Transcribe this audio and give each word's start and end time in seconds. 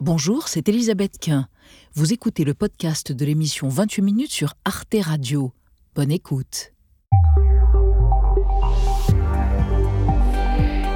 Bonjour, 0.00 0.46
c'est 0.46 0.68
Elisabeth 0.68 1.18
Quint. 1.18 1.48
Vous 1.94 2.12
écoutez 2.12 2.44
le 2.44 2.54
podcast 2.54 3.10
de 3.10 3.24
l'émission 3.24 3.68
28 3.68 4.02
minutes 4.02 4.30
sur 4.30 4.54
Arte 4.64 4.94
Radio. 5.02 5.50
Bonne 5.96 6.12
écoute. 6.12 6.72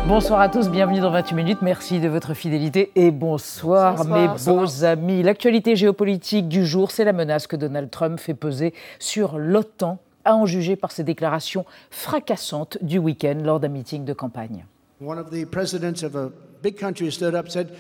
Bonsoir 0.06 0.40
à 0.40 0.48
tous, 0.48 0.70
bienvenue 0.70 1.00
dans 1.00 1.10
28 1.10 1.34
minutes. 1.34 1.62
Merci 1.62 1.98
de 1.98 2.06
votre 2.06 2.34
fidélité 2.34 2.92
et 2.94 3.10
bonsoir, 3.10 4.04
mes 4.04 4.28
beaux 4.46 4.85
amis. 4.85 5.24
L'actualité 5.24 5.74
géopolitique 5.74 6.46
du 6.46 6.64
jour, 6.64 6.92
c'est 6.92 7.04
la 7.04 7.12
menace 7.12 7.48
que 7.48 7.56
Donald 7.56 7.90
Trump 7.90 8.21
fait 8.21 8.34
peser 8.34 8.72
sur 9.00 9.37
l'OTAN, 9.37 9.98
à 10.24 10.37
en 10.37 10.46
juger 10.46 10.76
par 10.76 10.92
ses 10.92 11.03
déclarations 11.03 11.64
fracassantes 11.90 12.78
du 12.82 12.98
week-end 12.98 13.40
lors 13.42 13.58
d'un 13.58 13.66
meeting 13.66 14.04
de 14.04 14.12
campagne. 14.12 14.64
One 15.00 15.19
of 15.19 15.30
the 15.30 15.44
presidents 15.44 16.05
of 16.05 16.14
a 16.14 16.30
big 16.62 16.78
country 16.78 17.10
stood 17.10 17.34
up 17.34 17.46
and 17.46 17.50
said, 17.50 17.73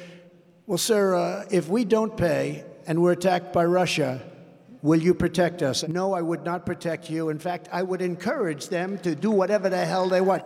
Well, 0.64 0.78
sir, 0.78 1.16
uh, 1.16 1.44
if 1.50 1.68
we 1.68 1.84
don't 1.84 2.16
pay 2.16 2.64
and 2.86 3.02
we're 3.02 3.12
attacked 3.12 3.52
by 3.52 3.64
Russia, 3.64 4.22
will 4.80 5.02
you 5.02 5.12
protect 5.12 5.60
us? 5.60 5.86
No, 5.88 6.12
I 6.12 6.22
would 6.22 6.44
not 6.44 6.64
protect 6.64 7.10
you. 7.10 7.30
In 7.30 7.40
fact, 7.40 7.68
I 7.72 7.82
would 7.82 8.00
encourage 8.00 8.68
them 8.68 8.98
to 8.98 9.16
do 9.16 9.32
whatever 9.32 9.68
the 9.68 9.84
hell 9.84 10.08
they 10.08 10.20
want. 10.20 10.44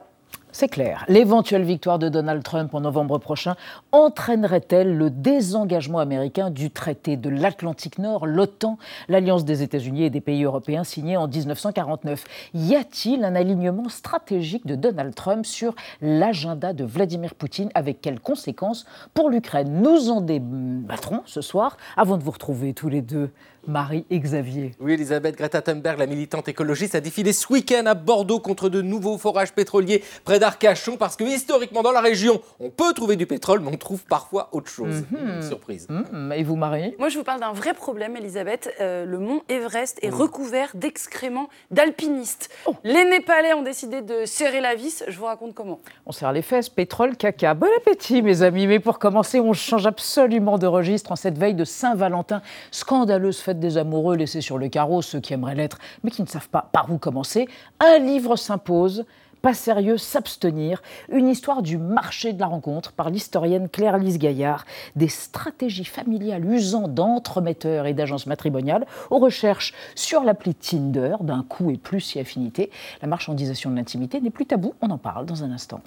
C'est 0.59 0.69
clair. 0.69 1.05
L'éventuelle 1.09 1.65
victoire 1.65 1.99
de 1.99 2.09
Donald 2.09 2.43
Trump 2.43 2.73
en 2.73 2.81
novembre 2.81 3.19
prochain 3.19 3.57
entraînerait-elle 3.93 4.97
le 4.97 5.11
désengagement 5.11 5.99
américain 5.99 6.49
du 6.49 6.71
traité 6.71 7.19
de 7.19 7.29
l'Atlantique 7.29 7.99
Nord, 7.99 8.25
l'OTAN, 8.25 8.79
l'alliance 9.09 9.45
des 9.45 9.63
États-Unis 9.63 10.05
et 10.05 10.09
des 10.09 10.23
pays 10.23 10.45
européens 10.45 10.83
signée 10.83 11.19
en 11.19 11.29
1949 11.29 12.25
Y 12.55 12.75
a-t-il 12.75 13.25
un 13.25 13.35
alignement 13.35 13.91
stratégique 13.91 14.65
de 14.65 14.77
Donald 14.77 15.15
Trump 15.15 15.45
sur 15.45 15.75
l'agenda 16.01 16.73
de 16.73 16.85
Vladimir 16.87 17.35
Poutine? 17.35 17.69
Avec 17.75 18.01
quelles 18.01 18.21
conséquences 18.21 18.87
pour 19.13 19.29
l'Ukraine? 19.29 19.83
Nous 19.83 20.09
en 20.09 20.23
débattrons 20.23 21.21
ce 21.27 21.43
soir. 21.43 21.77
Avant 21.99 22.17
de 22.17 22.23
vous 22.23 22.31
retrouver 22.31 22.73
tous 22.73 22.89
les 22.89 23.03
deux 23.03 23.31
Marie 23.67 24.05
et 24.11 24.19
Xavier. 24.19 24.73
Oui, 24.81 24.93
Elisabeth 24.93 25.37
Greta 25.37 25.63
Thunberg, 25.63 25.99
la 25.99 26.07
militante 26.07 26.49
écologiste, 26.49 26.95
a 26.95 27.01
défilé 27.01 27.33
ce 27.33 27.53
week-end 27.53 27.85
à 27.87 27.95
Bordeaux 27.95 28.41
contre 28.41 28.69
de 28.69 28.83
nouveaux 28.83 29.19
forages 29.19 29.53
pétroliers 29.53 30.03
près 30.25 30.39
d'Arcachon 30.39 30.97
parce 30.97 31.17
que 31.17 31.25
historiquement 31.25 31.83
dans 31.83 31.93
la 31.93 32.01
région, 32.01 32.41
on 32.61 32.71
peut 32.71 32.93
trouver 32.95 33.17
du 33.17 33.27
pétrole, 33.27 33.61
mais 33.61 33.71
on 33.73 33.77
trouve 33.77 34.05
parfois 34.05 34.49
autre 34.53 34.71
chose. 34.71 35.05
Mhm. 35.11 35.43
Surprise. 35.43 35.87
Mhm. 35.89 36.33
Et 36.33 36.43
vous, 36.43 36.57
Marie? 36.57 36.95
Moi, 36.99 37.09
je 37.09 37.19
vous 37.19 37.25
parle 37.25 37.41
d'un 37.41 37.53
vrai 37.53 37.75
problème, 37.75 38.17
Elisabeth. 38.17 38.73
Euh, 38.81 39.05
le 39.05 39.19
mont 39.19 39.43
Everest 39.49 39.99
est 40.03 40.11
recouvert 40.11 40.71
d'excréments 40.75 41.49
d'alpinistes. 41.71 42.51
Oh. 42.67 42.75
Les 42.85 43.05
Népalais 43.05 43.55
ont 43.55 43.63
décidé 43.63 44.03
de 44.03 44.25
serrer 44.25 44.61
la 44.61 44.75
vis. 44.75 45.05
Je 45.09 45.19
vous 45.19 45.25
raconte 45.27 45.55
comment. 45.55 45.81
On 46.07 46.13
serre 46.13 46.33
les 46.33 46.43
fesses, 46.43 46.69
pétrole, 46.69 47.17
caca. 47.17 47.55
Bon 47.55 47.69
appétit, 47.77 48.23
mes 48.23 48.43
amis. 48.43 48.67
Mais 48.67 48.81
pour 48.81 48.99
commencer, 48.99 49.41
on 49.41 49.53
change 49.53 49.87
absolument 49.87 50.59
de 50.59 50.67
registre 50.67 51.13
en 51.13 51.17
cette 51.17 51.39
veille 51.39 51.55
de 51.55 51.65
Saint-Valentin. 51.65 52.43
Scandaleuse 52.71 53.39
fête 53.41 53.56
des 53.59 53.79
amoureux 53.79 54.17
laissés 54.17 54.41
sur 54.41 54.59
le 54.59 54.69
carreau, 54.69 55.03
ceux 55.03 55.21
qui 55.21 55.33
aimeraient 55.33 55.55
l'être, 55.55 55.79
mais 56.03 56.11
qui 56.11 56.23
ne 56.23 56.27
savent 56.27 56.49
pas 56.49 56.69
par 56.73 56.91
où 56.93 56.99
commencer. 56.99 57.49
Un 57.81 57.99
livre 57.99 58.37
s'impose. 58.37 59.05
Pas 59.43 59.55
sérieux, 59.55 59.97
s'abstenir. 59.97 60.83
Une 61.09 61.29
histoire 61.29 61.63
du 61.63 61.79
marché 61.79 62.33
de 62.33 62.41
la 62.41 62.47
rencontre 62.47 62.93
par 62.93 63.11
l'historienne 63.11 63.69
Claire-Lise 63.69 64.19
Gaillard. 64.19 64.65
Des 64.97 65.09
stratégies 65.09 65.85
familiales 65.85 66.45
usant 66.45 66.89
d'entremetteurs 66.89 67.87
et 67.87 67.95
d'agences 67.95 68.27
matrimoniales 68.27 68.87
aux 69.11 69.19
recherches 69.19 69.73
sur 69.95 70.25
l'appli 70.25 70.55
Tinder 70.55 71.17
d'un 71.21 71.45
coup 71.49 71.71
et 71.71 71.77
plus 71.77 72.01
si 72.01 72.19
affinité. 72.19 72.71
La 73.03 73.09
marchandisation 73.09 73.71
de 73.71 73.77
l'intimité 73.77 74.21
n'est 74.21 74.31
plus 74.31 74.47
tabou. 74.47 74.75
On 74.81 74.91
en 74.91 74.99
parle 74.99 75.27
dans 75.27 75.45
un 75.45 75.53
instant. 75.53 75.81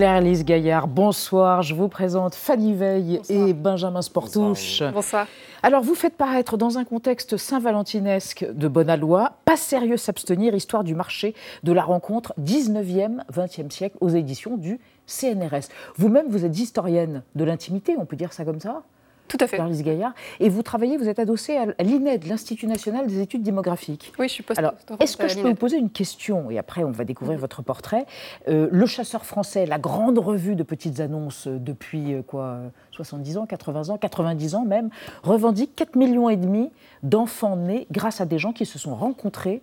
Claire-Lise 0.00 0.46
Gaillard, 0.46 0.88
bonsoir. 0.88 1.60
Je 1.60 1.74
vous 1.74 1.88
présente 1.88 2.34
Fanny 2.34 2.72
Veil 2.72 3.20
et 3.28 3.52
Benjamin 3.52 4.00
Sportouche. 4.00 4.82
Bonsoir. 4.94 5.26
Alors, 5.62 5.82
vous 5.82 5.94
faites 5.94 6.16
paraître 6.16 6.56
dans 6.56 6.78
un 6.78 6.84
contexte 6.84 7.36
saint-valentinesque 7.36 8.46
de 8.50 8.66
bonne 8.66 8.88
aloi, 8.88 9.32
pas 9.44 9.58
sérieux 9.58 9.98
s'abstenir, 9.98 10.54
histoire 10.54 10.84
du 10.84 10.94
marché 10.94 11.34
de 11.64 11.72
la 11.72 11.82
rencontre 11.82 12.32
19e, 12.40 13.18
20e 13.30 13.70
siècle 13.70 13.98
aux 14.00 14.08
éditions 14.08 14.56
du 14.56 14.80
CNRS. 15.04 15.68
Vous-même, 15.96 16.28
vous 16.30 16.46
êtes 16.46 16.58
historienne 16.58 17.22
de 17.34 17.44
l'intimité, 17.44 17.96
on 17.98 18.06
peut 18.06 18.16
dire 18.16 18.32
ça 18.32 18.46
comme 18.46 18.60
ça? 18.60 18.82
Tout 19.30 19.38
à 19.40 19.46
fait. 19.46 19.58
Gaillard. 19.82 20.12
Et 20.40 20.48
vous 20.48 20.62
travaillez, 20.64 20.96
vous 20.96 21.08
êtes 21.08 21.20
adossée 21.20 21.56
à 21.56 21.82
l'INED, 21.82 22.26
l'Institut 22.26 22.66
national 22.66 23.06
des 23.06 23.20
études 23.20 23.42
démographiques. 23.42 24.12
Oui, 24.18 24.26
je 24.26 24.34
suis 24.34 24.42
post 24.42 24.58
Alors, 24.58 24.74
est-ce 24.98 25.16
que 25.16 25.28
je 25.28 25.38
peux 25.38 25.48
vous 25.48 25.54
poser 25.54 25.76
une 25.76 25.90
question 25.90 26.50
Et 26.50 26.58
après, 26.58 26.82
on 26.82 26.90
va 26.90 27.04
découvrir 27.04 27.38
votre 27.38 27.62
portrait. 27.62 28.06
Euh, 28.48 28.68
le 28.72 28.86
Chasseur 28.86 29.24
français, 29.24 29.66
la 29.66 29.78
grande 29.78 30.18
revue 30.18 30.56
de 30.56 30.64
petites 30.64 30.98
annonces 30.98 31.46
euh, 31.46 31.58
depuis 31.60 32.14
euh, 32.14 32.22
quoi 32.22 32.44
euh, 32.44 32.68
70 32.90 33.38
ans, 33.38 33.46
80 33.46 33.90
ans, 33.90 33.98
90 33.98 34.56
ans 34.56 34.64
même, 34.64 34.90
revendique 35.22 35.76
4 35.76 35.94
millions 35.94 36.28
et 36.28 36.36
demi 36.36 36.72
d'enfants 37.04 37.54
nés 37.54 37.86
grâce 37.92 38.20
à 38.20 38.26
des 38.26 38.38
gens 38.38 38.52
qui 38.52 38.66
se 38.66 38.80
sont 38.80 38.96
rencontrés 38.96 39.62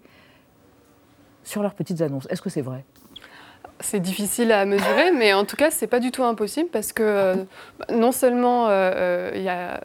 sur 1.44 1.62
leurs 1.62 1.74
petites 1.74 2.02
annonces. 2.02 2.28
Est-ce 2.30 2.42
que 2.42 2.50
c'est 2.50 2.62
vrai? 2.62 2.86
C'est 3.80 4.00
difficile 4.00 4.52
à 4.52 4.66
mesurer, 4.66 5.12
mais 5.12 5.34
en 5.34 5.46
tout 5.46 5.56
cas, 5.56 5.70
c'est 5.70 5.88
pas 5.88 6.00
du 6.00 6.12
tout 6.12 6.24
impossible 6.24 6.70
parce 6.72 6.94
que 6.94 7.04
euh, 7.04 7.36
non 7.94 8.12
seulement 8.12 8.68
euh, 8.70 8.72
euh, 8.96 9.32
y 9.38 9.50
a, 9.50 9.82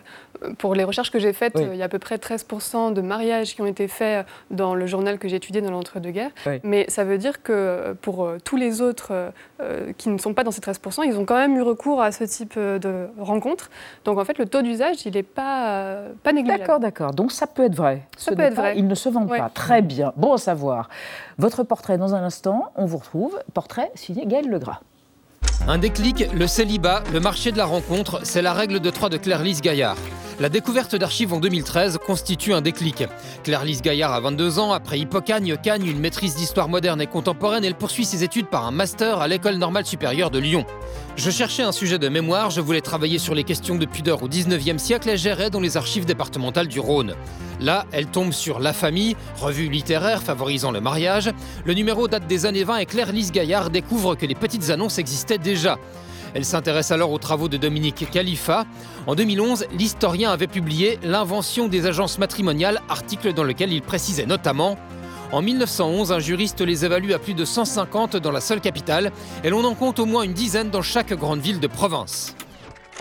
pour 0.58 0.75
les 0.75 0.82
recherches 0.82 1.10
que 1.10 1.19
j'ai 1.19 1.32
faites, 1.34 1.53
Oui. 1.56 1.64
euh, 1.64 1.75
il 1.75 1.76
y 1.78 1.82
a 1.82 1.84
à 1.84 1.88
peu 1.88 1.98
près 1.98 2.16
13% 2.16 2.94
de 2.94 3.00
mariages 3.02 3.54
qui 3.54 3.60
ont 3.60 3.66
été 3.66 3.88
faits 3.88 4.26
dans 4.50 4.75
le 4.75 4.86
journal 4.86 5.19
que 5.19 5.28
j'ai 5.28 5.36
étudié 5.36 5.60
dans 5.60 5.70
l'entre-deux-guerres. 5.70 6.31
Oui. 6.47 6.58
Mais 6.64 6.86
ça 6.88 7.04
veut 7.04 7.19
dire 7.19 7.42
que 7.42 7.92
pour 8.00 8.28
tous 8.44 8.56
les 8.56 8.81
autres 8.81 9.12
euh, 9.60 9.92
qui 9.98 10.08
ne 10.08 10.16
sont 10.19 10.32
pas 10.32 10.42
dans 10.42 10.50
ces 10.52 10.62
13%, 10.62 11.02
ils 11.06 11.16
ont 11.19 11.26
quand 11.26 11.36
même 11.36 11.54
eu 11.56 11.62
recours 11.62 12.00
à 12.02 12.12
ce 12.12 12.25
type 12.25 12.58
de 12.58 13.08
rencontres. 13.20 13.70
Donc 14.06 14.19
en 14.19 14.25
fait, 14.25 14.38
le 14.38 14.47
taux 14.47 14.62
d'usage, 14.62 15.04
il 15.04 15.12
n'est 15.12 15.22
pas, 15.22 15.97
pas 16.22 16.32
négligeable. 16.32 16.60
D'accord, 16.60 16.81
d'accord. 16.81 17.10
Donc 17.12 17.31
ça 17.31 17.47
peut 17.47 17.64
être 17.64 17.75
vrai. 17.76 18.00
Ça 18.16 18.31
Ce 18.31 18.34
peut 18.34 18.42
être 18.42 18.54
pas- 18.56 18.62
vrai. 18.62 18.75
Ils 18.78 18.86
ne 18.88 18.94
se 18.94 19.10
vendent 19.10 19.31
Ouais. 19.31 19.38
pas. 19.38 19.50
Très 19.50 19.82
bien. 19.82 20.12
Bon 20.16 20.32
à 20.32 20.38
savoir. 20.38 20.88
Votre 21.38 21.62
portrait 21.62 21.98
dans 21.98 22.15
un 22.15 22.22
instant. 22.22 22.72
On 22.76 22.87
vous 22.87 22.98
retrouve. 22.98 23.38
Portrait 23.54 23.91
signé 23.94 24.26
Gaël 24.26 24.48
Legras. 24.48 24.81
Un 25.69 25.78
déclic, 25.78 26.26
le 26.32 26.47
célibat, 26.48 27.04
le 27.12 27.20
marché 27.20 27.53
de 27.53 27.56
la 27.56 27.66
rencontre, 27.66 28.20
c'est 28.25 28.43
la 28.43 28.53
règle 28.53 28.81
de 28.81 28.91
trois 28.91 29.09
de 29.09 29.16
Claire-Lise 29.16 29.60
Gaillard. 29.60 29.97
La 30.42 30.48
découverte 30.48 30.97
d'archives 30.97 31.32
en 31.32 31.38
2013 31.38 32.00
constitue 32.04 32.53
un 32.53 32.62
déclic. 32.62 33.04
Claire-Lise 33.44 33.80
Gaillard 33.80 34.12
a 34.12 34.19
22 34.19 34.58
ans, 34.58 34.72
après 34.72 34.98
Hippocagne, 34.98 35.56
Cagne, 35.56 35.86
une 35.86 36.00
maîtrise 36.00 36.34
d'histoire 36.34 36.69
moderne 36.69 37.00
et 37.00 37.06
contemporaine, 37.06 37.64
elle 37.64 37.76
poursuit 37.76 38.04
ses 38.04 38.25
études 38.25 38.48
par 38.48 38.66
un 38.66 38.72
master 38.72 39.20
à 39.20 39.28
l'École 39.28 39.54
normale 39.54 39.86
supérieure 39.86 40.32
de 40.32 40.41
Lyon. 40.41 40.66
Je 41.14 41.31
cherchais 41.31 41.62
un 41.62 41.70
sujet 41.70 42.00
de 42.00 42.08
mémoire, 42.08 42.50
je 42.50 42.60
voulais 42.60 42.81
travailler 42.81 43.20
sur 43.20 43.36
les 43.36 43.44
questions 43.44 43.76
de 43.76 43.86
pudeur 43.86 44.25
au 44.25 44.28
19e 44.28 44.78
siècle 44.78 45.10
et 45.10 45.16
gérais 45.16 45.48
dans 45.48 45.60
les 45.60 45.76
archives 45.76 46.06
départementales 46.06 46.66
du 46.66 46.81
Rhône. 46.81 47.14
Là, 47.60 47.86
elle 47.92 48.06
tombe 48.06 48.32
sur 48.32 48.58
La 48.58 48.72
Famille, 48.72 49.14
revue 49.41 49.69
littéraire 49.69 50.25
favorisant 50.25 50.72
le 50.72 50.81
mariage. 50.81 51.31
Le 51.64 51.75
numéro 51.75 52.08
date 52.08 52.26
des 52.26 52.47
années 52.47 52.64
20 52.64 52.78
et 52.78 52.86
Claire-Lise 52.86 53.31
Gaillard 53.31 53.70
découvre 53.70 54.16
que 54.16 54.26
les 54.26 54.34
petites 54.34 54.70
annonces 54.70 54.98
existaient 54.98 55.38
déjà. 55.38 55.78
Elle 56.34 56.44
s'intéresse 56.44 56.91
alors 56.91 57.12
aux 57.12 57.19
travaux 57.19 57.48
de 57.48 57.56
Dominique 57.56 58.09
Khalifa. 58.10 58.65
En 59.06 59.15
2011, 59.15 59.66
l'historien 59.76 60.31
avait 60.31 60.47
publié 60.47 60.98
L'invention 61.03 61.69
des 61.69 61.87
agences 61.87 62.19
matrimoniales, 62.19 62.81
article 62.88 63.32
dans 63.32 63.44
lequel 63.44 63.72
il 63.72 63.82
précisait 63.82 64.26
notamment 64.26 64.78
en 65.32 65.41
1911, 65.41 66.12
un 66.12 66.19
juriste 66.19 66.60
les 66.60 66.84
évalue 66.84 67.12
à 67.12 67.19
plus 67.19 67.32
de 67.32 67.47
150 67.47 68.19
dans 68.19 68.32
la 68.32 68.43
seule 68.43 68.60
capitale 68.60 69.12
et 69.43 69.48
l'on 69.48 69.65
en 69.65 69.75
compte 69.75 69.98
au 69.98 70.04
moins 70.04 70.25
une 70.25 70.34
dizaine 70.34 70.69
dans 70.69 70.82
chaque 70.82 71.15
grande 71.15 71.41
ville 71.41 71.59
de 71.59 71.66
province. 71.66 72.37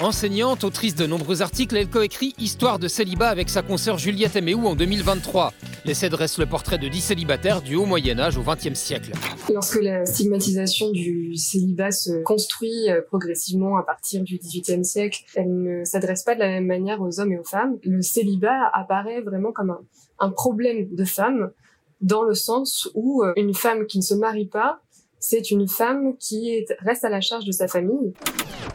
Enseignante, 0.03 0.63
autrice 0.63 0.95
de 0.95 1.05
nombreux 1.05 1.43
articles, 1.43 1.77
elle 1.77 1.87
coécrit 1.87 2.33
Histoire 2.39 2.79
de 2.79 2.87
célibat 2.87 3.29
avec 3.29 3.49
sa 3.49 3.61
consoeur 3.61 3.99
Juliette 3.99 4.35
Eméou 4.35 4.65
en 4.65 4.75
2023. 4.75 5.53
L'essai 5.85 6.09
dresse 6.09 6.39
le 6.39 6.47
portrait 6.47 6.79
de 6.79 6.87
10 6.87 7.01
célibataires 7.01 7.61
du 7.61 7.75
haut 7.75 7.85
Moyen-Âge 7.85 8.35
au 8.35 8.41
XXe 8.41 8.73
siècle. 8.73 9.11
Lorsque 9.53 9.79
la 9.79 10.07
stigmatisation 10.07 10.89
du 10.89 11.35
célibat 11.35 11.91
se 11.91 12.23
construit 12.23 12.89
euh, 12.89 13.01
progressivement 13.01 13.77
à 13.77 13.83
partir 13.83 14.23
du 14.23 14.39
XVIIIe 14.39 14.83
siècle, 14.83 15.23
elle 15.35 15.61
ne 15.61 15.85
s'adresse 15.85 16.23
pas 16.23 16.33
de 16.33 16.39
la 16.39 16.47
même 16.47 16.65
manière 16.65 16.99
aux 16.99 17.19
hommes 17.19 17.33
et 17.33 17.37
aux 17.37 17.43
femmes. 17.43 17.77
Le 17.83 18.01
célibat 18.01 18.71
apparaît 18.73 19.21
vraiment 19.21 19.51
comme 19.51 19.69
un, 19.69 19.81
un 20.17 20.31
problème 20.31 20.87
de 20.95 21.05
femme, 21.05 21.51
dans 22.01 22.23
le 22.23 22.33
sens 22.33 22.89
où 22.95 23.23
euh, 23.23 23.33
une 23.35 23.53
femme 23.53 23.85
qui 23.85 23.99
ne 23.99 24.03
se 24.03 24.15
marie 24.15 24.47
pas, 24.47 24.81
c'est 25.21 25.51
une 25.51 25.67
femme 25.69 26.15
qui 26.19 26.49
est- 26.49 26.65
reste 26.85 27.05
à 27.05 27.09
la 27.09 27.21
charge 27.21 27.45
de 27.45 27.51
sa 27.53 27.67
famille. 27.69 28.11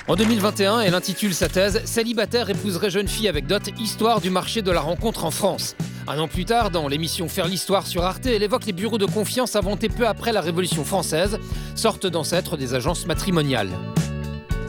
En 0.08 0.16
2021, 0.16 0.80
elle 0.80 0.94
intitule 0.94 1.34
sa 1.34 1.48
thèse 1.48 1.82
Célibataire 1.84 2.48
épouserait 2.48 2.88
jeune 2.90 3.08
fille 3.08 3.28
avec 3.28 3.46
dot, 3.46 3.62
histoire 3.78 4.20
du 4.20 4.30
marché 4.30 4.62
de 4.62 4.70
la 4.70 4.80
rencontre 4.80 5.24
en 5.24 5.30
France. 5.30 5.74
Un 6.08 6.18
an 6.20 6.28
plus 6.28 6.44
tard, 6.44 6.70
dans 6.70 6.86
l'émission 6.86 7.28
Faire 7.28 7.48
l'histoire 7.48 7.86
sur 7.86 8.04
Arte, 8.04 8.26
elle 8.26 8.42
évoque 8.44 8.64
les 8.66 8.72
bureaux 8.72 8.98
de 8.98 9.06
confiance 9.06 9.56
inventés 9.56 9.88
peu 9.88 10.06
après 10.06 10.32
la 10.32 10.40
Révolution 10.40 10.84
française, 10.84 11.38
sorte 11.74 12.06
d'ancêtres 12.06 12.56
des 12.56 12.74
agences 12.74 13.06
matrimoniales. 13.06 13.70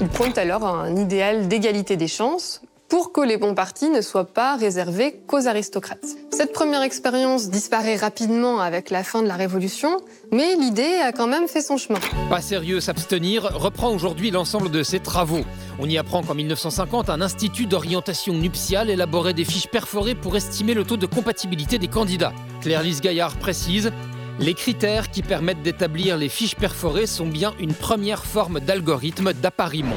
Il 0.02 0.08
pointe 0.08 0.38
alors 0.38 0.64
à 0.66 0.70
un 0.84 0.96
idéal 0.96 1.48
d'égalité 1.48 1.96
des 1.96 2.08
chances, 2.08 2.62
pour 2.90 3.12
que 3.12 3.22
les 3.22 3.38
bons 3.38 3.54
partis 3.54 3.90
ne 3.90 4.02
soient 4.02 4.26
pas 4.26 4.56
réservés 4.56 5.20
qu'aux 5.28 5.48
aristocrates. 5.48 6.06
Cette 6.32 6.54
première 6.54 6.82
expérience 6.82 7.50
disparaît 7.50 7.96
rapidement 7.96 8.60
avec 8.60 8.90
la 8.90 9.04
fin 9.04 9.22
de 9.22 9.28
la 9.28 9.36
Révolution, 9.36 10.00
mais 10.32 10.56
l'idée 10.56 10.96
a 11.04 11.12
quand 11.12 11.28
même 11.28 11.48
fait 11.48 11.62
son 11.62 11.78
chemin. 11.78 12.00
Pas 12.30 12.42
sérieux 12.42 12.80
s'abstenir 12.80 13.44
reprend 13.44 13.92
aujourd'hui 13.92 14.32
l'ensemble 14.32 14.72
de 14.72 14.84
ses 14.84 15.00
travaux. 15.00 15.44
On 15.80 15.90
y 15.90 15.98
apprend 15.98 16.24
qu'en 16.24 16.36
1950, 16.36 17.10
un 17.10 17.22
institut 17.22 17.66
d'orientation 17.66 18.34
nuptiale 18.34 18.90
élaborait 18.90 19.34
des 19.34 19.46
fiches 19.46 19.68
perforées 19.68 20.16
pour 20.16 20.36
estimer 20.36 20.74
le 20.74 20.84
taux 20.84 20.98
de 20.98 21.06
compatibilité 21.06 21.78
des 21.78 21.88
candidats. 21.88 22.34
Claire-Lise 22.62 23.02
Gaillard 23.02 23.36
précise 23.38 23.92
les 24.40 24.54
critères 24.54 25.10
qui 25.10 25.24
permettent 25.24 25.64
d'établir 25.64 26.16
les 26.16 26.30
fiches 26.30 26.56
perforées 26.56 27.08
sont 27.08 27.26
bien 27.26 27.54
une 27.60 27.74
première 27.74 28.24
forme 28.24 28.60
d'algorithme 28.60 29.34
d'appariement. 29.34 29.96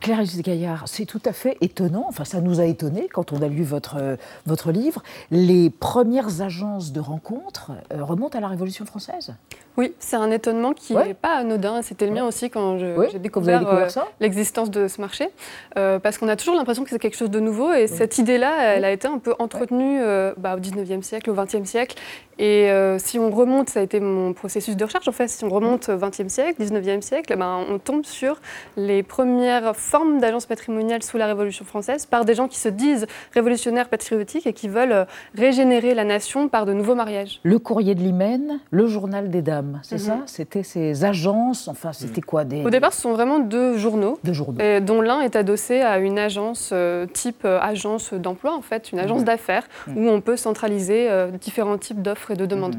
Clarisse 0.00 0.40
Gaillard, 0.40 0.84
c'est 0.86 1.04
tout 1.04 1.20
à 1.26 1.32
fait 1.32 1.58
étonnant, 1.60 2.06
enfin 2.08 2.24
ça 2.24 2.40
nous 2.40 2.58
a 2.58 2.64
étonné 2.64 3.08
quand 3.12 3.32
on 3.32 3.42
a 3.42 3.48
lu 3.48 3.62
votre, 3.62 3.96
euh, 3.98 4.16
votre 4.46 4.72
livre. 4.72 5.02
Les 5.30 5.68
premières 5.68 6.40
agences 6.40 6.92
de 6.92 7.00
rencontres 7.00 7.72
euh, 7.92 8.02
remontent 8.02 8.36
à 8.36 8.40
la 8.40 8.48
Révolution 8.48 8.86
française? 8.86 9.34
Oui, 9.76 9.94
c'est 9.98 10.16
un 10.16 10.30
étonnement 10.30 10.72
qui 10.72 10.94
n'est 10.94 10.98
Ouais. 11.00 11.14
pas 11.14 11.36
anodin. 11.36 11.80
C'était 11.82 12.06
le 12.06 12.12
mien 12.12 12.26
aussi 12.26 12.50
quand 12.50 12.78
j'ai 12.78 13.18
découvert, 13.18 13.60
découvert 13.60 13.98
euh, 13.98 14.00
l'existence 14.20 14.70
de 14.70 14.88
ce 14.88 15.00
marché. 15.00 15.28
Euh, 15.78 15.98
parce 15.98 16.18
qu'on 16.18 16.28
a 16.28 16.36
toujours 16.36 16.54
l'impression 16.56 16.84
que 16.84 16.90
c'est 16.90 16.98
quelque 16.98 17.16
chose 17.16 17.30
de 17.30 17.40
nouveau. 17.40 17.72
Et 17.72 17.86
cette 17.86 18.18
idée-là, 18.18 18.74
elle 18.74 18.84
a 18.84 18.90
été 18.90 19.08
un 19.08 19.18
peu 19.18 19.34
entretenue 19.38 20.00
euh, 20.02 20.34
bah, 20.36 20.56
au 20.56 20.60
19e 20.60 21.02
siècle, 21.02 21.30
au 21.30 21.34
20e 21.34 21.64
siècle. 21.64 21.96
Et 22.42 22.70
si 22.96 23.18
on 23.18 23.30
remonte, 23.30 23.68
ça 23.68 23.80
a 23.80 23.82
été 23.82 24.00
mon 24.00 24.32
processus 24.32 24.74
de 24.74 24.82
recherche 24.82 25.06
en 25.06 25.12
fait, 25.12 25.28
si 25.28 25.44
on 25.44 25.50
remonte 25.50 25.90
au 25.90 25.98
20e 25.98 26.30
siècle, 26.30 26.62
19e 26.62 27.02
siècle, 27.02 27.30
eh 27.34 27.36
ben, 27.36 27.66
on 27.68 27.78
tombe 27.78 28.06
sur 28.06 28.40
les 28.78 29.02
premières 29.02 29.76
formes 29.76 30.20
d'agences 30.20 30.46
patrimoniales 30.46 31.02
sous 31.02 31.18
la 31.18 31.26
Révolution 31.26 31.66
française 31.66 32.06
par 32.06 32.24
des 32.24 32.34
gens 32.34 32.48
qui 32.48 32.58
se 32.58 32.70
disent 32.70 33.06
révolutionnaires 33.34 33.90
patriotiques 33.90 34.46
et 34.46 34.54
qui 34.54 34.68
veulent 34.68 35.06
régénérer 35.36 35.92
la 35.92 36.04
nation 36.04 36.48
par 36.48 36.64
de 36.64 36.72
nouveaux 36.72 36.94
mariages. 36.94 37.40
Le 37.42 37.58
courrier 37.58 37.94
de 37.94 38.00
l'Hymen, 38.00 38.60
le 38.70 38.86
journal 38.86 39.28
des 39.28 39.42
dames, 39.42 39.59
c'est 39.82 39.94
Mhm. 39.96 40.00
ça? 40.00 40.18
C'était 40.26 40.62
ces 40.62 41.04
agences, 41.04 41.68
enfin 41.68 41.92
c'était 41.92 42.20
quoi 42.20 42.44
des, 42.44 42.64
Au 42.64 42.70
départ, 42.70 42.92
ce 42.92 43.00
sont 43.00 43.12
vraiment 43.12 43.38
deux 43.38 43.76
journaux. 43.76 44.18
dont 44.80 45.00
l'un 45.00 45.20
est 45.20 45.36
adossé 45.36 45.80
à 45.80 45.98
une 45.98 46.18
agence 46.18 46.70
euh, 46.72 47.06
type 47.06 47.44
euh, 47.44 47.58
agence 47.60 48.12
d'emploi, 48.14 48.54
en 48.54 48.62
fait, 48.62 48.92
une 48.92 48.98
agence 48.98 49.24
d'affaires, 49.24 49.66
où 49.96 50.08
on 50.08 50.20
peut 50.20 50.36
centraliser 50.36 51.10
euh, 51.10 51.30
différents 51.30 51.78
types 51.78 52.02
d'offres 52.02 52.30
et 52.32 52.36
de 52.36 52.46
demandes. 52.46 52.76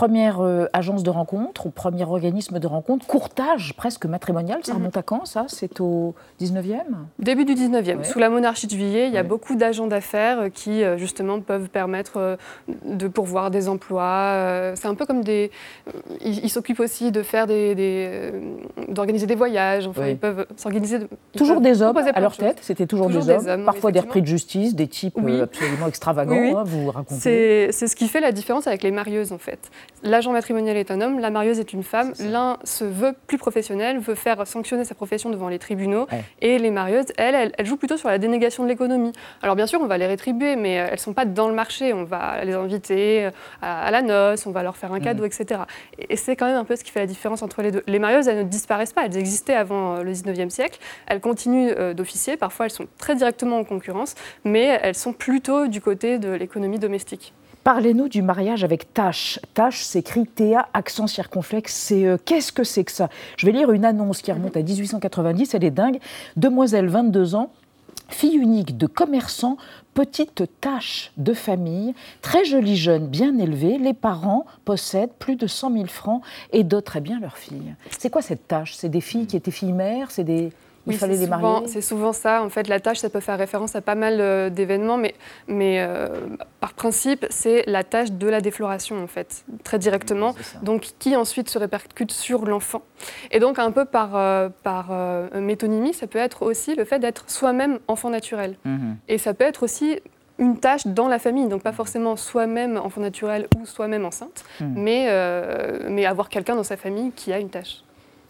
Première 0.00 0.42
euh, 0.42 0.66
agence 0.74 1.02
de 1.02 1.08
rencontre 1.08 1.64
ou 1.64 1.70
premier 1.70 2.04
organisme 2.04 2.58
de 2.58 2.66
rencontre, 2.66 3.06
courtage 3.06 3.72
presque 3.78 4.04
matrimonial, 4.04 4.58
ça 4.62 4.74
remonte 4.74 4.98
à 4.98 5.02
quand 5.02 5.24
ça 5.24 5.46
C'est 5.48 5.80
au 5.80 6.14
19e 6.38 6.74
Début 7.18 7.46
du 7.46 7.54
19e, 7.54 7.96
Ouais. 7.96 8.04
sous 8.04 8.18
la 8.18 8.28
monarchie 8.28 8.66
de 8.66 8.72
Juillet, 8.72 9.06
il 9.06 9.14
y 9.14 9.16
a 9.16 9.22
Ouais. 9.22 9.26
beaucoup 9.26 9.54
d'agents 9.56 9.86
d'affaires 9.86 10.38
euh, 10.40 10.48
qui, 10.50 10.84
euh, 10.84 10.98
justement, 10.98 11.40
peuvent 11.40 11.70
permettre 11.70 12.36
de 12.84 13.08
pourvoir 13.08 13.50
des 13.50 13.70
emplois. 13.70 14.72
C'est 14.74 14.86
un 14.86 14.94
peu 14.94 15.06
comme 15.06 15.24
des... 15.24 15.50
Ils 16.20 16.50
s'occupent 16.50 16.80
aussi 16.80 17.10
de 17.10 17.22
faire 17.22 17.46
des... 17.46 17.74
des, 17.74 18.32
d'organiser 18.88 19.26
des 19.26 19.34
voyages. 19.34 19.86
Enfin, 19.86 20.08
ils 20.08 20.18
peuvent 20.18 20.46
s'organiser... 20.56 20.98
de- 20.98 21.08
Toujours 21.38 21.62
des 21.62 21.80
hommes 21.80 21.96
à 21.96 22.20
leur 22.20 22.36
tête, 22.36 22.58
c'était 22.60 22.86
toujours, 22.86 23.06
Toujours 23.06 23.24
des, 23.24 23.38
des 23.38 23.48
hommes, 23.48 23.64
parfois 23.64 23.92
des 23.92 24.00
repris 24.00 24.20
de 24.20 24.26
justice, 24.26 24.74
des 24.74 24.88
types 24.88 25.14
Oui. 25.16 25.40
absolument 25.40 25.86
extravagants, 25.88 26.32
Oui, 26.36 26.48
oui. 26.50 26.54
hein, 26.54 26.64
vous 26.66 26.90
racontez. 26.90 27.72
C'est 27.72 27.86
ce 27.86 27.96
qui 27.96 28.08
fait 28.08 28.20
la 28.20 28.32
différence 28.32 28.66
avec 28.66 28.82
les 28.82 28.90
marieuses 28.90 29.32
en 29.32 29.38
fait. 29.38 29.70
L'agent 30.02 30.32
matrimonial 30.32 30.76
est 30.76 30.90
un 30.90 31.00
homme, 31.00 31.18
la 31.18 31.30
marieuse 31.30 31.58
est 31.58 31.72
une 31.72 31.82
femme. 31.82 32.12
L'un 32.20 32.58
se 32.64 32.84
veut 32.84 33.14
plus 33.26 33.38
professionnel, 33.38 33.98
veut 33.98 34.14
faire 34.14 34.46
sanctionner 34.46 34.84
sa 34.84 34.94
profession 34.94 35.30
devant 35.30 35.48
les 35.48 35.58
tribunaux. 35.58 36.06
Ouais. 36.12 36.22
Et 36.42 36.58
les 36.58 36.70
marieuses, 36.70 37.06
elles, 37.16 37.34
elles, 37.34 37.52
elles 37.56 37.66
jouent 37.66 37.78
plutôt 37.78 37.96
sur 37.96 38.08
la 38.08 38.18
dénégation 38.18 38.62
de 38.62 38.68
l'économie. 38.68 39.12
Alors 39.42 39.56
bien 39.56 39.66
sûr, 39.66 39.80
on 39.80 39.86
va 39.86 39.96
les 39.96 40.06
rétribuer, 40.06 40.54
mais 40.54 40.78
euh, 40.78 40.88
elles 40.92 41.00
sont 41.00 41.14
pas 41.14 41.24
dans 41.24 41.48
le 41.48 41.54
marché. 41.54 41.92
On 41.92 42.04
va 42.04 42.44
les 42.44 42.52
inviter 42.52 43.24
euh, 43.24 43.30
à, 43.62 43.86
à 43.86 43.90
la 43.90 44.02
noce, 44.02 44.46
on 44.46 44.52
va 44.52 44.62
leur 44.62 44.76
faire 44.76 44.92
un 44.92 45.00
cadeau, 45.00 45.24
etc. 45.24 45.62
Et, 45.98 46.12
et 46.12 46.16
c'est 46.16 46.36
quand 46.36 46.46
même 46.46 46.56
un 46.56 46.64
peu 46.64 46.76
ce 46.76 46.84
qui 46.84 46.90
fait 46.90 47.00
la 47.00 47.06
différence 47.06 47.42
entre 47.42 47.62
les 47.62 47.70
deux. 47.70 47.82
Les 47.86 47.98
marieuses, 47.98 48.28
elles 48.28 48.38
ne 48.38 48.42
disparaissent 48.42 48.92
pas. 48.92 49.06
Elles 49.06 49.16
existaient 49.16 49.54
avant 49.54 49.96
euh, 49.96 50.02
le 50.02 50.12
19e 50.12 50.50
siècle. 50.50 50.78
Elles 51.06 51.20
continuent 51.20 51.94
d'officier. 51.94 52.36
Parfois, 52.36 52.66
elles 52.66 52.72
sont 52.72 52.86
très 52.98 53.14
directement 53.14 53.58
en 53.58 53.64
concurrence, 53.64 54.14
mais 54.44 54.78
elles 54.82 54.94
sont 54.94 55.12
plutôt 55.12 55.66
du 55.66 55.80
côté 55.80 56.18
de 56.18 56.30
l'économie 56.30 56.78
domestique. 56.78 57.32
Parlez-nous 57.66 58.08
du 58.08 58.22
mariage 58.22 58.62
avec 58.62 58.94
Tache. 58.94 59.40
Tache 59.52 59.82
s'écrit 59.82 60.24
Théa, 60.24 60.68
accent 60.72 61.08
circonflexe, 61.08 61.74
CE. 61.74 62.16
Qu'est-ce 62.24 62.52
que 62.52 62.62
c'est 62.62 62.84
que 62.84 62.92
ça? 62.92 63.08
Je 63.36 63.44
vais 63.44 63.50
lire 63.50 63.72
une 63.72 63.84
annonce 63.84 64.22
qui 64.22 64.30
remonte 64.30 64.56
à 64.56 64.62
1890, 64.62 65.52
elle 65.52 65.64
est 65.64 65.72
dingue. 65.72 65.98
Demoiselle, 66.36 66.86
22 66.86 67.34
ans, 67.34 67.50
fille 68.08 68.36
unique 68.36 68.78
de 68.78 68.86
commerçant, 68.86 69.56
petite 69.94 70.44
tâche 70.60 71.10
de 71.16 71.34
famille, 71.34 71.92
très 72.22 72.44
jolie 72.44 72.76
jeune, 72.76 73.08
bien 73.08 73.36
élevée. 73.36 73.78
Les 73.78 73.94
parents 73.94 74.46
possèdent 74.64 75.14
plus 75.18 75.34
de 75.34 75.48
100 75.48 75.72
000 75.72 75.86
francs 75.86 76.22
et 76.52 76.62
dotent 76.62 76.84
très 76.84 77.00
bien 77.00 77.18
leur 77.18 77.36
fille. 77.36 77.74
C'est 77.98 78.10
quoi 78.10 78.22
cette 78.22 78.46
tâche 78.46 78.74
C'est 78.76 78.90
des 78.90 79.00
filles 79.00 79.26
qui 79.26 79.36
étaient 79.36 79.50
filles 79.50 79.72
mères 79.72 80.12
C'est 80.12 80.22
des... 80.22 80.52
Il 80.86 80.90
Oui, 80.92 80.98
fallait 80.98 81.14
c'est 81.14 81.20
les 81.20 81.26
souvent- 81.26 81.38
marier 81.52 81.68
C'est 81.68 81.80
souvent 81.80 82.12
ça. 82.12 82.42
En 82.42 82.48
fait, 82.48 82.68
la 82.68 82.78
tâche, 82.78 82.98
ça 82.98 83.10
peut 83.10 83.20
faire 83.20 83.36
référence 83.38 83.74
à 83.74 83.80
pas 83.80 83.96
mal 83.96 84.20
euh, 84.20 84.50
d'événements, 84.50 84.96
mais, 84.96 85.14
mais 85.48 85.80
euh, 85.80 86.06
par 86.60 86.74
principe, 86.74 87.26
c'est 87.28 87.64
la 87.66 87.82
tâche 87.82 88.12
de 88.12 88.28
la 88.28 88.40
défloration, 88.40 89.02
en 89.02 89.06
fait, 89.08 89.44
très 89.64 89.78
directement. 89.80 90.34
Donc, 90.62 90.90
qui 91.00 91.16
ensuite 91.16 91.48
se 91.48 91.58
répercute 91.58 92.12
sur 92.12 92.44
l'enfant. 92.46 92.82
Et 93.32 93.40
donc, 93.40 93.58
un 93.58 93.72
peu 93.72 93.84
par, 93.84 94.14
euh, 94.14 94.48
par 94.62 94.88
euh, 94.92 95.28
métonymie, 95.40 95.92
ça 95.92 96.06
peut 96.06 96.18
être 96.20 96.42
aussi 96.42 96.74
le 96.76 96.84
fait 96.84 96.98
d'être 97.00 97.28
soi-même 97.28 97.80
enfant 97.88 98.10
naturel. 98.10 98.56
Mhm. 98.64 98.96
Et 99.08 99.18
ça 99.18 99.34
peut 99.34 99.44
être 99.44 99.64
aussi 99.64 99.98
une 100.38 100.58
tâche 100.60 100.86
dans 100.86 101.08
la 101.08 101.18
famille, 101.18 101.48
donc 101.48 101.62
pas 101.62 101.72
forcément 101.72 102.14
soi-même 102.14 102.76
enfant 102.76 103.00
naturel 103.00 103.48
ou 103.58 103.64
soi-même 103.64 104.04
enceinte, 104.04 104.44
Mhm. 104.60 104.74
mais, 104.76 105.06
euh, 105.08 105.78
mais 105.88 106.04
avoir 106.04 106.28
quelqu'un 106.28 106.54
dans 106.54 106.62
sa 106.62 106.76
famille 106.76 107.10
qui 107.12 107.32
a 107.32 107.38
une 107.38 107.48
tâche. 107.48 107.78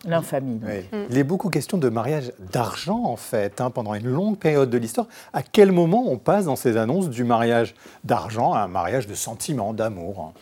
L'infamie. 0.07 0.61
Oui. 0.65 0.85
Il 1.11 1.19
est 1.19 1.25
beaucoup 1.25 1.49
question 1.51 1.79
de 1.79 1.89
mariage 1.89 2.33
d'argent, 2.53 3.03
en 3.05 3.17
fait, 3.17 3.61
hein, 3.61 3.71
pendant 3.71 3.95
une 3.95 4.07
longue 4.09 4.39
période 4.39 4.71
de 4.71 4.79
l'histoire. 4.79 5.07
À 5.33 5.43
quel 5.43 5.73
moment 5.73 6.05
on 6.07 6.17
passe 6.19 6.45
dans 6.47 6.57
ces 6.57 6.77
annonces 6.77 7.11
du 7.11 7.25
mariage 7.25 7.75
d'argent 8.05 8.53
à 8.53 8.61
un 8.61 8.69
mariage 8.69 9.07
de 9.07 9.15
sentiment, 9.15 9.73
d'amour 9.73 10.21
hein? 10.21 10.41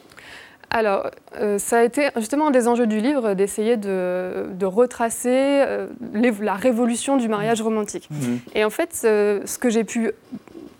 Alors, 0.70 1.08
euh, 1.40 1.56
ça 1.58 1.78
a 1.78 1.82
été 1.84 2.08
justement 2.16 2.48
un 2.48 2.50
des 2.50 2.66
enjeux 2.66 2.88
du 2.88 2.98
livre 2.98 3.34
d'essayer 3.34 3.76
de, 3.76 4.46
de 4.58 4.66
retracer 4.66 5.28
euh, 5.30 5.86
les- 6.14 6.32
la 6.32 6.54
révolution 6.54 7.16
du 7.16 7.28
mariage 7.28 7.62
romantique. 7.62 8.08
Et 8.56 8.64
en 8.64 8.70
fait, 8.70 8.88
ce, 8.92 9.40
ce 9.44 9.56
que 9.58 9.70
j'ai 9.70 9.84
pu 9.84 10.10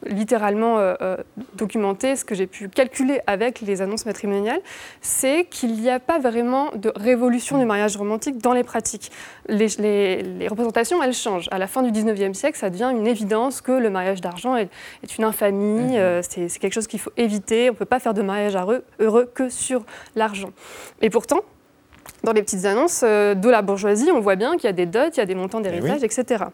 littéralement 0.07 0.79
euh, 0.79 0.95
euh, 1.03 1.17
documenter, 1.55 2.17
ce 2.17 2.25
que 2.25 2.35
j'ai 2.35 2.47
pu 2.47 2.69
calculer 2.69 3.21
avec 3.27 3.61
les 3.61 3.83
annonces 3.83 4.07
matrimoniales, 4.07 4.61
c'est 5.01 5.45
qu'il 5.45 5.73
n'y 5.75 5.91
a 5.91 6.01
pas 6.01 6.19
vraiment 6.19 6.71
de 6.75 6.93
révolution 6.97 7.59
du 7.59 7.65
mariage 7.65 7.97
romantique 7.97 8.39
dans 8.39 8.53
les 8.53 8.65
pratiques. 8.65 9.11
Les, 9.49 9.69
les- 9.79 10.23
les 10.23 10.49
représentations, 10.49 11.03
elles 11.03 11.15
changent. 11.15 11.49
À 11.51 11.59
la 11.59 11.67
fin 11.67 11.83
du 11.83 11.91
19e 11.93 12.35
siècle, 12.35 12.59
ça 12.59 12.71
devient 12.71 12.93
une 12.97 13.07
évidence 13.07 13.61
que 13.61 13.73
le 13.73 13.91
mariage 13.91 14.21
d'argent 14.21 14.57
est, 14.57 14.69
est 15.03 15.17
une 15.19 15.25
infamie, 15.25 15.99
euh, 15.99 16.21
c'est 16.23 16.49
c'est 16.49 16.59
quelque 16.59 16.75
chose 16.75 16.87
qu'il 16.87 17.01
faut 17.01 17.13
éviter, 17.17 17.71
on 17.71 17.73
ne 17.73 17.79
peut 17.79 17.85
pas 17.85 18.01
faire 18.01 18.15
de 18.15 18.23
mariage 18.23 18.57
heureux, 18.57 18.85
heureux 19.01 19.31
que 19.35 19.49
sur 19.49 19.85
l'argent. 20.17 20.51
Et 21.03 21.11
pourtant, 21.11 21.41
dans 22.25 22.33
les 22.33 22.43
petites 22.43 22.65
annonces 22.65 23.03
euh, 23.05 23.35
de 23.35 23.49
la 23.49 23.63
bourgeoisie, 23.63 24.11
on 24.13 24.21
voit 24.21 24.37
bien 24.37 24.53
qu'il 24.57 24.65
y 24.65 24.69
a 24.69 24.73
des 24.73 24.87
dots, 24.87 25.11
il 25.13 25.17
y 25.19 25.21
a 25.21 25.27
des 25.27 25.35
montants 25.35 25.61
d'héritage, 25.61 26.03
etc. 26.03 26.45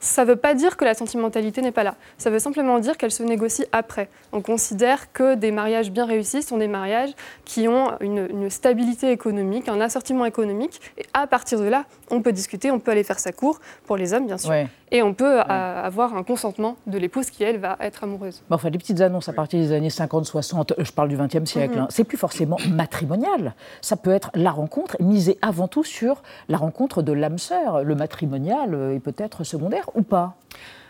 Ça 0.00 0.24
ne 0.24 0.28
veut 0.28 0.36
pas 0.36 0.54
dire 0.54 0.76
que 0.76 0.84
la 0.84 0.94
sentimentalité 0.94 1.60
n'est 1.62 1.72
pas 1.72 1.82
là. 1.84 1.94
Ça 2.16 2.30
veut 2.30 2.38
simplement 2.38 2.78
dire 2.78 2.96
qu'elle 2.96 3.10
se 3.10 3.22
négocie 3.22 3.66
après. 3.72 4.08
On 4.32 4.40
considère 4.40 5.12
que 5.12 5.34
des 5.34 5.50
mariages 5.50 5.90
bien 5.90 6.06
réussis 6.06 6.42
sont 6.42 6.56
des 6.58 6.68
mariages 6.68 7.10
qui 7.44 7.68
ont 7.68 7.92
une, 8.00 8.26
une 8.30 8.50
stabilité 8.50 9.10
économique, 9.10 9.68
un 9.68 9.80
assortiment 9.80 10.24
économique. 10.24 10.80
Et 10.98 11.04
à 11.12 11.26
partir 11.26 11.58
de 11.58 11.64
là, 11.64 11.84
on 12.10 12.22
peut 12.22 12.32
discuter, 12.32 12.70
on 12.70 12.78
peut 12.78 12.92
aller 12.92 13.04
faire 13.04 13.18
sa 13.18 13.32
cour, 13.32 13.60
pour 13.86 13.96
les 13.96 14.14
hommes 14.14 14.26
bien 14.26 14.38
sûr. 14.38 14.50
Ouais. 14.50 14.68
Et 14.92 15.02
on 15.02 15.14
peut 15.14 15.40
euh, 15.40 15.42
avoir 15.82 16.16
un 16.16 16.22
consentement 16.22 16.76
de 16.86 16.96
l'épouse 16.96 17.28
qui, 17.30 17.42
elle, 17.42 17.58
va 17.58 17.76
être 17.80 18.04
amoureuse. 18.04 18.42
Bon, 18.48 18.54
enfin, 18.54 18.70
les 18.70 18.78
petites 18.78 19.00
annonces 19.00 19.28
à 19.28 19.32
partir 19.32 19.58
des 19.58 19.72
années 19.72 19.88
50-60, 19.88 20.72
euh, 20.78 20.84
je 20.84 20.92
parle 20.92 21.08
du 21.08 21.16
XXe 21.16 21.44
siècle, 21.44 21.74
Mhm. 21.74 21.80
hein, 21.82 21.86
c'est 21.90 22.04
plus 22.04 22.16
forcément 22.16 22.56
matrimonial. 22.70 23.54
Ça 23.80 23.96
peut 23.96 24.12
être 24.12 24.30
la 24.34 24.52
rencontre, 24.52 24.96
avant 25.42 25.68
tout 25.68 25.84
sur 25.84 26.22
la 26.48 26.58
rencontre 26.58 27.02
de 27.02 27.12
l'âme 27.12 27.38
sœur. 27.38 27.82
Le 27.82 27.94
matrimonial 27.94 28.74
euh, 28.74 28.94
est 28.94 29.00
peut-être 29.00 29.44
secondaire 29.44 29.90
ou 29.94 30.02
pas? 30.02 30.36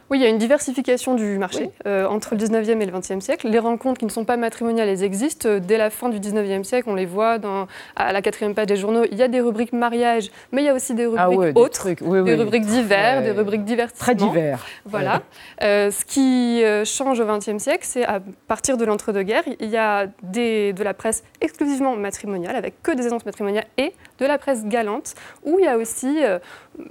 Oui, 0.08 0.18
il 0.18 0.22
y 0.22 0.26
a 0.26 0.28
une 0.28 0.38
diversification 0.38 1.14
du 1.14 1.36
marché 1.36 1.62
Oui. 1.64 1.70
euh, 1.86 2.06
entre 2.06 2.34
le 2.36 2.40
19e 2.40 2.80
et 2.80 2.86
le 2.86 2.92
20e 2.92 3.20
siècle. 3.20 3.48
Les 3.48 3.58
rencontres 3.58 3.98
qui 3.98 4.04
ne 4.04 4.10
sont 4.10 4.24
pas 4.24 4.36
matrimoniales, 4.36 4.88
elles 4.88 5.02
existent. 5.02 5.48
Euh, 5.48 5.58
Dès 5.58 5.78
la 5.78 5.90
fin 5.90 6.08
du 6.08 6.20
19e 6.20 6.62
siècle, 6.62 6.88
on 6.88 6.94
les 6.94 7.06
voit 7.06 7.38
dans, 7.38 7.66
à 7.96 8.12
la 8.12 8.22
quatrième 8.22 8.54
page 8.54 8.66
des 8.66 8.76
journaux. 8.76 9.02
Il 9.10 9.18
y 9.18 9.22
a 9.22 9.28
des 9.28 9.40
rubriques 9.40 9.72
mariage, 9.72 10.30
mais 10.52 10.62
il 10.62 10.64
y 10.66 10.68
a 10.68 10.74
aussi 10.74 10.94
des 10.94 11.06
rubriques 11.06 11.20
Ah 11.24 11.30
ouais, 11.30 11.52
autres, 11.56 11.88
oui, 12.02 12.22
des 12.22 12.34
oui. 12.34 12.34
rubriques 12.34 12.66
divers, 12.66 13.16
Très- 13.20 13.22
des 13.24 13.30
rubriques 13.32 13.64
divertissements. 13.64 14.04
Très 14.04 14.14
divers. 14.14 14.64
Voilà. 14.84 15.22
Euh, 15.62 15.90
ce 15.90 16.04
qui 16.04 16.62
change 16.84 17.18
au 17.18 17.26
XXe 17.26 17.58
siècle, 17.62 17.82
c'est 17.84 18.04
à 18.04 18.20
partir 18.46 18.76
de 18.76 18.84
l'entre-deux-guerres, 18.84 19.42
il 19.58 19.68
y 19.68 19.76
a 19.76 20.06
des, 20.22 20.72
de 20.72 20.84
la 20.84 20.94
presse 20.94 21.24
exclusivement 21.40 21.96
matrimoniale, 21.96 22.54
avec 22.54 22.80
que 22.82 22.92
des 22.92 23.06
annonces 23.06 23.26
matrimoniales, 23.26 23.66
et 23.76 23.92
de 24.20 24.26
la 24.26 24.38
presse 24.38 24.64
galante, 24.66 25.14
où 25.44 25.58
il 25.58 25.64
y 25.64 25.68
a 25.68 25.76
aussi 25.76 26.18
euh, 26.22 26.38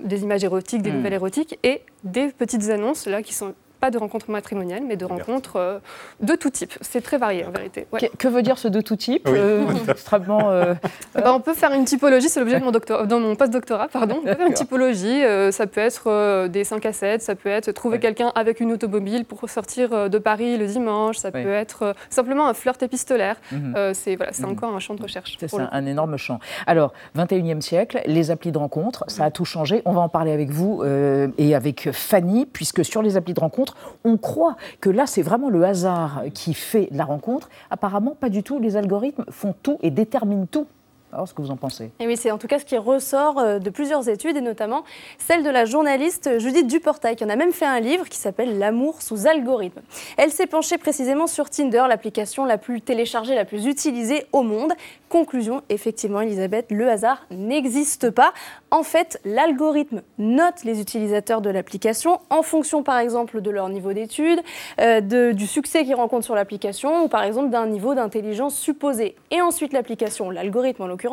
des 0.03 0.23
images 0.23 0.43
érotiques, 0.43 0.81
des 0.81 0.91
Mm. 0.91 0.95
nouvelles 0.97 1.13
érotiques 1.13 1.59
et 1.63 1.81
des 2.03 2.27
petites 2.29 2.69
annonces 2.69 3.07
là 3.07 3.21
qui 3.21 3.33
sont 3.33 3.53
pas 3.85 3.91
de 3.91 3.97
rencontres 3.99 4.31
matrimoniales, 4.31 4.81
mais 4.87 4.95
de 4.95 5.05
rencontres 5.05 5.57
euh, 5.57 5.77
de 6.21 6.33
tout 6.33 6.49
type. 6.49 6.73
C'est 6.81 7.01
très 7.01 7.19
varié 7.19 7.45
en 7.45 7.51
vérité. 7.51 7.85
Ouais. 7.91 7.99
Que, 7.99 8.17
que 8.17 8.27
veut 8.27 8.41
dire 8.41 8.57
ce 8.57 8.67
de 8.67 8.81
tout 8.81 8.95
type 8.95 9.27
Oui. 9.27 9.37
Euh, 9.37 9.63
Extrêmement. 9.87 10.49
euh, 10.49 10.73
Bah, 11.13 11.33
on 11.35 11.39
peut 11.39 11.53
faire 11.53 11.71
une 11.71 11.85
typologie, 11.85 12.29
c'est 12.29 12.39
l'objet 12.39 12.59
de 12.59 12.65
mon, 12.65 12.71
doctorat, 12.71 13.05
dans 13.05 13.19
mon 13.19 13.35
post-doctorat. 13.35 13.89
Pardon. 13.89 14.21
On 14.23 14.25
peut 14.25 14.33
faire 14.33 14.47
une 14.47 14.53
typologie, 14.53 15.23
euh, 15.23 15.51
ça 15.51 15.67
peut 15.67 15.81
être 15.81 16.05
euh, 16.07 16.47
des 16.47 16.63
5 16.63 16.83
à 16.87 16.93
7, 16.93 17.21
ça 17.21 17.35
peut 17.35 17.49
être 17.49 17.71
trouver 17.73 17.95
Ouais. 17.97 17.99
quelqu'un 17.99 18.31
avec 18.33 18.59
une 18.59 18.71
automobile 18.71 19.23
pour 19.25 19.47
sortir 19.49 19.93
euh, 19.93 20.09
de 20.09 20.17
Paris 20.17 20.57
le 20.57 20.65
dimanche, 20.65 21.17
ça 21.17 21.29
Ouais. 21.31 21.43
peut 21.43 21.53
être 21.53 21.83
euh, 21.83 21.93
simplement 22.09 22.47
un 22.47 22.55
flirt 22.55 22.81
épistolaire. 22.81 23.35
Mhm. 23.51 23.73
Euh, 23.77 23.91
c'est 23.93 24.15
voilà, 24.15 24.33
c'est 24.33 24.43
Mhm. 24.43 24.51
encore 24.53 24.73
un 24.75 24.79
champ 24.79 24.95
de 24.95 25.03
recherche. 25.03 25.37
C'est 25.39 25.47
ça, 25.47 25.69
un 25.71 25.85
énorme 25.85 26.17
champ. 26.17 26.39
Alors, 26.65 26.91
21e 27.15 27.61
siècle, 27.61 28.01
les 28.07 28.31
applis 28.31 28.51
de 28.51 28.57
rencontre, 28.57 29.03
ça 29.07 29.25
a 29.25 29.29
tout 29.31 29.45
changé. 29.45 29.83
On 29.85 29.91
va 29.91 30.01
en 30.01 30.09
parler 30.09 30.31
avec 30.31 30.49
vous 30.49 30.81
euh, 30.83 31.27
et 31.37 31.53
avec 31.53 31.91
Fanny, 31.91 32.45
puisque 32.47 32.83
sur 32.83 33.01
les 33.03 33.17
applis 33.17 33.33
de 33.35 33.39
rencontre, 33.39 33.74
on 34.03 34.17
croit 34.17 34.55
que 34.81 34.89
là, 34.89 35.05
c'est 35.05 35.21
vraiment 35.21 35.49
le 35.49 35.63
hasard 35.63 36.23
qui 36.33 36.53
fait 36.53 36.87
la 36.91 37.05
rencontre. 37.05 37.49
Apparemment, 37.69 38.15
pas 38.19 38.29
du 38.29 38.43
tout. 38.43 38.59
Les 38.59 38.77
algorithmes 38.77 39.25
font 39.29 39.53
tout 39.63 39.77
et 39.81 39.91
déterminent 39.91 40.47
tout. 40.49 40.67
Alors, 41.15 41.29
ce 41.29 41.33
que 41.33 41.41
vous 41.41 41.49
en 41.49 41.55
pensez 41.55 41.91
Et 42.01 42.07
oui, 42.07 42.17
c'est 42.17 42.29
en 42.29 42.37
tout 42.37 42.47
cas 42.47 42.59
ce 42.59 42.65
qui 42.65 42.77
ressort 42.77 43.39
euh, 43.39 43.57
de 43.57 43.69
plusieurs 43.69 44.09
études, 44.09 44.35
et 44.35 44.41
notamment 44.41 44.83
celle 45.17 45.43
de 45.43 45.49
la 45.49 45.63
journaliste 45.63 46.39
Judith 46.39 46.67
Duportail, 46.67 47.15
qui 47.15 47.23
en 47.23 47.29
a 47.29 47.37
même 47.37 47.53
fait 47.53 47.65
un 47.65 47.79
livre 47.79 48.09
qui 48.09 48.17
s'appelle 48.17 48.59
L'amour 48.59 49.01
sous 49.01 49.25
algorithme. 49.25 49.79
Elle 50.17 50.29
s'est 50.31 50.45
penchée 50.45 50.77
précisément 50.77 51.25
sur 51.25 51.49
Tinder, 51.49 51.85
l'application 51.87 52.43
la 52.43 52.57
plus 52.57 52.81
téléchargée, 52.81 53.33
la 53.33 53.45
plus 53.45 53.65
utilisée 53.65 54.25
au 54.33 54.43
monde. 54.43 54.73
Conclusion, 55.07 55.61
effectivement, 55.69 56.19
Elisabeth, 56.19 56.65
le 56.69 56.89
hasard 56.89 57.25
n'existe 57.31 58.09
pas. 58.09 58.33
En 58.69 58.83
fait, 58.83 59.21
l'algorithme 59.23 60.01
note 60.17 60.65
les 60.65 60.81
utilisateurs 60.81 61.39
de 61.39 61.49
l'application 61.49 62.19
en 62.29 62.41
fonction, 62.41 62.83
par 62.83 62.97
exemple, 62.97 63.39
de 63.39 63.49
leur 63.49 63.69
niveau 63.69 63.93
d'études, 63.93 64.41
euh, 64.81 65.31
du 65.31 65.47
succès 65.47 65.85
qu'ils 65.85 65.95
rencontrent 65.95 66.25
sur 66.25 66.35
l'application, 66.35 67.05
ou 67.05 67.07
par 67.07 67.23
exemple 67.23 67.51
d'un 67.51 67.67
niveau 67.67 67.95
d'intelligence 67.95 68.57
supposé. 68.57 69.15
Et 69.31 69.41
ensuite, 69.41 69.71
l'application, 69.71 70.29
l'algorithme 70.29 70.81
en 70.81 70.87
l'occurrence, 70.87 71.04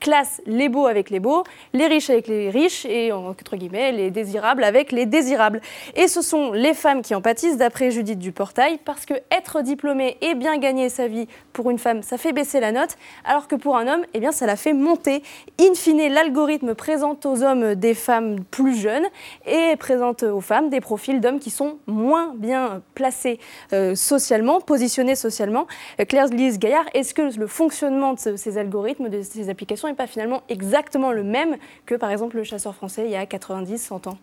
classe 0.00 0.40
les 0.46 0.68
beaux 0.68 0.86
avec 0.86 1.10
les 1.10 1.20
beaux, 1.20 1.44
les 1.72 1.86
riches 1.86 2.10
avec 2.10 2.28
les 2.28 2.50
riches, 2.50 2.84
et 2.84 3.12
entre 3.12 3.56
guillemets, 3.56 3.92
les 3.92 4.10
désirables 4.10 4.64
avec 4.64 4.92
les 4.92 5.06
désirables. 5.06 5.60
Et 5.96 6.08
ce 6.08 6.22
sont 6.22 6.52
les 6.52 6.74
femmes 6.74 7.02
qui 7.02 7.14
en 7.14 7.20
pâtissent, 7.20 7.56
d'après 7.56 7.90
Judith 7.90 8.18
Duportail, 8.18 8.78
parce 8.84 9.06
que 9.06 9.14
être 9.30 9.62
diplômé 9.62 10.16
et 10.20 10.34
bien 10.34 10.58
gagner 10.58 10.88
sa 10.88 11.06
vie 11.08 11.28
pour 11.52 11.70
une 11.70 11.78
femme, 11.78 12.02
ça 12.02 12.18
fait 12.18 12.32
baisser 12.32 12.60
la 12.60 12.72
note, 12.72 12.96
alors 13.24 13.48
que 13.48 13.54
pour 13.54 13.76
un 13.76 13.86
homme, 13.86 14.04
eh 14.14 14.20
bien, 14.20 14.32
ça 14.32 14.46
la 14.46 14.56
fait 14.56 14.72
monter. 14.72 15.22
In 15.60 15.74
fine, 15.74 16.08
l'algorithme 16.12 16.74
présente 16.74 17.26
aux 17.26 17.42
hommes 17.42 17.74
des 17.74 17.94
femmes 17.94 18.36
plus 18.50 18.76
jeunes 18.76 19.06
et 19.46 19.76
présente 19.76 20.22
aux 20.22 20.40
femmes 20.40 20.68
des 20.70 20.80
profils 20.80 21.20
d'hommes 21.20 21.38
qui 21.38 21.50
sont 21.50 21.78
moins 21.86 22.32
bien 22.36 22.82
placés 22.94 23.38
euh, 23.72 23.94
socialement, 23.94 24.60
positionnés 24.60 25.14
socialement. 25.14 25.66
Euh, 26.00 26.04
Claire 26.04 26.26
Lise 26.26 26.58
Gaillard, 26.58 26.84
est-ce 26.94 27.14
que 27.14 27.38
le 27.38 27.46
fonctionnement 27.46 28.14
de 28.14 28.18
ce- 28.18 28.36
ces 28.36 28.58
algorithmes, 28.58 29.08
de 29.08 29.22
ces 29.34 29.50
applications, 29.50 29.88
n'est 29.88 29.94
pas 29.94 30.06
finalement 30.06 30.42
exactement 30.48 31.12
le 31.12 31.22
même 31.24 31.56
que 31.86 31.94
par 31.94 32.10
exemple 32.10 32.36
le 32.36 32.44
chasseur 32.44 32.74
français 32.74 33.02
il 33.04 33.10
y 33.10 33.16
a 33.16 33.26
90, 33.26 33.78
100 33.78 34.06
ans 34.06 34.18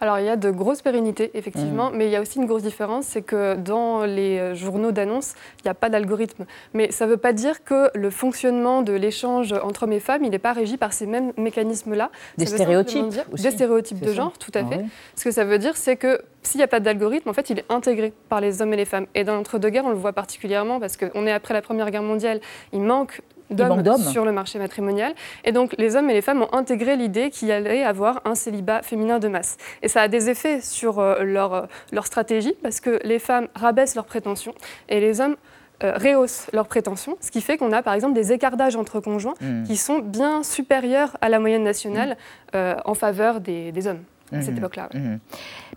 Alors 0.00 0.18
il 0.18 0.26
y 0.26 0.28
a 0.28 0.36
de 0.36 0.50
grosses 0.50 0.82
pérennités, 0.82 1.30
effectivement, 1.34 1.90
mais 1.92 2.06
il 2.06 2.10
y 2.10 2.16
a 2.16 2.20
aussi 2.20 2.38
une 2.38 2.46
grosse 2.46 2.62
différence, 2.62 3.06
c'est 3.06 3.22
que 3.22 3.54
dans 3.56 4.04
les 4.04 4.38
euh, 4.38 4.54
journaux 4.54 4.92
d'annonces, 4.92 5.34
il 5.60 5.66
n'y 5.66 5.70
a 5.70 5.74
pas 5.74 5.88
d'algorithme. 5.88 6.44
Mais 6.74 6.90
ça 6.90 7.06
ne 7.06 7.10
veut 7.10 7.16
pas 7.16 7.32
dire 7.32 7.62
que 7.64 7.90
le 7.94 8.10
fonctionnement 8.10 8.82
de 8.82 8.92
l'échange 8.92 9.52
entre 9.52 9.84
hommes 9.84 9.92
et 9.92 10.00
femmes, 10.00 10.24
il 10.24 10.30
n'est 10.30 10.38
pas 10.38 10.52
régi 10.52 10.76
par 10.76 10.92
ces 10.92 11.06
mêmes 11.06 11.32
mécanismes-là. 11.36 12.10
Des 12.38 12.46
stéréotypes 12.46 12.90
simplement 12.98 13.08
dire- 13.10 13.24
aussi. 13.32 13.42
Des 13.44 13.50
stéréotypes 13.50 14.00
de 14.00 14.08
ça. 14.08 14.14
genre, 14.14 14.38
tout 14.38 14.52
à 14.54 14.60
Ah 14.60 14.66
fait. 14.70 14.84
Ce 15.14 15.24
que 15.24 15.30
ça 15.30 15.44
veut 15.44 15.58
dire, 15.58 15.76
c'est 15.76 15.96
que 15.96 16.20
s'il 16.42 16.58
n'y 16.58 16.64
a 16.64 16.68
pas 16.68 16.80
d'algorithme, 16.80 17.28
en 17.28 17.32
fait, 17.34 17.50
il 17.50 17.58
est 17.58 17.66
intégré 17.68 18.12
par 18.28 18.40
les 18.40 18.62
hommes 18.62 18.72
et 18.72 18.76
les 18.76 18.84
femmes. 18.86 19.06
Et 19.14 19.24
dans 19.24 19.34
l'entre-deux-guerres, 19.34 19.84
on 19.84 19.90
le 19.90 19.94
voit 19.96 20.14
particulièrement 20.14 20.80
parce 20.80 20.96
qu'on 20.96 21.26
est 21.26 21.32
après 21.32 21.54
la 21.54 21.62
Première 21.62 21.90
Guerre 21.90 22.02
mondiale, 22.02 22.40
il 22.72 22.80
manque 22.80 23.00
manque 23.00 23.20
d'hommes 23.50 24.02
sur 24.02 24.24
le 24.24 24.32
marché 24.32 24.58
matrimonial. 24.58 25.12
Et 25.44 25.52
donc, 25.52 25.74
les 25.78 25.96
hommes 25.96 26.08
et 26.10 26.14
les 26.14 26.22
femmes 26.22 26.42
ont 26.42 26.52
intégré 26.52 26.96
l'idée 26.96 27.30
qu'il 27.30 27.50
allait 27.50 27.82
avoir 27.84 28.20
un 28.24 28.34
célibat 28.34 28.82
féminin 28.82 29.18
de 29.18 29.28
masse. 29.28 29.56
Et 29.82 29.88
ça 29.88 30.02
a 30.02 30.08
des 30.08 30.30
effets 30.30 30.60
sur 30.60 30.98
euh, 30.98 31.22
leur, 31.22 31.54
euh, 31.54 31.62
leur 31.92 32.06
stratégie 32.06 32.54
parce 32.62 32.80
que 32.80 33.00
les 33.04 33.18
femmes 33.18 33.48
rabaissent 33.54 33.94
leurs 33.94 34.04
prétentions 34.06 34.54
et 34.88 35.00
les 35.00 35.20
hommes 35.20 35.36
euh, 35.82 35.94
rehaussent 35.96 36.46
leurs 36.52 36.66
prétentions, 36.68 37.16
ce 37.20 37.30
qui 37.30 37.40
fait 37.40 37.56
qu'on 37.56 37.72
a 37.72 37.82
par 37.82 37.94
exemple 37.94 38.14
des 38.14 38.32
écarts 38.32 38.56
d'âge 38.58 38.76
entre 38.76 39.00
conjoints 39.00 39.34
Mhm. 39.40 39.64
qui 39.64 39.76
sont 39.78 39.98
bien 40.00 40.42
supérieurs 40.42 41.16
à 41.22 41.28
la 41.30 41.38
moyenne 41.38 41.62
nationale 41.64 42.16
euh, 42.54 42.74
en 42.84 42.92
faveur 42.94 43.40
des, 43.40 43.72
des 43.72 43.86
hommes 43.86 44.02
à 44.32 44.42
cette 44.42 44.50
Mhm. 44.52 44.58
époque-là. 44.58 44.88
ouais. 44.94 45.18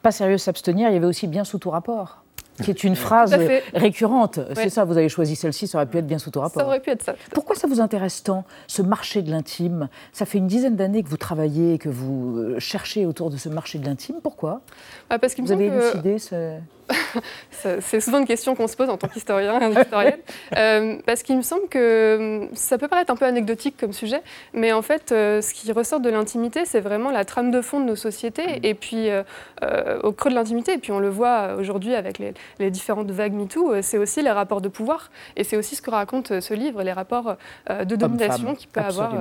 Pas 0.02 0.12
sérieux 0.12 0.38
s'abstenir, 0.38 0.90
il 0.90 0.94
y 0.94 0.98
avait 0.98 1.06
aussi 1.06 1.28
bien 1.28 1.44
sous 1.46 1.58
tout 1.58 1.70
rapport, 1.70 2.23
qui 2.62 2.70
est 2.70 2.84
une 2.84 2.96
phrase 2.96 3.36
récurrente. 3.74 4.40
C'est 4.56 4.70
ça, 4.70 4.86
vous 4.86 4.98
avez 4.98 5.10
choisi 5.10 5.36
celle-ci, 5.36 5.68
ça 5.68 5.78
aurait 5.80 5.88
pu 5.88 5.98
être 5.98 6.08
bien 6.08 6.20
sous 6.20 6.30
tout 6.30 6.40
rapport. 6.40 6.62
Ça 6.62 6.68
aurait 6.68 6.80
pu 6.80 6.90
être 6.92 7.02
ça. 7.04 7.16
Pourquoi 7.34 7.56
ça 7.56 7.68
vous 7.68 7.82
intéresse 7.82 8.22
tant, 8.24 8.44
ce 8.68 8.82
marché 8.82 9.22
de 9.22 9.32
l'intime? 9.32 9.90
Ça 10.12 10.26
fait 10.26 10.38
une 10.38 10.48
dizaine 10.48 10.76
d'années 10.76 11.04
que 11.04 11.10
vous 11.10 11.18
travaillez 11.18 11.74
et 11.74 11.78
que 11.78 11.90
vous 11.90 12.38
euh, 12.38 12.60
cherchez 12.60 13.06
autour 13.06 13.30
de 13.30 13.38
ce 13.38 13.50
marché 13.50 13.80
de 13.80 13.86
l'intime. 13.86 14.16
Pourquoi? 14.22 14.62
Ah, 15.10 15.18
parce 15.20 15.34
qu'il 15.34 15.44
me 15.44 15.48
Vous 15.48 15.54
avez 15.54 15.70
semble 15.70 15.80
que- 15.80 15.86
élucidé 15.88 16.20
ce... 16.20 16.58
C'est 17.82 18.02
souvent 18.02 18.20
une 18.20 18.26
question 18.26 18.56
qu'on 18.56 18.68
se 18.68 18.76
pose 18.76 18.90
en 18.90 18.98
tant 18.98 19.08
qu'historien 19.08 19.60
et 19.62 19.72
historienne. 19.82 20.20
Euh, 20.58 20.98
parce 21.06 21.24
qu'il 21.24 21.38
me 21.38 21.42
semble 21.42 21.68
que 21.70 22.44
hum, 22.44 22.50
ça 22.54 22.78
peut 22.78 22.88
paraître 22.88 23.12
un 23.12 23.16
peu 23.16 23.26
anecdotique 23.26 23.76
comme 23.80 23.94
sujet, 23.94 24.22
mais 24.54 24.72
en 24.74 24.82
fait, 24.82 25.12
euh, 25.12 25.42
ce 25.42 25.54
qui 25.54 25.72
ressort 25.72 26.00
de 26.00 26.10
l'intimité, 26.10 26.66
c'est 26.66 26.82
vraiment 26.82 27.12
la 27.12 27.26
trame 27.26 27.52
de 27.52 27.62
fond 27.62 27.80
de 27.80 27.86
nos 27.86 27.96
sociétés. 27.96 28.60
Et 28.64 28.74
puis, 28.74 29.10
euh, 29.10 29.24
euh, 29.64 30.00
au 30.02 30.12
creux 30.12 30.30
de 30.30 30.36
l'intimité, 30.36 30.74
et 30.74 30.78
puis 30.78 30.92
on 30.92 31.00
le 31.00 31.10
voit 31.10 31.56
aujourd'hui 31.58 31.96
avec 31.96 32.20
les, 32.20 32.34
les 32.60 32.72
différentes 32.72 33.12
vagues 33.12 33.34
MeToo, 33.34 33.82
c'est 33.82 33.98
aussi 33.98 34.22
les 34.22 34.32
rapports 34.32 34.62
de 34.62 34.70
pouvoir. 34.70 35.12
Et 35.36 35.44
c'est 35.44 35.58
aussi 35.58 35.76
ce 35.76 35.82
que 35.82 35.92
raconte 35.92 36.40
ce 36.40 36.54
livre, 36.54 36.84
les 36.84 36.94
rapports 36.94 37.38
de 37.70 37.96
domination 37.96 38.56
qu'il 38.56 38.70
peut 38.70 38.82
avoir. 38.82 39.14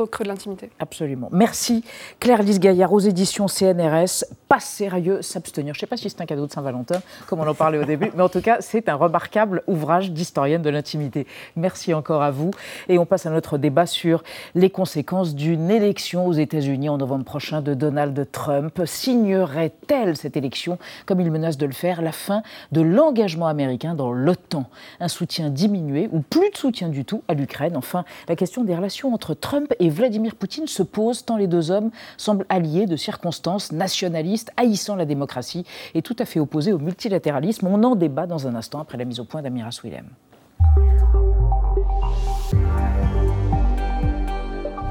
Au 0.00 0.06
creux 0.06 0.24
de 0.24 0.28
l'intimité. 0.28 0.70
Absolument. 0.78 1.28
Merci 1.32 1.84
Claire 2.18 2.42
Lise 2.42 2.60
Gaillard 2.60 2.92
aux 2.92 3.00
éditions 3.00 3.48
CNRS. 3.48 4.24
Pas 4.48 4.60
sérieux, 4.60 5.22
s'abstenir. 5.22 5.74
Je 5.74 5.78
ne 5.78 5.80
sais 5.80 5.86
pas 5.86 5.96
si 5.96 6.10
c'est 6.10 6.20
un 6.20 6.26
cadeau 6.26 6.46
de 6.46 6.52
Saint-Valentin, 6.52 7.00
comme 7.28 7.40
on 7.40 7.46
en 7.46 7.54
parlait 7.54 7.78
au 7.78 7.84
début, 7.84 8.10
mais 8.16 8.22
en 8.22 8.28
tout 8.28 8.40
cas, 8.40 8.58
c'est 8.60 8.88
un 8.88 8.94
remarquable 8.94 9.62
ouvrage 9.66 10.10
d'historienne 10.10 10.62
de 10.62 10.70
l'intimité. 10.70 11.26
Merci 11.56 11.94
encore 11.94 12.22
à 12.22 12.30
vous. 12.30 12.50
Et 12.88 12.98
on 12.98 13.06
passe 13.06 13.26
à 13.26 13.30
notre 13.30 13.58
débat 13.58 13.86
sur 13.86 14.22
les 14.54 14.70
conséquences 14.70 15.34
d'une 15.34 15.70
élection 15.70 16.26
aux 16.26 16.32
États-Unis 16.32 16.88
en 16.88 16.98
novembre 16.98 17.24
prochain 17.24 17.60
de 17.60 17.74
Donald 17.74 18.26
Trump. 18.32 18.80
Signerait-elle 18.84 20.16
cette 20.16 20.36
élection, 20.36 20.78
comme 21.06 21.20
il 21.20 21.30
menace 21.30 21.58
de 21.58 21.66
le 21.66 21.72
faire, 21.72 22.02
la 22.02 22.12
fin 22.12 22.42
de 22.72 22.80
l'engagement 22.80 23.46
américain 23.46 23.94
dans 23.94 24.12
l'OTAN? 24.12 24.64
Un 24.98 25.08
soutien 25.08 25.50
diminué 25.50 26.08
ou 26.10 26.20
plus 26.20 26.50
de 26.50 26.56
soutien 26.56 26.88
du 26.88 27.04
tout 27.04 27.22
à 27.28 27.34
l'Ukraine? 27.34 27.76
Enfin, 27.76 28.04
la 28.28 28.36
question 28.36 28.64
des 28.64 28.74
relations 28.74 29.14
entre 29.14 29.34
Trump 29.34 29.72
et 29.78 29.89
Vladimir 29.90 30.34
Poutine 30.34 30.66
se 30.66 30.82
pose 30.82 31.24
tant 31.24 31.36
les 31.36 31.46
deux 31.46 31.70
hommes 31.70 31.90
semblent 32.16 32.46
alliés 32.48 32.86
de 32.86 32.96
circonstances 32.96 33.72
nationalistes, 33.72 34.50
haïssant 34.56 34.96
la 34.96 35.04
démocratie 35.04 35.64
et 35.94 36.02
tout 36.02 36.16
à 36.18 36.24
fait 36.24 36.40
opposés 36.40 36.72
au 36.72 36.78
multilatéralisme. 36.78 37.66
On 37.66 37.82
en 37.84 37.96
débat 37.96 38.26
dans 38.26 38.46
un 38.46 38.54
instant 38.54 38.80
après 38.80 38.98
la 38.98 39.04
mise 39.04 39.20
au 39.20 39.24
point 39.24 39.42
d'Amiras 39.42 39.80
Willem. 39.82 40.06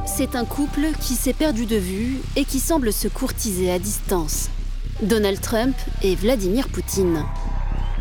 C'est 0.06 0.36
un 0.36 0.44
couple 0.44 0.88
qui 1.00 1.14
s'est 1.14 1.34
perdu 1.34 1.66
de 1.66 1.78
vue 1.78 2.18
et 2.36 2.44
qui 2.44 2.60
semble 2.60 2.92
se 2.92 3.08
courtiser 3.08 3.72
à 3.72 3.80
distance. 3.80 4.50
Donald 5.02 5.40
Trump 5.40 5.76
et 6.04 6.16
Vladimir 6.16 6.68
Poutine. 6.68 7.24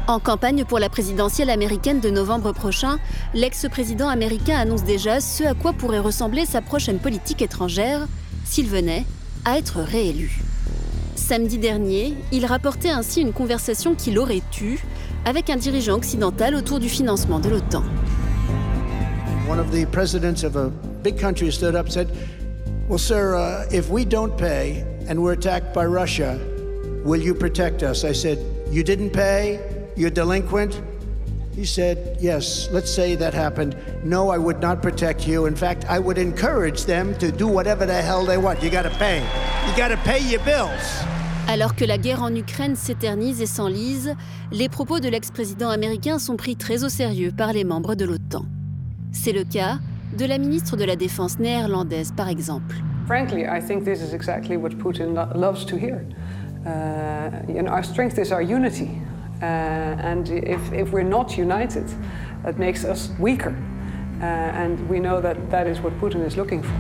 En 0.08 0.20
campagne 0.20 0.64
pour 0.64 0.78
la 0.78 0.88
présidentielle 0.88 1.50
américaine 1.50 2.00
de 2.00 2.08
novembre 2.08 2.52
prochain, 2.52 2.98
l'ex-président 3.34 4.08
américain 4.08 4.56
annonce 4.56 4.82
déjà 4.82 5.20
ce 5.20 5.44
à 5.44 5.52
quoi 5.52 5.74
pourrait 5.74 5.98
ressembler 5.98 6.46
sa 6.46 6.62
prochaine 6.62 6.98
politique 6.98 7.42
étrangère 7.42 8.08
s'il 8.42 8.68
venait 8.68 9.04
à 9.44 9.58
être 9.58 9.80
réélu. 9.80 10.40
Samedi 11.14 11.58
dernier, 11.58 12.14
il 12.32 12.46
rapportait 12.46 12.88
ainsi 12.88 13.20
une 13.20 13.34
conversation 13.34 13.94
qu'il 13.94 14.18
aurait 14.18 14.40
eue 14.62 14.78
avec 15.26 15.50
un 15.50 15.56
dirigeant 15.56 15.96
occidental 15.96 16.54
autour 16.54 16.80
du 16.80 16.88
financement 16.88 17.38
de 17.38 17.50
l'OTAN. 17.50 17.82
One 19.46 19.58
of 19.58 19.70
the 19.70 19.84
presidents 19.92 20.42
of 20.42 20.56
a 20.56 20.70
big 21.04 21.20
country 21.20 21.52
stood 21.52 21.74
up 21.74 21.84
and 21.84 21.92
said, 21.92 22.08
Well, 22.88 22.98
sir, 22.98 23.36
uh, 23.36 23.66
if 23.70 23.90
we 23.90 24.06
don't 24.06 24.34
pay 24.38 24.86
and 25.06 25.18
we're 25.18 25.34
attacked 25.34 25.74
by 25.74 25.84
Russia, 25.84 26.38
will 27.04 27.20
you 27.20 27.34
protect 27.34 27.82
us? 27.82 28.04
I 28.04 28.14
said, 28.14 28.38
You 28.72 28.82
didn't 28.82 29.10
pay? 29.10 29.60
You're 29.98 30.10
delinquent? 30.10 30.80
He 31.56 31.64
said, 31.64 32.16
Yes, 32.20 32.68
let's 32.70 32.88
say 32.88 33.16
that 33.16 33.34
happened. 33.34 33.74
No, 34.04 34.30
I 34.30 34.38
would 34.38 34.60
not 34.60 34.80
protect 34.80 35.26
you. 35.26 35.46
In 35.46 35.56
fact, 35.56 35.84
I 35.90 35.98
would 35.98 36.16
encourage 36.18 36.84
them 36.84 37.16
to 37.18 37.32
do 37.32 37.48
whatever 37.48 37.84
the 37.84 38.00
hell 38.00 38.24
they 38.24 38.36
want. 38.38 38.62
You 38.62 38.70
gotta 38.70 38.90
pay. 38.98 39.18
You 39.66 39.76
gotta 39.76 39.96
pay 40.04 40.20
your 40.20 40.40
bills. 40.44 41.02
Alors 41.48 41.74
que 41.74 41.84
la 41.84 41.98
guerre 41.98 42.22
en 42.22 42.32
Ukraine 42.36 42.76
s'éternise 42.76 43.40
et 43.42 43.46
s'enlise, 43.46 44.14
les 44.52 44.68
propos 44.68 45.00
de 45.00 45.08
l'ex-président 45.08 45.70
américain 45.70 46.18
sont 46.20 46.36
pris 46.36 46.54
très 46.56 46.84
au 46.84 46.88
sérieux 46.88 47.32
par 47.36 47.52
les 47.52 47.64
membres 47.64 47.96
de 47.96 48.04
l'OTAN. 48.04 48.44
C'est 49.10 49.32
le 49.32 49.42
cas 49.44 49.78
de 50.16 50.26
la 50.26 50.38
ministre 50.38 50.76
de 50.76 50.84
la 50.84 50.94
Défense 50.94 51.38
néerlandaise, 51.40 52.12
par 52.16 52.28
exemple. 52.28 52.76
frankly, 53.06 53.46
I 53.46 53.58
think 53.60 53.84
this 53.84 54.00
is 54.02 54.12
exactly 54.14 54.56
what 54.58 54.76
Putin 54.78 55.14
lo- 55.14 55.32
loves 55.34 55.64
to 55.64 55.76
hear. 55.76 56.04
Uh, 56.66 57.30
you 57.48 57.62
know, 57.62 57.70
our 57.72 57.82
strength 57.82 58.18
is 58.18 58.30
our 58.30 58.42
unity. 58.42 58.90
Uh, 59.40 59.44
and 60.02 60.24
if, 60.28 60.92
we're 60.92 61.02
not 61.02 61.38
united, 61.38 61.84
that 62.44 62.58
makes 62.58 62.84
us 62.84 63.10
weaker. 63.18 63.54
Uh, 64.20 64.24
and 64.24 64.78
we 64.88 64.98
know 64.98 65.20
that 65.20 65.36
that 65.50 65.66
is 65.66 65.80
what 65.80 65.92
Putin 66.00 66.26
is 66.26 66.36
looking 66.36 66.62
for. 66.62 66.72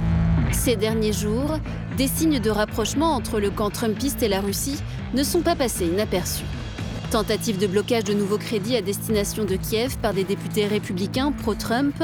Ces 0.50 0.76
derniers 0.76 1.12
jours, 1.12 1.58
des 1.96 2.08
signes 2.08 2.40
de 2.40 2.50
rapprochement 2.50 3.14
entre 3.14 3.38
le 3.38 3.50
camp 3.50 3.70
trumpiste 3.70 4.22
et 4.22 4.28
la 4.28 4.40
Russie 4.40 4.80
ne 5.14 5.22
sont 5.22 5.42
pas 5.42 5.54
passés 5.54 5.86
inaperçus. 5.86 6.44
Tentative 7.10 7.58
de 7.58 7.66
blocage 7.66 8.04
de 8.04 8.14
nouveaux 8.14 8.38
crédits 8.38 8.76
à 8.76 8.82
destination 8.82 9.44
de 9.44 9.56
Kiev 9.56 9.96
par 9.98 10.12
des 10.12 10.24
députés 10.24 10.66
républicains 10.66 11.32
pro-Trump, 11.32 11.94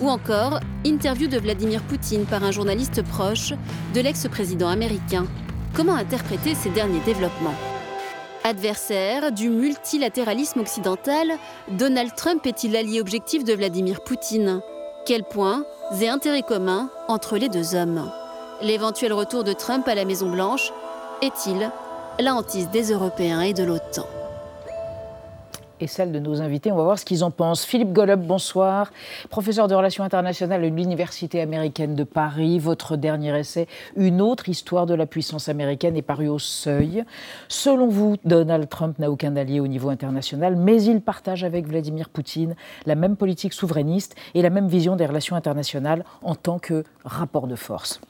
ou 0.00 0.08
encore 0.08 0.60
interview 0.84 1.28
de 1.28 1.38
Vladimir 1.38 1.82
Poutine 1.82 2.24
par 2.24 2.42
un 2.42 2.50
journaliste 2.50 3.02
proche 3.02 3.52
de 3.94 4.00
l'ex-président 4.00 4.68
américain. 4.68 5.26
Comment 5.74 5.94
interpréter 5.94 6.54
ces 6.54 6.70
derniers 6.70 7.00
développements? 7.04 7.54
Adversaire 8.42 9.32
du 9.32 9.50
multilatéralisme 9.50 10.60
occidental, 10.60 11.32
Donald 11.68 12.14
Trump 12.16 12.46
est-il 12.46 12.72
l'allié 12.72 12.98
objectif 12.98 13.44
de 13.44 13.52
Vladimir 13.52 14.02
Poutine? 14.02 14.62
Quels 15.04 15.24
points 15.24 15.64
et 16.00 16.08
intérêts 16.08 16.42
communs 16.42 16.88
entre 17.08 17.36
les 17.36 17.50
deux 17.50 17.74
hommes? 17.74 18.10
L'éventuel 18.62 19.12
retour 19.12 19.44
de 19.44 19.52
Trump 19.52 19.86
à 19.86 19.94
la 19.94 20.06
Maison-Blanche 20.06 20.72
est-il 21.20 21.70
la 22.18 22.34
hantise 22.34 22.70
des 22.70 22.92
Européens 22.92 23.42
et 23.42 23.52
de 23.52 23.62
l'OTAN? 23.62 24.06
Et 25.80 25.86
celle 25.86 26.12
de 26.12 26.18
nos 26.18 26.40
invités. 26.42 26.70
On 26.70 26.76
va 26.76 26.84
voir 26.84 26.98
ce 26.98 27.04
qu'ils 27.04 27.24
en 27.24 27.30
pensent. 27.30 27.64
Philippe 27.64 27.92
Golub, 27.92 28.20
bonsoir. 28.20 28.92
Professeur 29.30 29.68
de 29.68 29.74
relations 29.74 30.04
internationales 30.04 30.62
à 30.62 30.68
l'Université 30.68 31.40
américaine 31.40 31.94
de 31.94 32.04
Paris. 32.04 32.58
Votre 32.58 32.96
dernier 32.96 33.38
essai, 33.38 33.66
Une 33.96 34.20
autre 34.20 34.48
histoire 34.48 34.86
de 34.86 34.94
la 34.94 35.06
puissance 35.06 35.48
américaine, 35.48 35.96
est 35.96 36.02
paru 36.02 36.28
au 36.28 36.38
seuil. 36.38 37.04
Selon 37.48 37.88
vous, 37.88 38.16
Donald 38.24 38.68
Trump 38.68 38.98
n'a 38.98 39.10
aucun 39.10 39.36
allié 39.36 39.60
au 39.60 39.66
niveau 39.66 39.88
international, 39.88 40.56
mais 40.56 40.82
il 40.82 41.00
partage 41.00 41.44
avec 41.44 41.66
Vladimir 41.66 42.08
Poutine 42.08 42.54
la 42.86 42.94
même 42.94 43.16
politique 43.16 43.52
souverainiste 43.52 44.14
et 44.34 44.42
la 44.42 44.50
même 44.50 44.68
vision 44.68 44.96
des 44.96 45.06
relations 45.06 45.36
internationales 45.36 46.04
en 46.22 46.34
tant 46.34 46.58
que 46.58 46.84
rapport 47.04 47.46
de 47.46 47.56
force. 47.56 48.00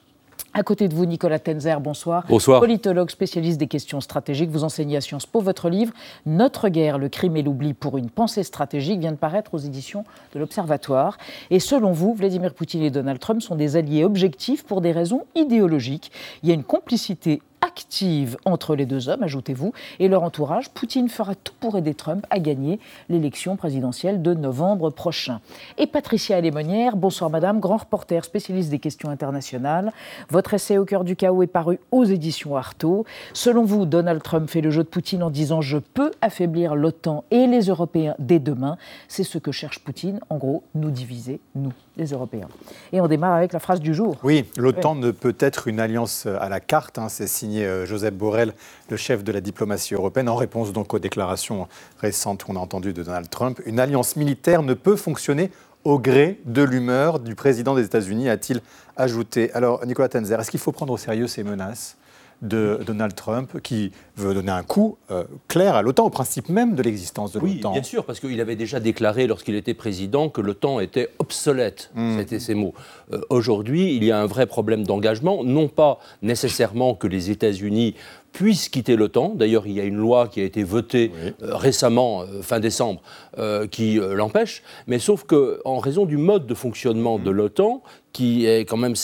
À 0.52 0.64
côté 0.64 0.88
de 0.88 0.94
vous, 0.94 1.06
Nicolas 1.06 1.38
Tenzer, 1.38 1.80
bonsoir. 1.80 2.24
Bonsoir. 2.28 2.58
Politologue 2.58 3.10
spécialiste 3.10 3.58
des 3.58 3.68
questions 3.68 4.00
stratégiques. 4.00 4.50
Vous 4.50 4.64
enseignez 4.64 4.96
à 4.96 5.00
Sciences 5.00 5.26
Po. 5.26 5.40
Votre 5.40 5.70
livre, 5.70 5.92
Notre 6.26 6.68
guerre, 6.68 6.98
le 6.98 7.08
crime 7.08 7.36
et 7.36 7.42
l'oubli 7.42 7.72
pour 7.72 7.96
une 7.98 8.10
pensée 8.10 8.42
stratégique, 8.42 8.98
vient 8.98 9.12
de 9.12 9.16
paraître 9.16 9.54
aux 9.54 9.58
éditions 9.58 10.04
de 10.34 10.40
l'Observatoire. 10.40 11.18
Et 11.50 11.60
selon 11.60 11.92
vous, 11.92 12.14
Vladimir 12.14 12.52
Poutine 12.52 12.82
et 12.82 12.90
Donald 12.90 13.20
Trump 13.20 13.40
sont 13.42 13.54
des 13.54 13.76
alliés 13.76 14.02
objectifs 14.02 14.64
pour 14.64 14.80
des 14.80 14.90
raisons 14.90 15.24
idéologiques. 15.36 16.10
Il 16.42 16.48
y 16.48 16.52
a 16.52 16.54
une 16.54 16.64
complicité 16.64 17.42
active 17.70 18.36
entre 18.44 18.74
les 18.74 18.84
deux 18.84 19.08
hommes, 19.08 19.22
ajoutez-vous, 19.22 19.72
et 20.00 20.08
leur 20.08 20.24
entourage. 20.24 20.70
Poutine 20.70 21.08
fera 21.08 21.36
tout 21.36 21.52
pour 21.60 21.78
aider 21.78 21.94
Trump 21.94 22.26
à 22.28 22.40
gagner 22.40 22.80
l'élection 23.08 23.54
présidentielle 23.54 24.22
de 24.22 24.34
novembre 24.34 24.90
prochain. 24.90 25.40
Et 25.78 25.86
Patricia 25.86 26.36
Alémonière, 26.36 26.96
bonsoir 26.96 27.30
madame, 27.30 27.60
grand 27.60 27.76
reporter 27.76 28.24
spécialiste 28.24 28.70
des 28.70 28.80
questions 28.80 29.08
internationales. 29.08 29.92
Votre 30.30 30.54
essai 30.54 30.78
Au 30.78 30.84
cœur 30.84 31.04
du 31.04 31.14
chaos 31.14 31.44
est 31.44 31.46
paru 31.46 31.78
aux 31.92 32.02
éditions 32.02 32.56
Artaud. 32.56 33.04
Selon 33.34 33.64
vous, 33.64 33.86
Donald 33.86 34.20
Trump 34.20 34.50
fait 34.50 34.62
le 34.62 34.72
jeu 34.72 34.82
de 34.82 34.88
Poutine 34.88 35.22
en 35.22 35.30
disant 35.30 35.60
Je 35.60 35.78
peux 35.78 36.10
affaiblir 36.22 36.74
l'OTAN 36.74 37.22
et 37.30 37.46
les 37.46 37.66
Européens 37.66 38.16
dès 38.18 38.40
demain. 38.40 38.78
C'est 39.06 39.22
ce 39.22 39.38
que 39.38 39.52
cherche 39.52 39.78
Poutine, 39.78 40.18
en 40.28 40.38
gros, 40.38 40.64
nous 40.74 40.90
diviser, 40.90 41.38
nous, 41.54 41.72
les 42.00 42.10
Européens. 42.12 42.48
Et 42.92 43.00
on 43.00 43.06
démarre 43.06 43.34
avec 43.34 43.52
la 43.52 43.60
phrase 43.60 43.80
du 43.80 43.94
jour. 43.94 44.16
Oui, 44.22 44.44
l'OTAN 44.56 44.96
ne 44.96 45.10
peut 45.10 45.36
être 45.38 45.68
une 45.68 45.78
alliance 45.78 46.26
à 46.26 46.48
la 46.48 46.60
carte, 46.60 46.98
hein, 46.98 47.08
c'est 47.08 47.28
signé 47.28 47.86
Joseph 47.86 48.14
Borrell, 48.14 48.54
le 48.88 48.96
chef 48.96 49.22
de 49.22 49.30
la 49.30 49.40
diplomatie 49.40 49.94
européenne, 49.94 50.28
en 50.28 50.36
réponse 50.36 50.72
donc 50.72 50.92
aux 50.94 50.98
déclarations 50.98 51.68
récentes 52.00 52.44
qu'on 52.44 52.56
a 52.56 52.58
entendues 52.58 52.92
de 52.92 53.02
Donald 53.02 53.28
Trump. 53.30 53.60
Une 53.66 53.78
alliance 53.78 54.16
militaire 54.16 54.62
ne 54.62 54.74
peut 54.74 54.96
fonctionner 54.96 55.50
au 55.84 55.98
gré 55.98 56.40
de 56.44 56.62
l'humeur 56.62 57.20
du 57.20 57.34
président 57.34 57.74
des 57.74 57.84
États-Unis, 57.84 58.28
a-t-il 58.28 58.60
ajouté. 58.96 59.50
Alors, 59.52 59.86
Nicolas 59.86 60.08
Tenzer, 60.08 60.38
est-ce 60.38 60.50
qu'il 60.50 60.60
faut 60.60 60.72
prendre 60.72 60.92
au 60.92 60.98
sérieux 60.98 61.26
ces 61.26 61.42
menaces? 61.42 61.96
De 62.42 62.80
Donald 62.86 63.14
Trump 63.14 63.60
qui 63.62 63.92
veut 64.16 64.34
donner 64.34 64.52
un 64.52 64.62
coup 64.62 64.96
euh, 65.10 65.24
clair 65.48 65.74
à 65.74 65.82
l'OTAN, 65.82 66.06
au 66.06 66.10
principe 66.10 66.48
même 66.48 66.74
de 66.74 66.82
l'existence 66.82 67.32
de 67.32 67.38
l'OTAN. 67.38 67.70
Oui, 67.70 67.74
bien 67.74 67.82
sûr, 67.82 68.04
parce 68.04 68.20
qu'il 68.20 68.40
avait 68.40 68.56
déjà 68.56 68.80
déclaré 68.80 69.26
lorsqu'il 69.26 69.54
était 69.54 69.74
président 69.74 70.28
que 70.28 70.40
l'OTAN 70.40 70.80
était 70.80 71.10
obsolète. 71.18 71.90
Mm. 71.94 72.18
C'était 72.18 72.38
ses 72.38 72.54
mots. 72.54 72.74
Euh, 73.12 73.20
Aujourd'hui, 73.28 73.94
il 73.94 74.04
y 74.04 74.10
a 74.10 74.20
un 74.20 74.26
vrai 74.26 74.46
problème 74.46 74.84
d'engagement, 74.84 75.44
non 75.44 75.68
pas 75.68 75.98
nécessairement 76.22 76.94
que 76.94 77.06
les 77.06 77.30
États-Unis 77.30 77.94
puissent 78.32 78.68
quitter 78.68 78.96
l'OTAN. 78.96 79.34
D'ailleurs, 79.34 79.66
il 79.66 79.72
y 79.72 79.80
a 79.80 79.84
une 79.84 79.96
loi 79.96 80.28
qui 80.28 80.40
a 80.40 80.44
été 80.44 80.62
votée 80.62 81.12
euh, 81.42 81.54
récemment, 81.56 82.22
euh, 82.22 82.42
fin 82.42 82.60
décembre, 82.60 83.02
euh, 83.38 83.66
qui 83.66 83.98
l'empêche. 84.00 84.62
Mais 84.86 84.98
sauf 84.98 85.24
qu'en 85.24 85.78
raison 85.78 86.06
du 86.06 86.16
mode 86.16 86.46
de 86.46 86.54
fonctionnement 86.54 87.18
de 87.18 87.30
l'OTAN, 87.30 87.82
qui 88.12 88.46
est 88.46 88.64
quand 88.64 88.76
même 88.76 88.94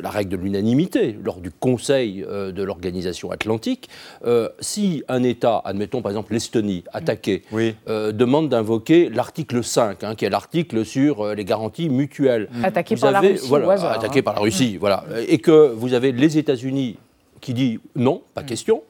la 0.00 0.10
règle 0.10 0.30
de 0.30 0.36
l'unanimité 0.36 1.16
lors 1.22 1.40
du 1.40 1.50
Conseil 1.50 2.24
euh, 2.28 2.50
de 2.52 2.62
l'organisation 2.62 3.30
atlantique, 3.30 3.88
euh, 4.24 4.48
si 4.60 5.04
un 5.08 5.22
État, 5.22 5.62
admettons 5.64 6.02
par 6.02 6.10
exemple 6.10 6.32
l'Estonie, 6.32 6.82
attaqué, 6.92 7.42
euh, 7.88 8.12
demande 8.12 8.48
d'invoquer 8.48 9.08
l'article 9.08 9.62
5, 9.62 10.02
hein, 10.04 10.14
qui 10.14 10.24
est 10.24 10.30
l'article 10.30 10.84
sur 10.84 11.34
les 11.34 11.44
garanties 11.44 11.88
mutuelles. 11.88 12.48
Attaqué 12.62 12.96
Vous 12.96 13.02
par 13.02 13.12
la 13.12 13.18
avez- 13.18 13.32
Russie 13.32 13.46
voilà, 13.48 13.66
au 13.66 13.70
hasard, 13.70 13.92
attaqué 13.92 14.18
hein. 14.18 14.22
par 14.22 14.34
la 14.34 14.40
Russie, 14.40 14.76
voilà. 14.78 15.04
Et 15.28 15.38
que 15.38 15.70
vous 15.72 15.94
avez 15.94 16.12
les 16.12 16.38
États-Unis 16.38 16.96
qui 17.40 17.54
dit 17.54 17.78
non, 17.94 18.22
pas 18.34 18.42
question. 18.42 18.82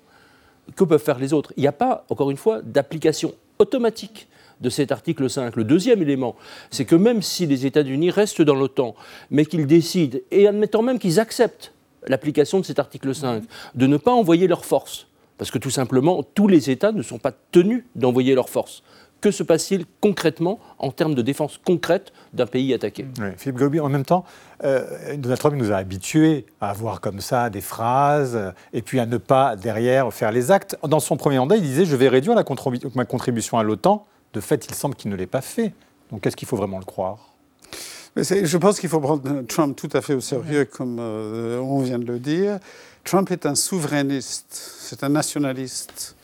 Que 0.75 0.83
peuvent 0.85 1.03
faire 1.03 1.19
les 1.19 1.33
autres? 1.33 1.53
Il 1.57 1.61
n'y 1.61 1.69
a 1.69 1.73
pas, 1.73 2.05
encore 2.11 2.31
une 2.31 2.37
fois, 2.37 2.61
d'application 2.62 3.33
automatique 3.59 4.27
de 4.61 4.71
cet 4.71 4.92
article 4.92 5.29
5. 5.29 5.57
Le 5.57 5.64
deuxième 5.64 6.03
élément, 6.03 6.37
c'est 6.71 6.85
que 6.85 6.97
même 6.97 7.23
si 7.23 7.47
les 7.47 7.66
États-Unis 7.66 8.11
restent 8.11 8.42
dans 8.42 8.55
l'OTAN, 8.55 8.95
mais 9.31 9.45
qu'ils 9.45 9.66
décident, 9.66 10.19
et 10.31 10.47
admettant 10.47 10.83
même 10.83 10.99
qu'ils 10.99 11.21
acceptent 11.21 11.73
l'application 12.07 12.61
de 12.61 12.64
cet 12.64 12.79
article 12.79 13.14
5, 13.14 13.45
de 13.75 13.87
ne 13.87 13.97
pas 13.97 14.12
envoyer 14.12 14.47
leurs 14.47 14.64
forces, 14.64 15.07
parce 15.38 15.51
que 15.51 15.59
tout 15.59 15.71
simplement, 15.71 16.23
tous 16.23 16.49
les 16.49 16.71
États 16.71 16.92
ne 16.92 17.03
sont 17.03 17.19
pas 17.19 17.33
tenus 17.53 17.85
d'envoyer 17.95 18.35
leurs 18.35 18.49
forces. 18.49 18.83
Que 19.21 19.31
se 19.31 19.42
passe-t-il 19.42 19.87
concrètement 20.01 20.61
en 20.79 20.90
termes 20.90 21.14
de 21.14 21.23
défense 21.23 21.59
concrète 21.59 22.12
d'un 22.35 22.47
pays 22.47 22.75
attaqué? 22.75 23.07
Philippe 23.38 23.59
Gobi, 23.59 23.81
en 23.81 23.88
même 23.88 24.05
temps, 24.05 24.25
euh, 24.62 25.16
Donald 25.16 25.40
Trump 25.40 25.57
nous 25.57 25.73
a 25.73 25.77
habitués 25.77 26.45
à 26.61 26.71
avoir 26.71 27.01
comme 27.01 27.21
ça 27.21 27.49
des 27.49 27.62
phrases 27.62 28.53
et 28.75 28.83
puis 28.83 29.01
à 29.01 29.07
ne 29.07 29.16
pas 29.16 29.57
derrière 29.57 30.12
faire 30.12 30.33
les 30.33 30.51
actes. 30.51 30.77
Dans 30.87 31.01
son 31.01 31.16
premier 31.16 31.38
mandat, 31.38 31.57
il 31.57 31.62
disait 31.62 31.87
Je 31.87 31.97
vais 31.97 32.09
réduire 32.09 32.37
ma 32.95 33.05
contribution 33.05 33.59
à 33.59 33.62
l'OTAN. 33.62 34.05
De 34.37 34.42
fait, 34.42 34.66
il 34.68 34.75
semble 34.75 34.94
qu'il 34.96 35.11
ne 35.11 35.16
l'ait 35.16 35.27
pas 35.27 35.40
fait. 35.40 35.72
Donc 36.11 36.27
est-ce 36.27 36.37
qu'il 36.37 36.46
faut 36.46 36.59
vraiment 36.59 36.79
le 36.79 36.85
croire? 36.85 37.33
Mais 38.14 38.22
je 38.22 38.59
pense 38.59 38.79
qu'il 38.79 38.90
faut 38.90 39.01
prendre 39.01 39.42
Trump 39.46 39.75
tout 39.75 39.88
à 39.94 40.03
fait 40.03 40.12
au 40.12 40.20
sérieux, 40.20 40.66
comme 40.66 40.99
euh, 41.01 41.59
on 41.59 41.81
vient 41.81 41.99
de 41.99 42.05
le 42.05 42.18
dire. 42.18 42.59
Trump 43.03 43.31
est 43.31 43.46
un 43.46 43.55
souverainiste, 43.55 44.46
c'est 44.51 45.03
un 45.05 45.09
nationaliste 45.09 46.16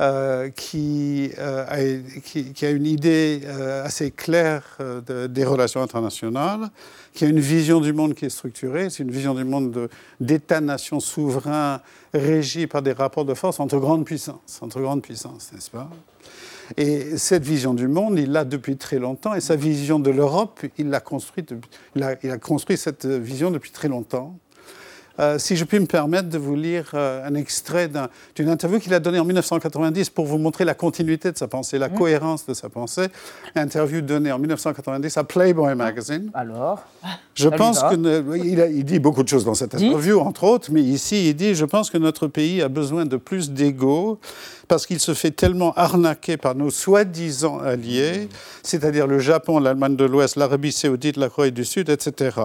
euh, 0.00 0.48
qui, 0.48 1.30
euh, 1.38 1.66
a, 1.68 2.20
qui, 2.20 2.54
qui 2.54 2.64
a 2.64 2.70
une 2.70 2.86
idée 2.86 3.42
assez 3.84 4.10
claire 4.10 4.78
de- 5.06 5.26
des 5.26 5.44
relations 5.44 5.82
internationales, 5.82 6.70
qui 7.12 7.26
a 7.26 7.28
une 7.28 7.40
vision 7.40 7.82
du 7.82 7.92
monde 7.92 8.14
qui 8.14 8.24
est 8.24 8.30
structurée. 8.30 8.88
C'est 8.88 9.02
une 9.02 9.10
vision 9.10 9.34
du 9.34 9.44
monde 9.44 9.72
de- 9.72 9.90
d'États-nations 10.20 11.00
souverains 11.00 11.82
régis 12.14 12.66
par 12.66 12.80
des 12.80 12.92
rapports 12.92 13.26
de 13.26 13.34
force 13.34 13.60
entre 13.60 13.76
grandes 13.78 14.06
puissances, 14.06 14.58
entre 14.62 14.80
grandes 14.80 15.02
puissances, 15.02 15.50
n'est-ce 15.52 15.70
pas? 15.70 15.90
Et 16.76 17.16
cette 17.18 17.44
vision 17.44 17.74
du 17.74 17.88
monde, 17.88 18.18
il 18.18 18.32
l'a 18.32 18.44
depuis 18.44 18.76
très 18.76 18.98
longtemps. 18.98 19.34
Et 19.34 19.40
sa 19.40 19.56
vision 19.56 19.98
de 19.98 20.10
l'Europe, 20.10 20.60
il 20.78 20.90
l'a 20.90 21.00
construite. 21.00 21.54
Il 21.96 22.02
a, 22.02 22.14
il 22.22 22.30
a 22.30 22.38
construit 22.38 22.76
cette 22.76 23.06
vision 23.06 23.50
depuis 23.50 23.70
très 23.70 23.88
longtemps. 23.88 24.36
Euh, 25.20 25.38
si 25.38 25.56
je 25.56 25.64
puis 25.64 25.78
me 25.78 25.84
permettre 25.84 26.30
de 26.30 26.38
vous 26.38 26.56
lire 26.56 26.90
euh, 26.94 27.26
un 27.26 27.34
extrait 27.34 27.86
d'un- 27.86 28.08
d'une 28.34 28.48
interview 28.48 28.78
qu'il 28.78 28.94
a 28.94 28.98
donnée 28.98 29.18
en 29.18 29.26
1990 29.26 30.08
pour 30.08 30.24
vous 30.24 30.38
montrer 30.38 30.64
la 30.64 30.72
continuité 30.72 31.30
de 31.30 31.36
sa 31.36 31.48
pensée, 31.48 31.78
la 31.78 31.90
cohérence 31.90 32.46
de 32.46 32.54
sa 32.54 32.70
pensée. 32.70 33.08
Interview 33.54 34.00
donnée 34.00 34.32
en 34.32 34.38
1990 34.38 35.14
à 35.18 35.24
Playboy 35.24 35.74
Magazine. 35.74 36.30
Alors? 36.32 36.82
Je 37.34 37.48
Ça 37.50 37.56
pense 37.56 37.82
oui, 38.26 38.56
il, 38.70 38.84
dit 38.84 38.98
beaucoup 38.98 39.22
de 39.22 39.28
choses 39.28 39.44
dans 39.44 39.54
cette 39.54 39.74
interview, 39.74 40.18
entre 40.18 40.44
autres, 40.44 40.70
mais 40.72 40.82
ici 40.82 41.28
il 41.28 41.34
dit 41.34 41.54
je 41.54 41.64
pense 41.66 41.90
que 41.90 41.98
notre 41.98 42.26
pays 42.26 42.62
a 42.62 42.68
besoin 42.68 43.04
de 43.04 43.16
plus 43.18 43.50
d'ego 43.50 44.18
parce 44.68 44.86
qu'il 44.86 45.00
se 45.00 45.14
fait 45.14 45.30
tellement 45.30 45.72
arnaquer 45.74 46.36
par 46.36 46.54
nos 46.54 46.70
soi-disant 46.70 47.58
alliés, 47.58 48.28
c'est-à-dire 48.62 49.06
le 49.06 49.18
Japon, 49.18 49.58
l'Allemagne 49.58 49.96
de 49.96 50.04
l'Ouest, 50.04 50.36
l'Arabie 50.36 50.72
Saoudite, 50.72 51.16
la 51.16 51.28
Corée 51.28 51.50
du 51.50 51.64
Sud, 51.64 51.88
etc. 51.88 52.36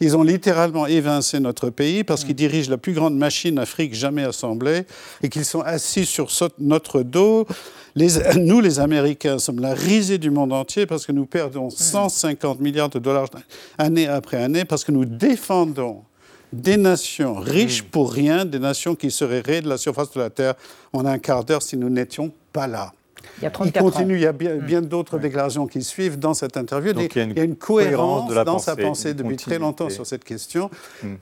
Ils 0.00 0.16
ont 0.16 0.22
littéralement 0.22 0.86
évincé 0.86 1.40
notre 1.40 1.70
pays 1.70 2.04
parce 2.04 2.24
qu'ils 2.24 2.34
dirigent 2.34 2.70
la 2.70 2.78
plus 2.78 2.92
grande 2.92 3.16
machine 3.16 3.58
Afrique 3.58 3.94
jamais 3.94 4.24
assemblée 4.24 4.84
et 5.22 5.28
qu'ils 5.28 5.44
sont 5.44 5.60
assis 5.60 6.04
sur 6.06 6.28
notre 6.58 7.02
dos. 7.02 7.46
Les- 7.94 8.36
nous, 8.38 8.60
les 8.60 8.80
Américains, 8.80 9.38
sommes 9.38 9.60
la 9.60 9.74
risée 9.74 10.18
du 10.18 10.30
monde 10.30 10.52
entier 10.52 10.86
parce 10.86 11.04
que 11.06 11.12
nous 11.12 11.26
perdons 11.26 11.68
150 11.70 12.60
milliards 12.60 12.88
de 12.88 12.98
dollars 12.98 13.28
année 13.78 14.08
après 14.08 14.42
année, 14.42 14.64
parce 14.64 14.82
que 14.84 14.92
nous 14.92 15.04
défendons 15.04 16.02
des 16.52 16.76
nations 16.76 17.34
riches 17.34 17.82
pour 17.82 18.12
rien, 18.12 18.44
des 18.44 18.58
nations 18.58 18.94
qui 18.94 19.10
seraient 19.10 19.40
raies 19.40 19.62
de 19.62 19.68
la 19.68 19.78
surface 19.78 20.10
de 20.12 20.20
la 20.20 20.30
Terre 20.30 20.54
en 20.92 21.04
un 21.06 21.18
quart 21.18 21.44
d'heure 21.44 21.62
si 21.62 21.76
nous 21.76 21.88
n'étions 21.88 22.32
pas 22.52 22.66
là. 22.66 22.92
Il 23.38 23.44
y 23.44 23.46
a 23.46 23.50
34 23.50 23.82
continue, 23.82 24.14
ans. 24.14 24.16
il 24.16 24.22
y 24.22 24.26
a 24.26 24.32
bien, 24.32 24.56
bien 24.56 24.82
d'autres 24.82 25.18
déclarations 25.18 25.66
qui 25.66 25.82
suivent 25.82 26.18
dans 26.18 26.34
cette 26.34 26.56
interview. 26.56 26.92
Donc, 26.92 27.14
il 27.14 27.18
y 27.18 27.20
a 27.20 27.24
une 27.24 27.50
une 27.52 27.56
cohérence, 27.56 27.94
cohérence 27.96 28.30
de 28.30 28.34
la 28.34 28.44
dans 28.44 28.58
sa 28.58 28.76
pensée, 28.76 29.14
depuis 29.14 29.36
très 29.36 29.58
longtemps 29.58 29.88
sur 29.90 30.06
cette 30.06 30.24
question. 30.24 30.70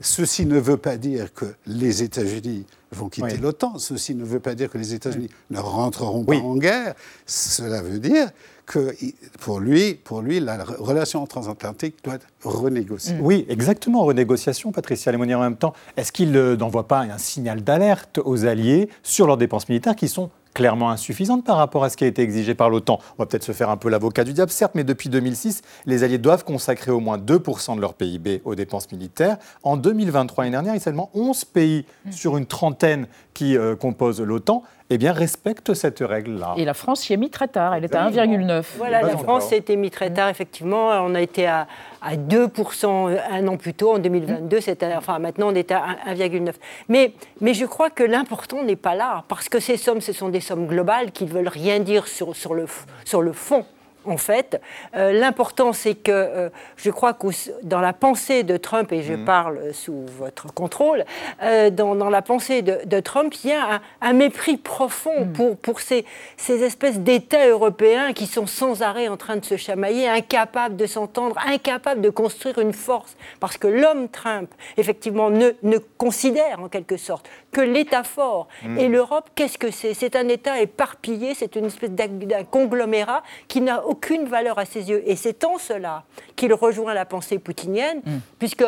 Ceci 0.01 0.45
ne 0.45 0.59
veut 0.59 0.77
pas 0.77 0.97
dire 0.97 1.33
que 1.33 1.45
les 1.67 2.03
États-Unis 2.03 2.65
vont 2.91 3.07
quitter 3.07 3.33
Oui. 3.33 3.39
l'OTAN. 3.39 3.77
Ceci 3.77 4.15
ne 4.15 4.25
veut 4.25 4.39
pas 4.39 4.55
dire 4.55 4.69
que 4.69 4.77
les 4.77 4.93
États-Unis 4.93 5.29
ne 5.51 5.59
rentreront 5.59 6.25
Oui. 6.27 6.39
pas 6.39 6.43
en 6.43 6.55
guerre. 6.57 6.95
Cela 7.25 7.81
veut 7.81 7.99
dire 7.99 8.29
que 8.71 8.95
il- 9.01 9.13
pour 9.39 9.59
lui, 9.59 9.95
pour 9.95 10.21
lui, 10.21 10.39
la 10.39 10.57
re- 10.63 10.77
relation 10.79 11.25
transatlantique 11.27 11.95
doit 12.03 12.15
être 12.15 12.27
renégociée. 12.43 13.15
Oui, 13.21 13.45
exactement, 13.49 14.03
renégociation, 14.03 14.71
Patricia 14.71 15.11
Lémonier. 15.11 15.35
En 15.35 15.41
même 15.41 15.57
temps, 15.57 15.73
est-ce 15.97 16.11
qu'il 16.13 16.35
euh, 16.37 16.55
n'envoie 16.55 16.87
pas 16.87 16.99
un 17.01 17.17
signal 17.17 17.61
d'alerte 17.63 18.19
aux 18.23 18.45
alliés 18.45 18.89
sur 19.03 19.27
leurs 19.27 19.37
dépenses 19.37 19.67
militaires 19.67 19.95
qui 19.95 20.07
sont 20.07 20.29
clairement 20.53 20.89
insuffisantes 20.91 21.45
par 21.45 21.55
rapport 21.57 21.83
à 21.85 21.89
ce 21.89 21.95
qui 21.95 22.03
a 22.03 22.07
été 22.07 22.21
exigé 22.21 22.55
par 22.55 22.69
l'OTAN? 22.69 22.99
On 23.17 23.23
va 23.23 23.25
peut-être 23.25 23.43
se 23.43 23.51
faire 23.51 23.69
un 23.69 23.77
peu 23.77 23.89
l'avocat 23.89 24.23
du 24.23 24.31
diable, 24.33 24.51
certes, 24.51 24.73
mais 24.75 24.83
depuis 24.85 25.09
2006, 25.09 25.61
les 25.85 26.03
alliés 26.03 26.17
doivent 26.17 26.43
consacrer 26.45 26.91
au 26.91 26.99
moins 27.01 27.17
2% 27.17 27.75
de 27.75 27.81
leur 27.81 27.93
PIB 27.93 28.41
aux 28.45 28.55
dépenses 28.55 28.89
militaires. 28.91 29.37
En 29.63 29.75
2023, 29.77 30.43
l'année 30.45 30.51
dernière, 30.53 30.73
il 30.73 30.77
y 30.77 30.81
a 30.81 30.83
seulement 30.83 31.09
11 31.13 31.43
pays 31.45 31.85
sur 32.09 32.37
une 32.37 32.45
trentaine 32.45 33.07
qui 33.33 33.57
euh, 33.57 33.75
composent 33.75 34.21
l'OTAN, 34.21 34.63
eh 34.93 34.97
bien, 34.97 35.13
respectent 35.13 35.73
cette 35.73 35.99
règle-là. 35.99 36.53
Et 36.57 36.65
la 36.65 36.73
France 36.73 37.09
y 37.09 37.13
est 37.13 37.17
mis 37.17 37.29
très 37.29 37.47
tard. 37.47 37.73
Elle 37.73 37.85
est 37.85 37.95
à 37.95 38.09
1,9. 38.09 38.63
Voilà, 38.77 39.01
la. 39.01 39.15
France 39.15 39.53
a 39.53 39.55
été 39.55 39.77
mise 39.77 39.91
très 39.91 40.11
tard, 40.11 40.27
effectivement. 40.27 40.89
On 41.05 41.15
a 41.15 41.21
été 41.21 41.47
à, 41.47 41.65
à 42.01 42.17
2% 42.17 43.17
un 43.31 43.47
an 43.47 43.55
plus 43.55 43.73
tôt, 43.73 43.93
en 43.93 43.99
2022. 43.99 44.59
C'était, 44.59 44.93
enfin, 44.93 45.17
maintenant, 45.19 45.47
on 45.49 45.55
est 45.55 45.71
à 45.71 45.81
1 46.07 46.15
1,9. 46.15 46.53
Mais, 46.89 47.13
mais 47.39 47.53
je 47.53 47.65
crois 47.65 47.89
que 47.89 48.03
l'important 48.03 48.63
n'est 48.63 48.75
pas 48.75 48.93
là, 48.93 49.23
parce 49.29 49.47
que 49.47 49.61
ces 49.61 49.77
sommes, 49.77 50.01
ce 50.01 50.11
sont 50.11 50.27
des 50.27 50.41
sommes 50.41 50.67
globales 50.67 51.11
qui 51.11 51.23
ne 51.23 51.29
veulent 51.29 51.47
rien 51.47 51.79
dire 51.79 52.07
sur, 52.07 52.35
sur, 52.35 52.53
le, 52.53 52.65
sur 53.05 53.21
le 53.21 53.31
fond. 53.31 53.65
En 54.05 54.17
fait, 54.17 54.59
Euh, 54.95 55.13
l'important, 55.13 55.73
c'est 55.73 55.95
que 55.95 56.11
euh, 56.11 56.49
je 56.75 56.89
crois 56.91 57.13
que 57.13 57.27
dans 57.63 57.79
la 57.79 57.93
pensée 57.93 58.43
de 58.43 58.57
Trump, 58.57 58.91
et 58.91 59.03
je 59.03 59.13
parle 59.13 59.73
sous 59.73 60.05
votre 60.17 60.53
contrôle, 60.53 61.05
euh, 61.43 61.69
dans, 61.69 61.95
dans 61.95 62.09
la 62.09 62.21
pensée 62.21 62.61
de, 62.61 62.79
de 62.85 62.99
Trump, 62.99 63.33
il 63.43 63.51
y 63.51 63.53
a 63.53 63.75
un, 63.75 63.81
un 64.01 64.13
mépris 64.13 64.57
profond 64.57 65.27
pour, 65.33 65.55
pour 65.57 65.79
ces, 65.79 66.05
ces 66.35 66.63
espèces 66.63 66.99
d'États 66.99 67.47
européens 67.47 68.13
qui 68.13 68.27
sont 68.27 68.47
sans 68.47 68.81
arrêt 68.81 69.07
en 69.07 69.17
train 69.17 69.37
de 69.37 69.45
se 69.45 69.55
chamailler, 69.55 70.07
incapables 70.09 70.75
de 70.75 70.85
s'entendre, 70.87 71.37
incapables 71.45 72.01
de 72.01 72.09
construire 72.09 72.59
une 72.59 72.73
force. 72.73 73.15
Parce 73.39 73.57
que 73.57 73.67
l'homme 73.67 74.09
Trump, 74.09 74.49
effectivement, 74.77 75.29
ne, 75.29 75.51
ne 75.63 75.77
considère 75.97 76.59
en 76.59 76.69
quelque 76.69 76.97
sorte 76.97 77.29
que 77.51 77.61
l'État 77.61 78.03
fort. 78.03 78.47
Et 78.77 78.87
l'Europe, 78.87 79.29
qu'est-ce 79.35 79.57
que 79.57 79.71
c'est? 79.71 79.93
C'est 79.93 80.15
un 80.15 80.27
État 80.27 80.59
éparpillé, 80.61 81.33
c'est 81.35 81.55
une 81.55 81.65
espèce 81.65 81.91
d'un 81.91 82.43
conglomérat 82.43 83.23
qui 83.47 83.61
n'a 83.61 83.85
aucune 83.91 84.25
valeur 84.25 84.57
à 84.57 84.65
ses 84.65 84.89
yeux. 84.89 85.03
Et 85.05 85.15
c'est 85.15 85.43
en 85.43 85.57
cela 85.57 86.05
qu'il 86.35 86.53
rejoint 86.53 86.93
la 86.93 87.05
pensée 87.05 87.39
poutinienne, 87.39 88.01
puisque 88.39 88.65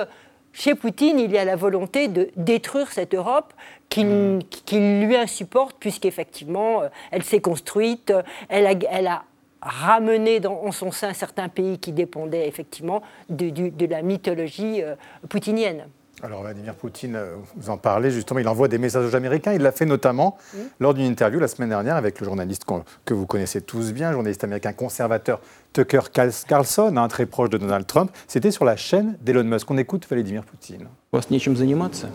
chez 0.53 0.75
Poutine, 0.75 1.19
il 1.19 1.31
y 1.31 1.37
a 1.37 1.45
la 1.45 1.55
volonté 1.55 2.07
de 2.07 2.29
détruire 2.35 2.91
cette 2.91 3.15
Europe 3.15 3.53
qu'il 3.89 4.39
qu'il 4.65 5.05
lui 5.05 5.15
insupporte, 5.15 5.77
puisqu'effectivement, 5.79 6.83
euh, 6.83 6.89
elle 7.11 7.23
s'est 7.23 7.41
construite, 7.41 8.11
euh, 8.11 8.21
elle 8.49 8.67
a, 8.67 8.73
elle 8.91 9.07
a 9.07 9.23
ramené 9.61 10.39
dans, 10.39 10.61
en 10.61 10.71
son 10.71 10.91
sein 10.91 11.13
certains 11.13 11.49
pays 11.49 11.79
qui 11.79 11.91
dépendaient 11.91 12.47
effectivement 12.47 13.01
de 13.29 13.85
la 13.85 14.01
mythologie 14.03 14.83
euh, 14.83 14.95
poutinienne. 15.27 15.87
Alors 16.22 16.42
Vladimir 16.42 16.74
Poutine, 16.74 17.14
euh, 17.14 17.36
vous 17.56 17.70
en 17.70 17.76
parlez 17.76 18.10
justement, 18.10 18.40
il 18.40 18.48
envoie 18.48 18.66
des 18.66 18.78
messages 18.78 19.06
aux 19.06 19.14
Américains. 19.14 19.52
Il 19.52 19.62
l'a 19.62 19.70
fait 19.70 19.86
notamment 19.86 20.36
lors 20.80 20.92
d'une 20.92 21.06
interview 21.06 21.38
la 21.38 21.46
semaine 21.46 21.68
dernière 21.68 21.94
avec 21.94 22.18
le 22.18 22.24
journaliste 22.26 22.64
qu'on- 22.64 22.82
que 23.04 23.14
vous 23.14 23.24
connaissez 23.26 23.60
tous 23.60 23.92
bien, 23.92 24.10
journaliste 24.10 24.42
américain 24.42 24.72
conservateur 24.72 25.38
Tucker 25.72 26.00
Carls- 26.12 26.44
Carlson, 26.48 26.92
hein, 26.96 27.06
très 27.06 27.24
proche 27.26 27.50
de 27.50 27.58
Donald 27.58 27.86
Trump. 27.86 28.10
C'était 28.26 28.50
sur 28.50 28.64
la 28.64 28.74
chaîne 28.76 29.16
d'Elon 29.22 29.44
Musk. 29.44 29.70
On 29.70 29.78
écoute 29.78 30.08
Vladimir 30.10 30.42
Poutine. 30.42 30.88
У 31.12 31.16
вас 31.16 31.30
нечем 31.30 31.56
заниматься. 31.56 32.08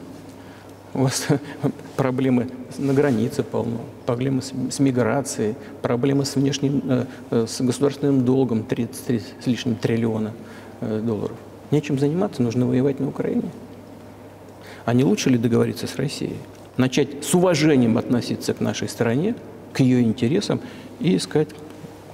У 0.94 1.04
вас 1.04 1.26
проблемы 1.96 2.50
на 2.78 2.94
границе 2.94 3.42
полно, 3.42 3.80
проблемы 4.06 4.42
с, 4.42 4.52
с 4.70 4.80
миграцией, 4.80 5.56
проблемы 5.82 6.26
с 6.26 6.36
внешним, 6.36 6.84
э, 6.90 7.06
э, 7.32 7.46
с 7.48 7.62
государственным 7.62 8.26
долгом 8.26 8.64
33 8.64 9.22
с 9.40 9.48
лишним 9.48 9.76
триллиона 9.76 10.34
э, 10.82 11.00
долларов. 11.00 11.38
Нечем 11.72 11.98
заниматься, 11.98 12.44
нужно 12.44 12.66
воевать 12.68 13.00
на 13.00 13.08
Украине. 13.08 13.44
А 14.88 14.94
не 14.94 15.04
лучше 15.04 15.30
ли 15.30 15.38
договориться 15.38 15.88
с 15.88 15.96
Россией? 15.96 16.36
Начать 16.78 17.24
с 17.24 17.34
уважением 17.34 17.98
относиться 17.98 18.54
к 18.54 18.60
нашей 18.62 18.88
стране, 18.90 19.36
к 19.74 19.80
ее 19.82 20.02
интересам 20.02 20.60
и 21.00 21.16
искать 21.16 21.50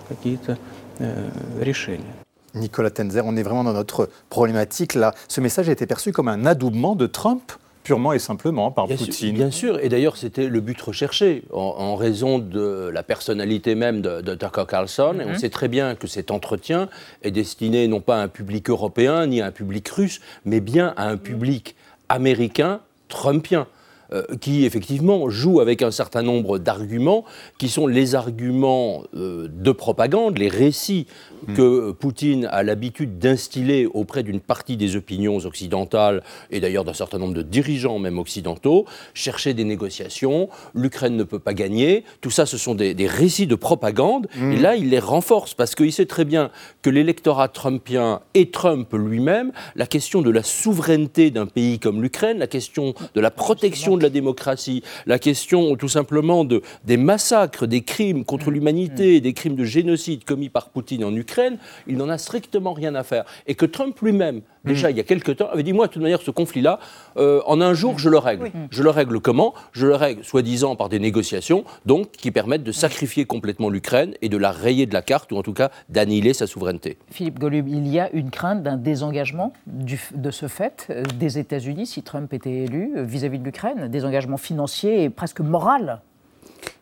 какие-то 0.07 0.57
э, 0.99 1.29
решения. 1.61 2.13
Nicolas 2.53 2.89
Tenzer, 2.89 3.23
on 3.25 3.35
est 3.37 3.43
vraiment 3.43 3.63
dans 3.63 3.73
notre 3.73 4.09
problématique 4.29 4.95
là. 4.95 5.13
Ce 5.27 5.39
message 5.39 5.69
a 5.69 5.71
été 5.71 5.85
perçu 5.85 6.11
comme 6.11 6.27
un 6.27 6.45
adoubement 6.47 6.95
de 6.95 7.05
Trump, 7.05 7.51
purement 7.83 8.11
et 8.11 8.19
simplement 8.19 8.71
par 8.71 8.87
Bien 8.87 8.97
sûr, 8.97 9.05
Poutine. 9.05 9.35
bien 9.35 9.51
sûr, 9.51 9.79
et 9.79 9.87
d'ailleurs 9.87 10.17
c'était 10.17 10.47
le 10.47 10.59
but 10.59 10.79
recherché 10.81 11.43
en, 11.53 11.59
en 11.77 11.95
raison 11.95 12.39
de 12.39 12.89
la 12.93 13.03
personnalité 13.03 13.75
même 13.75 14.01
de, 14.01 14.21
de 14.21 14.35
Tucker 14.35 14.65
Carlson. 14.67 15.15
Et 15.21 15.25
on 15.25 15.29
Mhm. 15.29 15.37
sait 15.37 15.49
très 15.49 15.67
bien 15.67 15.95
que 15.95 16.07
cet 16.07 16.31
entretien 16.31 16.89
est 17.23 17.31
destiné 17.31 17.87
non 17.87 18.01
pas 18.01 18.17
à 18.19 18.23
un 18.23 18.27
public 18.27 18.69
européen 18.69 19.27
ni 19.27 19.41
à 19.41 19.45
un 19.45 19.51
public 19.51 19.87
russe, 19.89 20.19
mais 20.43 20.59
bien 20.59 20.93
à 20.97 21.07
un 21.07 21.17
public 21.17 21.75
américain, 22.08 22.80
trumpien. 23.08 23.66
Euh, 24.12 24.22
qui 24.40 24.64
effectivement 24.64 25.28
joue 25.30 25.60
avec 25.60 25.82
un 25.82 25.90
certain 25.90 26.22
nombre 26.22 26.58
d'arguments 26.58 27.24
qui 27.58 27.68
sont 27.68 27.86
les 27.86 28.14
arguments 28.14 29.04
euh, 29.14 29.48
de 29.50 29.72
propagande, 29.72 30.38
les 30.38 30.48
récits 30.48 31.06
que 31.54 31.92
Poutine 31.92 32.46
a 32.50 32.62
l'habitude 32.62 33.18
d'instiller 33.18 33.86
auprès 33.86 34.22
d'une 34.22 34.40
partie 34.40 34.78
des 34.78 34.96
opinions 34.96 35.36
occidentales 35.36 36.22
et 36.50 36.60
d'ailleurs 36.60 36.84
d'un 36.84 36.94
certain 36.94 37.18
nombre 37.18 37.34
de 37.34 37.42
dirigeants 37.42 37.98
même 37.98 38.18
occidentaux, 38.18 38.86
chercher 39.12 39.52
des 39.52 39.64
négociations, 39.64 40.48
l'Ukraine 40.74 41.16
ne 41.16 41.24
peut 41.24 41.38
pas 41.38 41.52
gagner, 41.52 42.04
tout 42.22 42.30
ça 42.30 42.46
ce 42.46 42.56
sont 42.56 42.74
des, 42.74 42.94
des 42.94 43.06
récits 43.06 43.46
de 43.46 43.54
propagande. 43.54 44.26
Et 44.40 44.56
là 44.56 44.74
il 44.76 44.90
les 44.90 44.98
renforce 44.98 45.54
parce 45.54 45.74
qu'il 45.74 45.92
sait 45.92 46.06
très 46.06 46.24
bien 46.24 46.50
que 46.82 46.90
l'électorat 46.90 47.48
trumpien 47.48 48.20
et 48.34 48.50
Trump 48.50 48.88
lui-même, 48.92 49.52
la 49.76 49.86
question 49.86 50.22
de 50.22 50.30
la 50.30 50.42
souveraineté 50.42 51.30
d'un 51.30 51.46
pays 51.46 51.78
comme 51.78 52.02
l'Ukraine, 52.02 52.38
la 52.38 52.46
question 52.46 52.94
de 53.14 53.20
la 53.20 53.30
protection 53.30 53.93
de 53.96 54.02
la 54.02 54.10
démocratie, 54.10 54.82
la 55.06 55.18
question 55.18 55.76
tout 55.76 55.88
simplement 55.88 56.44
de, 56.44 56.62
des 56.84 56.96
massacres, 56.96 57.66
des 57.66 57.82
crimes 57.82 58.24
contre 58.24 58.50
l'humanité, 58.50 59.20
des 59.20 59.32
crimes 59.32 59.56
de 59.56 59.64
génocide 59.64 60.24
commis 60.24 60.48
par 60.48 60.68
Poutine 60.70 61.04
en 61.04 61.14
Ukraine, 61.14 61.58
il 61.86 61.96
n'en 61.96 62.08
a 62.08 62.18
strictement 62.18 62.72
rien 62.72 62.94
à 62.94 63.02
faire. 63.02 63.24
Et 63.46 63.54
que 63.54 63.66
Trump 63.66 63.98
lui-même, 64.00 64.40
déjà 64.64 64.90
il 64.90 64.96
y 64.96 65.00
a 65.00 65.04
quelque 65.04 65.32
temps, 65.32 65.48
avait 65.52 65.62
dit 65.62 65.72
moi 65.72 65.86
de 65.88 65.92
toute 65.92 66.02
manière 66.02 66.22
ce 66.22 66.30
conflit-là, 66.30 66.78
euh, 67.16 67.40
en 67.46 67.60
un 67.60 67.74
jour 67.74 67.98
je 67.98 68.08
le 68.08 68.18
règle. 68.18 68.50
Je 68.70 68.82
le 68.82 68.90
règle 68.90 69.20
comment? 69.20 69.54
Je 69.72 69.86
le 69.86 69.94
règle 69.94 70.24
soi-disant 70.24 70.76
par 70.76 70.88
des 70.88 70.98
négociations, 70.98 71.64
donc 71.86 72.10
qui 72.12 72.30
permettent 72.30 72.64
de 72.64 72.72
sacrifier 72.72 73.24
complètement 73.24 73.68
l'Ukraine 73.68 74.14
et 74.22 74.28
de 74.28 74.36
la 74.36 74.50
rayer 74.50 74.86
de 74.86 74.94
la 74.94 75.02
carte, 75.02 75.32
ou 75.32 75.36
en 75.36 75.42
tout 75.42 75.52
cas 75.52 75.70
d'annihiler 75.88 76.34
sa 76.34 76.46
souveraineté. 76.46 76.96
Philippe 77.10 77.38
Golub, 77.38 77.68
il 77.68 77.86
y 77.88 78.00
a 78.00 78.10
une 78.12 78.30
crainte 78.30 78.62
d'un 78.62 78.76
désengagement 78.76 79.52
du- 79.66 80.00
de 80.14 80.30
ce 80.30 80.48
fait 80.48 80.86
euh, 80.90 81.02
des 81.18 81.38
États-Unis 81.38 81.86
si 81.86 82.02
Trump 82.02 82.32
était 82.32 82.50
élu 82.64 82.92
euh, 82.96 83.02
vis-à-vis 83.04 83.38
de 83.38 83.44
l'Ukraine, 83.44 83.83
désengagement 83.88 84.36
financier 84.36 85.04
et 85.04 85.10
presque 85.10 85.40
moral. 85.40 86.00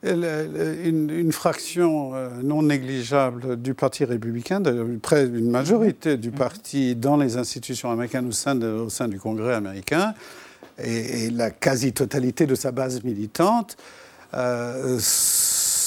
Et 0.05 0.15
le- 0.15 0.47
le- 0.53 0.87
Une, 0.87 1.11
une 1.11 1.33
fraction 1.33 2.15
euh, 2.15 2.29
non 2.43 2.63
négligeable 2.63 3.57
du 3.61 3.75
Parti 3.75 4.05
républicain, 4.05 4.61
de- 4.61 4.99
près 5.01 5.29
d'une 5.29 5.51
majorité 5.51 6.17
du 6.17 6.31
parti 6.31 6.95
dans 6.97 7.17
les 7.17 7.37
institutions 7.37 7.91
américaines 7.91 8.29
au 8.29 8.33
sein, 8.33 8.55
de- 8.55 8.67
au 8.69 8.89
sein 8.91 9.09
du 9.09 9.19
Congrès 9.19 9.55
américain, 9.55 10.15
et, 10.83 11.27
et 11.27 11.31
la 11.31 11.51
quasi-totalité 11.51 12.47
de 12.47 12.55
sa 12.55 12.73
base 12.73 13.03
militante 13.05 13.77
euh, 14.35 14.97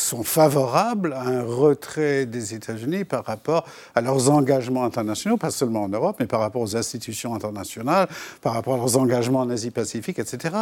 sont 0.06 0.24
favorables 0.24 1.14
à 1.14 1.22
un 1.24 1.44
retrait 1.44 2.26
des 2.26 2.54
États-Unis 2.54 3.04
par 3.06 3.26
rapport 3.26 3.66
à 3.96 4.02
leurs 4.02 4.30
engagements 4.30 4.84
internationaux, 4.86 5.38
pas 5.38 5.52
seulement 5.52 5.84
en 5.84 5.90
Europe, 5.90 6.18
mais 6.20 6.28
par 6.28 6.40
rapport 6.40 6.62
aux 6.62 6.76
institutions 6.78 7.34
internationales, 7.36 8.08
par 8.42 8.54
rapport 8.54 8.76
à 8.76 8.78
leurs 8.78 8.98
engagements 8.98 9.40
en 9.40 9.50
Asie-Pacifique, 9.50 10.20
etc. 10.20 10.56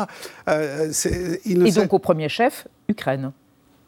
Euh, 0.48 0.90
Et 0.90 0.94
s'est- 0.94 1.72
donc 1.72 1.94
au 1.94 2.00
premier 2.00 2.30
chef, 2.30 2.68
Ukraine. 2.90 3.32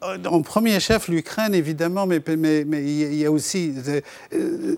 Euh, 0.06 0.18
en 0.26 0.42
premier 0.42 0.80
chef, 0.80 1.08
l'Ukraine, 1.08 1.54
évidemment, 1.54 2.06
mais, 2.06 2.20
il 2.26 3.14
y 3.14 3.24
a- 3.24 3.30
aussi... 3.32 3.72
euh, 3.88 4.00
euh, 4.34 4.76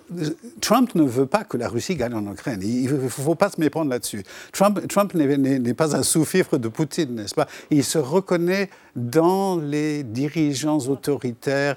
Trump 0.61 0.95
ne 0.95 1.03
veut 1.03 1.27
pas 1.27 1.45
que 1.45 1.57
la 1.57 1.69
Russie 1.69 1.95
gagne 1.97 2.15
en 2.15 2.33
Ukraine. 2.33 2.61
Il 2.63 2.93
ne 2.93 3.09
faut 3.09 3.35
pas 3.35 3.51
se 3.51 3.61
méprendre 3.61 3.91
là-dessus. 3.91 4.23
Trump, 4.53 4.87
Trump 4.89 5.15
n'est 5.15 5.75
pas 5.75 5.97
un 5.97 6.03
sous-fifre 6.03 6.59
de 6.59 6.69
Poutine, 6.69 7.15
n'est-ce 7.15 7.35
pas? 7.35 7.47
Il 7.71 7.85
se 7.85 7.99
reconnaît 7.99 8.71
dans 8.97 9.57
les 9.57 10.03
dirigeants 10.03 10.79
autoritaires 10.89 11.77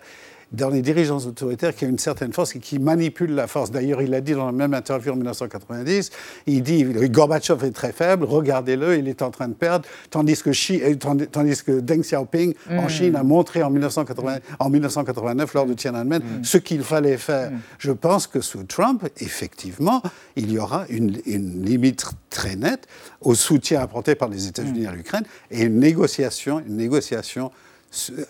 dans 0.51 0.69
les 0.69 0.81
dirigeants 0.81 1.19
autoritaires 1.19 1.75
qui 1.75 1.85
ont 1.85 1.89
une 1.89 1.99
certaine 1.99 2.33
force 2.33 2.55
et 2.55 2.59
qui 2.59 2.79
manipulent 2.79 3.35
la 3.35 3.47
force. 3.47 3.71
D'ailleurs, 3.71 4.01
il 4.01 4.13
a 4.13 4.21
dit 4.21 4.33
dans 4.33 4.45
la 4.45 4.51
même 4.51 4.73
interview 4.73 5.13
en 5.13 5.15
1990, 5.15 6.11
il 6.47 6.63
dit 6.63 6.83
Gorbatchev 6.83 7.65
est 7.65 7.71
très 7.71 7.91
faible, 7.91 8.25
regardez-le, 8.25 8.97
il 8.97 9.07
est 9.07 9.21
en 9.21 9.31
train 9.31 9.47
de 9.47 9.53
perdre, 9.53 9.87
tandis 10.09 10.41
que, 10.41 10.49
Xi, 10.49 10.81
euh, 10.83 10.95
tandis 10.95 11.63
que 11.63 11.79
Deng 11.79 12.01
Xiaoping 12.01 12.53
en 12.69 12.87
Chine 12.87 13.15
a 13.15 13.23
montré 13.23 13.63
en, 13.63 13.69
1980, 13.69 14.39
en 14.59 14.69
1989 14.69 15.53
lors 15.53 15.65
de 15.65 15.73
Tiananmen 15.73 16.21
ce 16.43 16.57
qu'il 16.57 16.83
fallait 16.83 17.17
faire. 17.17 17.51
Je 17.77 17.91
pense 17.91 18.27
que 18.27 18.41
sous 18.41 18.63
Trump, 18.63 19.07
effectivement, 19.17 20.01
il 20.35 20.51
y 20.51 20.59
aura 20.59 20.85
une, 20.89 21.19
une 21.25 21.63
limite 21.63 22.05
très 22.29 22.55
nette 22.55 22.87
au 23.21 23.35
soutien 23.35 23.81
apporté 23.81 24.15
par 24.15 24.29
les 24.29 24.47
États-Unis 24.47 24.85
à 24.85 24.91
l'Ukraine 24.91 25.23
et 25.49 25.63
une 25.63 25.79
négociation, 25.79 26.59
une 26.59 26.77
négociation 26.77 27.51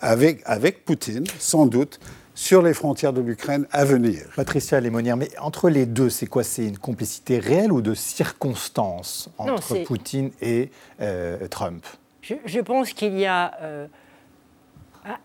avec, 0.00 0.42
avec 0.44 0.84
Poutine, 0.84 1.24
sans 1.38 1.66
doute, 1.66 2.00
sur 2.34 2.62
les 2.62 2.74
frontières 2.74 3.12
de 3.12 3.20
l'Ukraine 3.20 3.66
à 3.70 3.84
venir. 3.84 4.22
Patricia 4.36 4.80
Lémonière, 4.80 5.16
mais 5.16 5.28
entre 5.38 5.68
les 5.68 5.86
deux, 5.86 6.10
c'est 6.10 6.26
quoi? 6.26 6.44
C'est 6.44 6.66
une 6.66 6.78
complicité 6.78 7.38
réelle 7.38 7.72
ou 7.72 7.82
de 7.82 7.94
circonstances 7.94 9.28
entre 9.38 9.84
Poutine 9.84 10.30
et 10.40 10.70
euh, 11.00 11.46
Trump? 11.48 11.84
Je, 12.22 12.60
pense 12.60 12.92
qu'il 12.92 13.18
y 13.18 13.26
a 13.26 13.52
euh, 13.62 13.86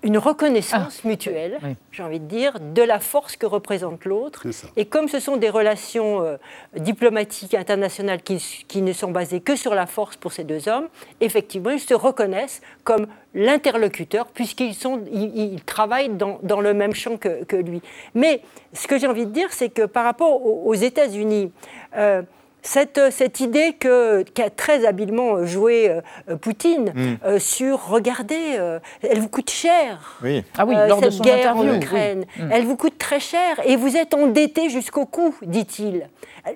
une 0.04 0.18
reconnaissance 0.18 1.02
ah. 1.04 1.08
mutuelle, 1.08 1.60
j'ai 1.92 2.04
envie 2.04 2.20
de 2.20 2.26
dire, 2.26 2.60
de 2.60 2.82
la 2.82 3.00
force 3.00 3.38
que 3.38 3.46
représente 3.46 4.06
l'autre. 4.06 4.48
Et 4.76 4.86
comme 4.86 5.08
ce 5.08 5.20
sont 5.20 5.38
des 5.38 5.50
relations 5.50 6.24
euh, 6.24 6.38
diplomatiques 6.76 7.54
internationales 7.54 8.22
qui, 8.24 8.38
qui, 8.68 8.82
ne 8.82 8.94
sont 8.94 9.12
basées 9.12 9.40
que 9.40 9.56
sur 9.56 9.76
la 9.76 9.86
force 9.86 10.16
pour 10.16 10.34
ces 10.34 10.44
deux 10.44 10.68
hommes, 10.68 10.88
effectivement, 11.22 11.70
ils 11.70 11.80
se 11.80 11.94
reconnaissent 11.94 12.62
comme 12.84 13.08
l'interlocuteur, 13.36 14.28
puisqu'ils 14.28 14.74
sont, 14.74 15.02
ils, 15.12 15.62
travaillent 15.63 16.10
dans, 16.10 16.40
dans, 16.42 16.62
le 16.62 16.74
même 16.74 16.96
champ 16.96 17.18
que, 17.18 17.44
que, 17.44 17.56
lui. 17.56 17.82
Mais 18.16 18.42
ce 18.74 18.88
que 18.88 18.98
j'ai 18.98 19.08
envie 19.08 19.28
de 19.28 19.32
dire, 19.32 19.52
c'est 19.52 19.70
que 19.70 19.84
par 19.84 20.06
rapport 20.06 20.44
aux, 20.44 20.74
États-Unis, 20.74 21.52
euh, 21.96 22.24
cette, 22.62 23.00
cette 23.12 23.39
idée 23.39 23.74
qu'a 23.74 24.50
très 24.50 24.86
habilement 24.86 25.46
joué 25.46 25.89
euh, 26.30 26.36
Poutine 26.36 26.91
mm. 26.93 27.15
euh, 27.26 27.39
sur 27.39 27.88
regardez, 27.88 28.56
euh, 28.58 28.80
elle 29.02 29.20
vous 29.20 29.30
coûte 29.30 29.50
cher. 29.50 30.17
Oui. 30.22 30.43
Ah 30.58 30.65
oui, 30.65 30.76
lors 30.88 31.00
cette 31.00 31.10
de 31.10 31.13
son 31.15 31.24
guerre 31.24 31.52
interview, 31.52 31.72
en 31.72 31.76
Ukraine, 31.76 32.26
elle 32.52 32.65
vous 32.65 32.76
coûte 32.76 32.98
très 32.98 33.20
cher 33.20 33.60
et 33.65 33.76
vous 33.76 33.96
êtes 33.96 34.13
endetté 34.13 34.70
jusqu'au 34.70 35.06
cou, 35.06 35.34
dit-il. 35.41 36.10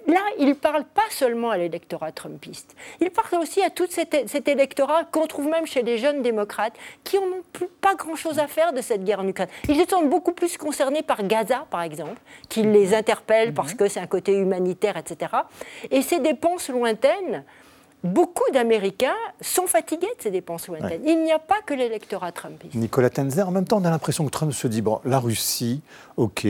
Là, 0.07 0.21
il 0.39 0.47
ne 0.47 0.53
parle 0.53 0.85
pas 0.85 1.01
seulement 1.09 1.49
à 1.49 1.57
l'électorat 1.57 2.11
trumpiste, 2.11 2.75
il 3.01 3.09
parle 3.09 3.41
aussi 3.41 3.61
à 3.61 3.69
tout 3.69 3.87
cet, 3.89 4.29
cet 4.29 4.47
électorat 4.47 5.03
qu'on 5.11 5.27
trouve 5.27 5.47
même 5.47 5.65
chez 5.65 5.81
les 5.81 5.97
jeunes 5.97 6.21
démocrates 6.21 6.73
qui 7.03 7.17
n'ont 7.17 7.41
plus 7.51 7.67
pas 7.81 7.95
grand-chose 7.95 8.39
à 8.39 8.47
faire 8.47 8.71
de 8.71 8.81
cette 8.81 9.03
guerre 9.03 9.19
en 9.19 9.27
Ukraine. 9.27 9.49
Ils 9.67 9.75
se 9.75 9.89
sentent 9.89 10.09
beaucoup 10.09 10.31
plus 10.31 10.57
concernés 10.57 11.01
par 11.01 11.23
Gaza, 11.23 11.65
par 11.69 11.81
exemple, 11.81 12.19
qui 12.47 12.63
les 12.63 12.93
interpelle 12.93 13.53
parce 13.53 13.73
que 13.73 13.87
c'est 13.87 13.99
un 13.99 14.07
côté 14.07 14.33
humanitaire, 14.33 14.95
etc. 14.97 15.31
Et 15.91 16.01
ces 16.01 16.19
dépenses 16.19 16.69
lointaines, 16.69 17.43
beaucoup 18.04 18.49
d'Américains 18.54 19.15
sont 19.41 19.67
fatigués 19.67 20.08
de 20.17 20.21
ces 20.23 20.32
dépenses 20.32 20.67
lointaines. 20.67 21.01
Il 21.06 21.23
n'y 21.23 21.32
a 21.32 21.39
pas 21.39 21.62
que 21.65 21.73
l'électorat 21.73 22.32
trumpiste. 22.32 22.75
Nicolas 22.75 23.10
Tenzer, 23.10 23.47
en 23.47 23.51
même 23.51 23.65
temps, 23.65 23.82
on 23.82 23.86
a 23.86 23.89
l'impression 23.89 24.25
que 24.25 24.32
Trump 24.32 24.54
se 24.54 24.67
dit, 24.67 24.82
bon, 24.82 25.01
la 25.06 25.19
Russie, 25.19 25.82
ok, 26.17 26.47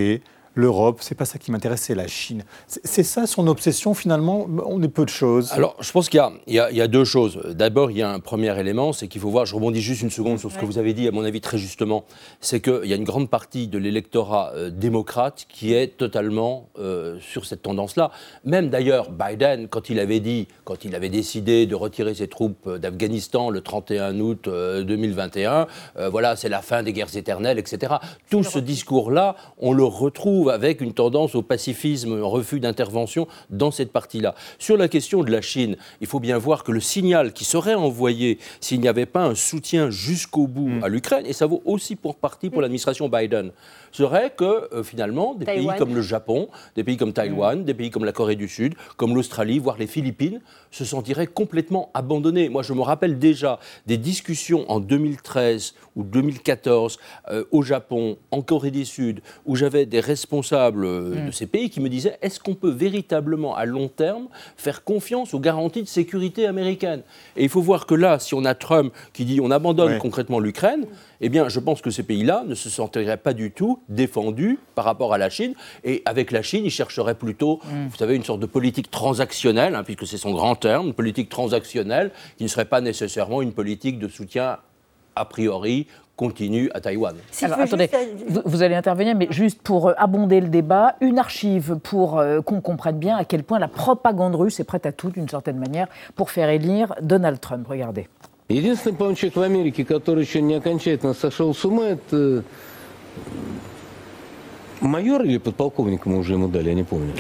l'Europe, 0.55 0.97
c'est 1.01 1.15
pas 1.15 1.25
ça 1.25 1.37
qui 1.37 1.51
m'intéresse, 1.51 1.81
c'est 1.81 1.95
la 1.95 2.07
Chine. 2.07 2.43
C'est 2.67 3.03
ça 3.03 3.27
son 3.27 3.47
obsession 3.47 3.93
finalement? 3.93 4.47
On 4.65 4.81
est 4.81 4.89
peu 4.89 5.05
de 5.05 5.09
choses. 5.09 5.51
Alors, 5.53 5.75
je 5.79 5.91
pense 5.91 6.09
qu'il 6.09 6.21
y, 6.47 6.53
y, 6.55 6.59
a 6.59 6.87
deux 6.87 7.05
choses. 7.05 7.41
D'abord, 7.55 7.91
il 7.91 7.97
y 7.97 8.01
a 8.01 8.11
un 8.11 8.19
premier 8.19 8.57
élément, 8.59 8.93
c'est 8.93 9.07
qu'il 9.07 9.21
faut 9.21 9.29
voir, 9.29 9.45
je 9.45 9.55
rebondis 9.55 9.81
juste 9.81 10.01
une 10.01 10.09
seconde 10.09 10.39
sur 10.39 10.51
ce 10.51 10.57
que 10.57 10.65
vous 10.65 10.77
avez 10.77 10.93
dit, 10.93 11.07
à 11.07 11.11
mon 11.11 11.23
avis 11.23 11.41
très 11.41 11.57
justement, 11.57 12.05
c'est 12.39 12.59
qu'il 12.59 12.85
y 12.85 12.93
a 12.93 12.95
une 12.95 13.03
grande 13.03 13.29
partie 13.29 13.67
de 13.67 13.77
l'électorat 13.77 14.51
euh, 14.55 14.69
démocrate 14.69 15.45
qui 15.49 15.73
est 15.73 15.97
totalement 15.97 16.69
euh, 16.79 17.17
sur 17.19 17.45
cette 17.45 17.61
tendance-là. 17.61 18.11
Même 18.43 18.69
d'ailleurs, 18.69 19.11
Biden, 19.11 19.67
quand 19.67 19.89
il 19.89 19.99
avait 19.99 20.19
dit, 20.19 20.47
quand 20.63 20.83
il 20.85 20.95
avait 20.95 21.09
décidé 21.09 21.65
de 21.65 21.75
retirer 21.75 22.13
ses 22.13 22.27
troupes 22.27 22.67
euh, 22.67 22.77
d'Afghanistan 22.77 23.49
le 23.49 23.61
31 23.61 24.19
août 24.19 24.49
2021, 24.49 25.67
voilà, 26.09 26.35
c'est 26.35 26.49
la 26.49 26.61
fin 26.61 26.83
des 26.83 26.93
guerres 26.93 27.15
éternelles, 27.15 27.59
etc. 27.59 27.95
Tout 28.29 28.43
ce 28.43 28.59
discours-là, 28.59 29.35
on 29.59 29.73
le 29.73 29.83
retrouve 29.83 30.40
avec 30.49 30.82
une 30.82 30.93
tendance 30.93 31.36
au 31.36 31.41
pacifisme, 31.41 32.13
un 32.13 32.25
refus 32.25 32.60
d'intervention 32.60 33.27
dans 33.49 33.71
cette 33.71 33.91
partie-là. 33.91 34.36
Sur 34.60 34.77
la 34.77 34.88
question 34.88 35.23
de 35.23 35.32
la 35.32 35.41
Chine, 35.41 35.75
il 36.01 36.08
faut 36.08 36.19
bien 36.19 36.38
voir 36.38 36.63
que 36.63 36.71
le 36.71 36.80
signal 36.80 37.34
qui 37.34 37.45
serait 37.45 37.75
envoyé 37.75 38.39
s'il 38.60 38.82
n'y 38.82 38.88
avait 38.88 39.06
pas 39.06 39.25
un 39.25 39.36
soutien 39.36 39.89
jusqu'au 39.89 40.47
bout 40.47 40.67
mm. 40.67 40.84
à 40.84 40.88
l'Ukraine, 40.88 41.25
et 41.25 41.34
ça 41.34 41.45
vaut 41.45 41.62
aussi 41.65 41.95
pour 41.95 42.15
partie 42.15 42.49
pour 42.49 42.62
l'administration 42.62 43.10
Biden, 43.10 43.51
serait 43.91 44.32
que 44.36 44.73
euh, 44.73 44.84
finalement 44.84 45.36
des 45.36 45.45
pays 45.45 45.69
comme 45.77 45.95
le 45.95 46.01
Japon, 46.01 46.49
des 46.75 46.84
pays 46.84 46.97
comme 46.97 47.13
Taïwan, 47.13 47.60
mm. 47.60 47.63
des 47.63 47.73
pays 47.73 47.89
comme 47.89 48.06
la 48.06 48.13
Corée 48.13 48.36
du 48.36 48.47
Sud, 48.47 48.75
comme 48.97 49.15
l'Australie, 49.15 49.60
voire 49.60 49.77
les 49.77 49.88
Philippines, 49.88 50.41
se 50.71 50.86
sentiraient 50.86 51.27
complètement 51.27 51.89
abandonnés. 51.93 52.49
Moi, 52.49 52.63
je 52.63 52.73
me 52.73 52.82
rappelle 52.82 53.19
déjà 53.19 53.60
des 53.86 53.97
discussions 53.97 54.69
en 54.71 54.80
2013 54.80 55.73
ou 55.95 56.04
2014 56.04 56.97
euh, 57.30 57.43
au 57.51 57.62
Japon, 57.62 58.17
en 58.32 58.41
Corée 58.41 58.71
du 58.71 58.86
Sud, 58.86 59.21
où 59.45 59.56
j'avais 59.56 59.86
des 59.86 59.99
responsables 59.99 60.30
euh, 60.33 61.23
mm. 61.23 61.25
de 61.27 61.31
ces 61.31 61.47
pays 61.47 61.69
qui 61.69 61.79
me 61.79 61.89
disaient 61.89 62.17
est-ce 62.21 62.39
qu'on 62.39 62.55
peut 62.55 62.69
véritablement 62.69 63.55
à 63.55 63.65
long 63.65 63.87
terme 63.87 64.27
faire 64.57 64.83
confiance 64.83 65.33
aux 65.33 65.39
garanties 65.39 65.83
de 65.83 65.87
sécurité 65.87 66.45
américaines? 66.45 67.01
Et 67.35 67.43
il 67.43 67.49
faut 67.49 67.61
voir 67.61 67.85
que 67.85 67.95
là, 67.95 68.19
si 68.19 68.33
on 68.33 68.45
a 68.45 68.55
Trump 68.55 68.93
qui 69.13 69.25
dit 69.25 69.39
on 69.41 69.51
abandonne 69.51 69.97
concrètement 69.97 70.39
l'Ukraine, 70.39 70.85
eh 71.21 71.29
bien, 71.29 71.49
je 71.49 71.59
pense 71.59 71.81
que 71.81 71.91
ces 71.91 72.03
pays-là 72.03 72.43
ne 72.47 72.55
se 72.55 72.69
sentiraient 72.69 73.17
pas 73.17 73.33
du 73.33 73.51
tout 73.51 73.79
défendus 73.89 74.57
par 74.75 74.85
rapport 74.85 75.13
à 75.13 75.17
la 75.17 75.29
Chine. 75.29 75.53
Et 75.83 76.01
avec 76.05 76.31
la 76.31 76.41
Chine, 76.41 76.65
ils 76.65 76.71
chercheraient 76.71 77.15
plutôt, 77.15 77.59
mm. 77.65 77.87
vous 77.89 77.97
savez, 77.97 78.15
une 78.15 78.23
sorte 78.23 78.39
de 78.39 78.47
politique 78.47 78.89
transactionnelle, 78.89 79.75
hein, 79.75 79.83
puisque 79.83 80.07
c'est 80.07 80.17
son 80.17 80.33
grand 80.33 80.55
terme, 80.55 80.87
une 80.87 80.93
politique 80.93 81.29
transactionnelle 81.29 82.11
qui 82.37 82.43
ne 82.43 82.49
serait 82.49 82.65
pas 82.65 82.81
nécessairement 82.81 83.41
une 83.41 83.53
politique 83.53 83.99
de 83.99 84.07
soutien 84.07 84.57
a 85.15 85.25
priori 85.25 85.87
continu 86.20 86.70
à 86.72 86.80
Taïwan. 86.80 87.14
Alors, 87.42 87.61
attendez, 87.61 87.90
vous, 88.44 88.62
allez 88.62 88.74
intervenir, 88.74 89.14
mais 89.16 89.28
juste 89.30 89.61
pour 89.62 89.88
euh, 89.88 89.92
abonder 89.98 90.40
le 90.40 90.48
débat, 90.48 90.96
une 91.00 91.18
archive 91.18 91.78
pour 91.82 92.18
euh, 92.18 92.40
qu'on 92.40 92.61
comprenne 92.61 92.98
bien 92.98 93.16
à 93.16 93.24
quel 93.24 93.44
point 93.44 93.59
la 93.59 93.68
propagande 93.68 94.35
russe 94.35 94.59
est 94.59 94.64
prête 94.64 94.87
à 94.87 94.92
tout, 94.92 95.11
d'une 95.11 95.28
certaine 95.28 95.59
manière, 95.59 95.88
pour 96.14 96.30
faire 96.30 96.48
élire 96.48 96.94
Donald 97.02 97.38
Trump. 97.38 97.66
Regardez. 97.68 98.09
Единственный, 98.48 98.96
по 98.96 99.12
человек 99.14 99.37
в 99.37 99.42
Америке, 99.42 99.85
который 99.85 100.22
еще 100.24 100.40
не 100.40 100.54
окончательно 100.54 101.14
сошел 101.14 101.52
с 101.52 101.64
ума, 101.64 101.85
это 101.85 102.44
майор 104.80 105.22
или 105.22 105.38
подполковника 105.38 106.09
мы 106.09 106.18
уже 106.18 106.35
ему 106.35 106.48
дали, 106.48 106.68
я 106.68 106.74
не 106.74 106.85
помню. 106.85 107.12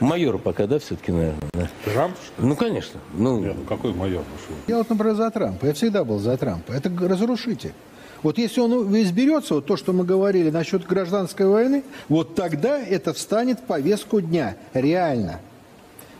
Майор 0.00 0.38
пока, 0.38 0.66
да, 0.66 0.78
все-таки, 0.78 1.12
наверное. 1.12 1.38
Да. 1.52 1.68
Трамп? 1.84 2.14
Ну, 2.38 2.56
конечно. 2.56 2.98
Ну... 3.12 3.40
Нет, 3.40 3.56
ну 3.58 3.64
какой 3.64 3.92
майор? 3.92 4.22
Я 4.66 4.78
вот, 4.78 4.88
например, 4.88 5.14
за 5.14 5.30
Трампа. 5.30 5.66
Я 5.66 5.74
всегда 5.74 6.02
был 6.02 6.18
за 6.18 6.36
Трампа. 6.36 6.72
Это 6.72 6.90
разрушитель. 7.06 7.74
Вот 8.21 8.37
если 8.37 8.59
он 8.59 8.95
изберется, 9.01 9.55
вот 9.55 9.65
то, 9.65 9.77
что 9.77 9.93
мы 9.93 10.03
говорили 10.03 10.49
насчет 10.49 10.85
гражданской 10.85 11.47
войны, 11.47 11.83
вот 12.09 12.35
тогда 12.35 12.77
это 12.77 13.13
встанет 13.13 13.59
в 13.59 13.63
повестку 13.63 14.19
дня. 14.19 14.57
Реально. 14.73 15.39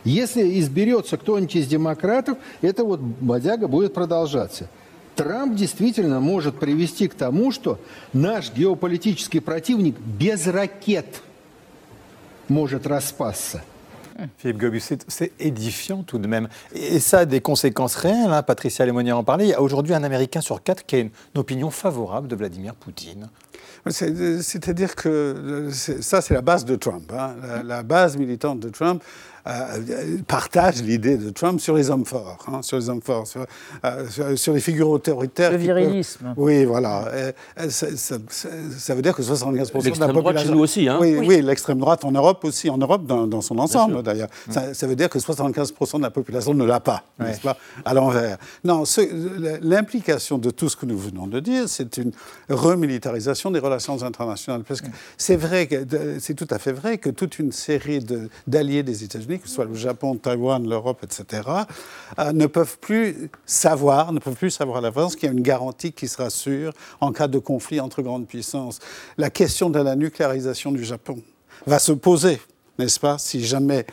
Если 0.04 0.58
изберется 0.60 1.18
кто-нибудь 1.18 1.56
из 1.56 1.66
демократов, 1.66 2.38
это 2.62 2.84
вот 2.84 3.00
бодяга 3.00 3.68
будет 3.68 3.92
продолжаться. 3.92 4.68
Трамп 5.14 5.54
действительно 5.54 6.20
может 6.20 6.58
привести 6.58 7.06
к 7.06 7.14
тому, 7.14 7.52
что 7.52 7.78
наш 8.14 8.50
геополитический 8.54 9.42
противник 9.42 9.98
без 9.98 10.46
ракет 10.46 11.20
может 12.48 12.86
распасться. 12.86 13.62
Philippe 14.38 14.58
Gobus, 14.58 14.92
c'est 15.08 15.32
édifiant 15.38 16.02
tout 16.02 16.18
de 16.18 16.26
même. 16.26 16.48
Et 16.74 17.00
ça 17.00 17.20
a 17.20 17.24
des 17.24 17.40
conséquences 17.40 17.96
réelles. 17.96 18.32
Hein. 18.32 18.42
Patricia 18.42 18.84
Lémonière 18.84 19.18
en 19.18 19.24
parlait. 19.24 19.46
Il 19.46 19.50
y 19.50 19.54
a 19.54 19.62
aujourd'hui 19.62 19.94
un 19.94 20.02
Américain 20.02 20.40
sur 20.40 20.62
quatre 20.62 20.84
qui 20.86 20.96
a 20.96 20.98
une 21.00 21.10
opinion 21.34 21.70
favorable 21.70 22.28
de 22.28 22.36
Vladimir 22.36 22.74
Poutine. 22.74 23.28
C'est-à-dire 23.88 24.94
que 24.94 25.68
ça, 25.70 26.20
c'est 26.20 26.34
la 26.34 26.42
base 26.42 26.64
de 26.64 26.76
Trump. 26.76 27.10
Hein. 27.16 27.34
La, 27.64 27.82
base 27.82 28.16
militante 28.16 28.60
de 28.60 28.68
Trump, 28.68 29.02
euh, 29.46 30.18
partage 30.26 30.82
l'idée 30.82 31.16
de 31.16 31.30
Trump 31.30 31.60
sur 31.60 31.74
les 31.74 31.90
hommes 31.90 32.04
forts, 32.04 32.44
hein, 32.48 32.62
sur 32.62 32.78
les 32.78 32.88
hommes 32.88 33.02
forts, 33.02 33.26
sur, 33.26 33.46
euh, 33.84 34.36
sur, 34.36 34.52
les 34.52 34.60
figures 34.60 34.88
autoritaires. 34.90 35.52
Le 35.52 35.56
virilisme. 35.56 36.34
Oui, 36.36 36.64
voilà. 36.64 37.10
ça, 37.68 37.86
ça, 37.96 38.94
veut 38.94 39.02
dire 39.02 39.14
que 39.14 39.22
75% 39.22 39.52
de 39.52 39.56
la 39.56 39.66
population. 39.66 40.10
droite 40.20 40.38
chez 40.38 40.50
nous 40.50 40.60
aussi, 40.60 40.88
hein 40.88 40.98
Oui, 41.00 41.16
oui. 41.18 41.42
l'extrême 41.42 41.78
droite 41.78 42.04
en 42.04 42.12
Europe 42.12 42.44
aussi, 42.44 42.68
en 42.70 42.78
Europe 42.78 43.06
dans, 43.06 43.26
dans 43.26 43.40
son 43.40 43.58
ensemble 43.58 44.02
d'ailleurs. 44.02 44.28
Mm. 44.48 44.72
Ça, 44.74 44.86
veut 44.86 44.96
dire 44.96 45.08
que 45.08 45.18
75% 45.18 45.98
de 45.98 46.02
la 46.02 46.10
population 46.10 46.54
ne 46.54 46.64
l'a 46.64 46.80
pas, 46.80 47.04
n'est-ce 47.18 47.40
pas, 47.40 47.56
à 47.84 47.94
l'envers. 47.94 48.38
Non, 48.64 48.84
l'implication 49.62 50.38
de 50.38 50.50
tout 50.50 50.68
ce 50.68 50.76
que 50.76 50.86
nous 50.86 50.98
venons 50.98 51.26
de 51.26 51.40
dire, 51.40 51.68
c'est 51.68 51.96
une 51.96 52.12
remilitarisation 52.48 53.50
des 53.50 53.58
relations 53.58 54.02
internationales. 54.02 54.62
Parce 54.66 54.80
que 54.80 54.88
c'est 55.16 55.36
vrai, 55.36 55.68
c'est 56.18 56.34
tout 56.34 56.48
à 56.50 56.58
fait 56.58 56.72
vrai 56.72 56.98
que 56.98 57.10
toute 57.10 57.38
une 57.38 57.52
série 57.52 58.00
de- 58.00 58.28
d'alliés 58.46 58.82
des 58.82 59.04
États-Unis, 59.04 59.29
que 59.38 59.48
ce 59.48 59.54
soit 59.54 59.64
le 59.64 59.74
Japon, 59.74 60.16
Taïwan, 60.16 60.66
l'Europe, 60.68 61.02
etc., 61.02 61.42
euh, 62.18 62.32
ne 62.32 62.46
peuvent 62.46 62.78
plus 62.78 63.30
savoir, 63.46 64.12
ne 64.12 64.18
peuvent 64.18 64.34
plus 64.34 64.50
savoir 64.50 64.80
l'avance 64.80 65.16
qu'il 65.16 65.26
y 65.26 65.28
a 65.28 65.32
une 65.32 65.42
garantie 65.42 65.92
qui 65.92 66.08
sera 66.08 66.30
sûre 66.30 66.72
en 67.00 67.12
cas 67.12 67.28
de 67.28 67.38
conflit 67.38 67.80
entre 67.80 68.02
grandes 68.02 68.26
puissances. 68.26 68.80
La 69.18 69.30
question 69.30 69.70
de 69.70 69.78
la 69.78 69.96
nucléarisation 69.96 70.72
du 70.72 70.84
Japon 70.84 71.22
va 71.66 71.78
se 71.78 71.92
poser, 71.92 72.40
n'est-ce 72.78 73.00
pas, 73.00 73.18
si 73.18 73.44
jamais 73.44 73.86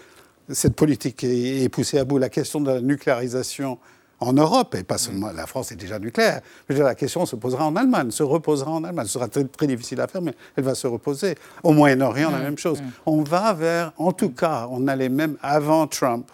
cette 0.50 0.76
politique 0.76 1.24
est 1.24 1.70
poussée 1.70 2.00
à 2.00 2.06
bout. 2.06 2.18
La 2.18 2.30
question 2.30 2.62
de 2.62 2.72
la 2.72 2.82
nucléarisation 2.82 3.80
en 4.20 4.34
Europe, 4.34 4.76
et 4.76 4.84
pas 4.84 4.98
seulement 4.98 5.32
la 5.32 5.46
France 5.46 5.72
est 5.72 5.76
déjà 5.76 6.00
nucléaire, 6.00 6.42
je 6.68 6.74
veux 6.74 6.80
dire, 6.80 6.86
la 6.86 6.96
question 6.96 7.26
se 7.26 7.36
posera 7.36 7.66
en 7.66 7.76
Allemagne, 7.76 8.12
se 8.12 8.24
reposera 8.24 8.72
en 8.72 8.84
Allemagne. 8.84 9.06
Ce 9.06 9.14
sera 9.14 9.28
très, 9.28 9.44
très 9.44 9.68
difficile 9.68 10.02
à 10.02 10.08
faire, 10.08 10.22
mais 10.22 10.34
elle 10.56 10.64
va 10.64 10.76
se 10.76 10.88
reposer. 10.88 11.36
Au 11.64 11.72
Moyen-Orient, 11.72 12.32
la 12.32 12.40
même 12.40 12.58
chose. 12.58 12.82
On 13.06 13.22
va 13.24 13.54
vers, 13.54 13.94
en 13.98 14.12
tout 14.12 14.32
cas, 14.32 14.68
on 14.72 14.88
allait 14.88 15.10
même 15.10 15.38
avant 15.42 15.88
Trump, 15.88 16.30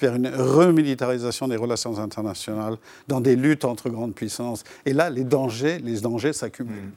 vers 0.00 0.14
une 0.14 0.28
remilitarisation 0.28 1.48
des 1.48 1.56
relations 1.56 1.98
internationales, 1.98 2.76
dans 3.08 3.20
des 3.20 3.36
luttes 3.36 3.64
entre 3.64 3.90
grandes 3.90 4.14
puissances. 4.14 4.64
Et 4.86 4.92
là, 4.92 5.10
les 5.10 5.24
dangers, 5.24 5.78
les 5.78 6.00
dangers 6.00 6.32
s'accumulent. 6.32 6.92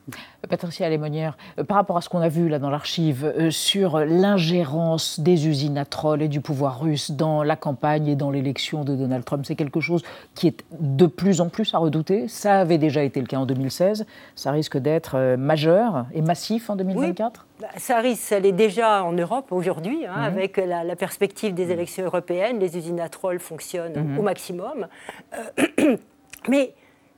Patricia 0.50 0.90
Lémonière, 0.90 1.38
euh, 1.60 1.64
par 1.64 1.78
rapport 1.78 1.98
à 1.98 2.02
ce 2.02 2.10
qu'on 2.10 2.22
a 2.22 2.30
vu 2.30 2.50
là 2.50 2.60
dans 2.60 2.70
l'archive 2.70 3.26
euh, 3.26 3.52
sur 3.52 4.00
l'ingérence 4.00 5.20
des 5.20 5.48
usines 5.48 5.78
à 5.78 5.86
troll 5.86 6.22
et 6.22 6.28
du 6.28 6.42
pouvoir 6.42 6.82
russe 6.82 7.12
dans 7.12 7.44
la 7.44 7.56
campagne 7.56 8.08
et 8.08 8.16
dans 8.16 8.32
l'élection 8.32 8.84
de 8.84 8.96
Donald 8.96 9.24
Trump, 9.26 9.46
c'est 9.46 9.56
quelque 9.56 9.80
chose 9.80 10.04
qui 10.36 10.48
est 10.48 10.64
de 10.80 11.06
plus 11.06 11.42
en 11.42 11.50
plus 11.50 11.74
à 11.74 11.78
redouter. 11.78 12.28
Ça 12.28 12.60
avait 12.60 12.78
déjà 12.78 13.04
été 13.04 13.20
le 13.20 13.28
cas 13.28 13.38
en 13.38 13.46
2016. 13.46 14.06
Ça 14.36 14.52
risque 14.52 14.78
d'être 14.78 15.16
euh, 15.16 15.38
majeur 15.38 16.06
et 16.14 16.22
massif 16.22 16.70
en 16.70 16.76
2024 16.76 17.32
Bah, 17.32 17.46
Ça 17.78 18.00
risque, 18.00 18.32
elle 18.32 18.46
est 18.46 18.52
déjà 18.52 19.04
en 19.04 19.12
Europe 19.14 19.52
aujourd'hui, 19.52 20.06
hein, 20.06 20.16
Mhm. 20.18 20.24
avec 20.38 20.58
la, 20.58 20.84
la 20.84 20.96
perspective 20.96 21.54
des 21.54 21.72
élections 21.72 22.04
européennes. 22.06 22.60
Les 22.60 22.78
usines 22.78 23.00
à 23.00 23.10
troll 23.10 23.40
fonctionnent 23.40 23.96
Mhm. 23.98 24.20
au 24.20 24.22
maximum. 24.22 24.88
Euh, 25.34 25.98
mais 26.48 26.74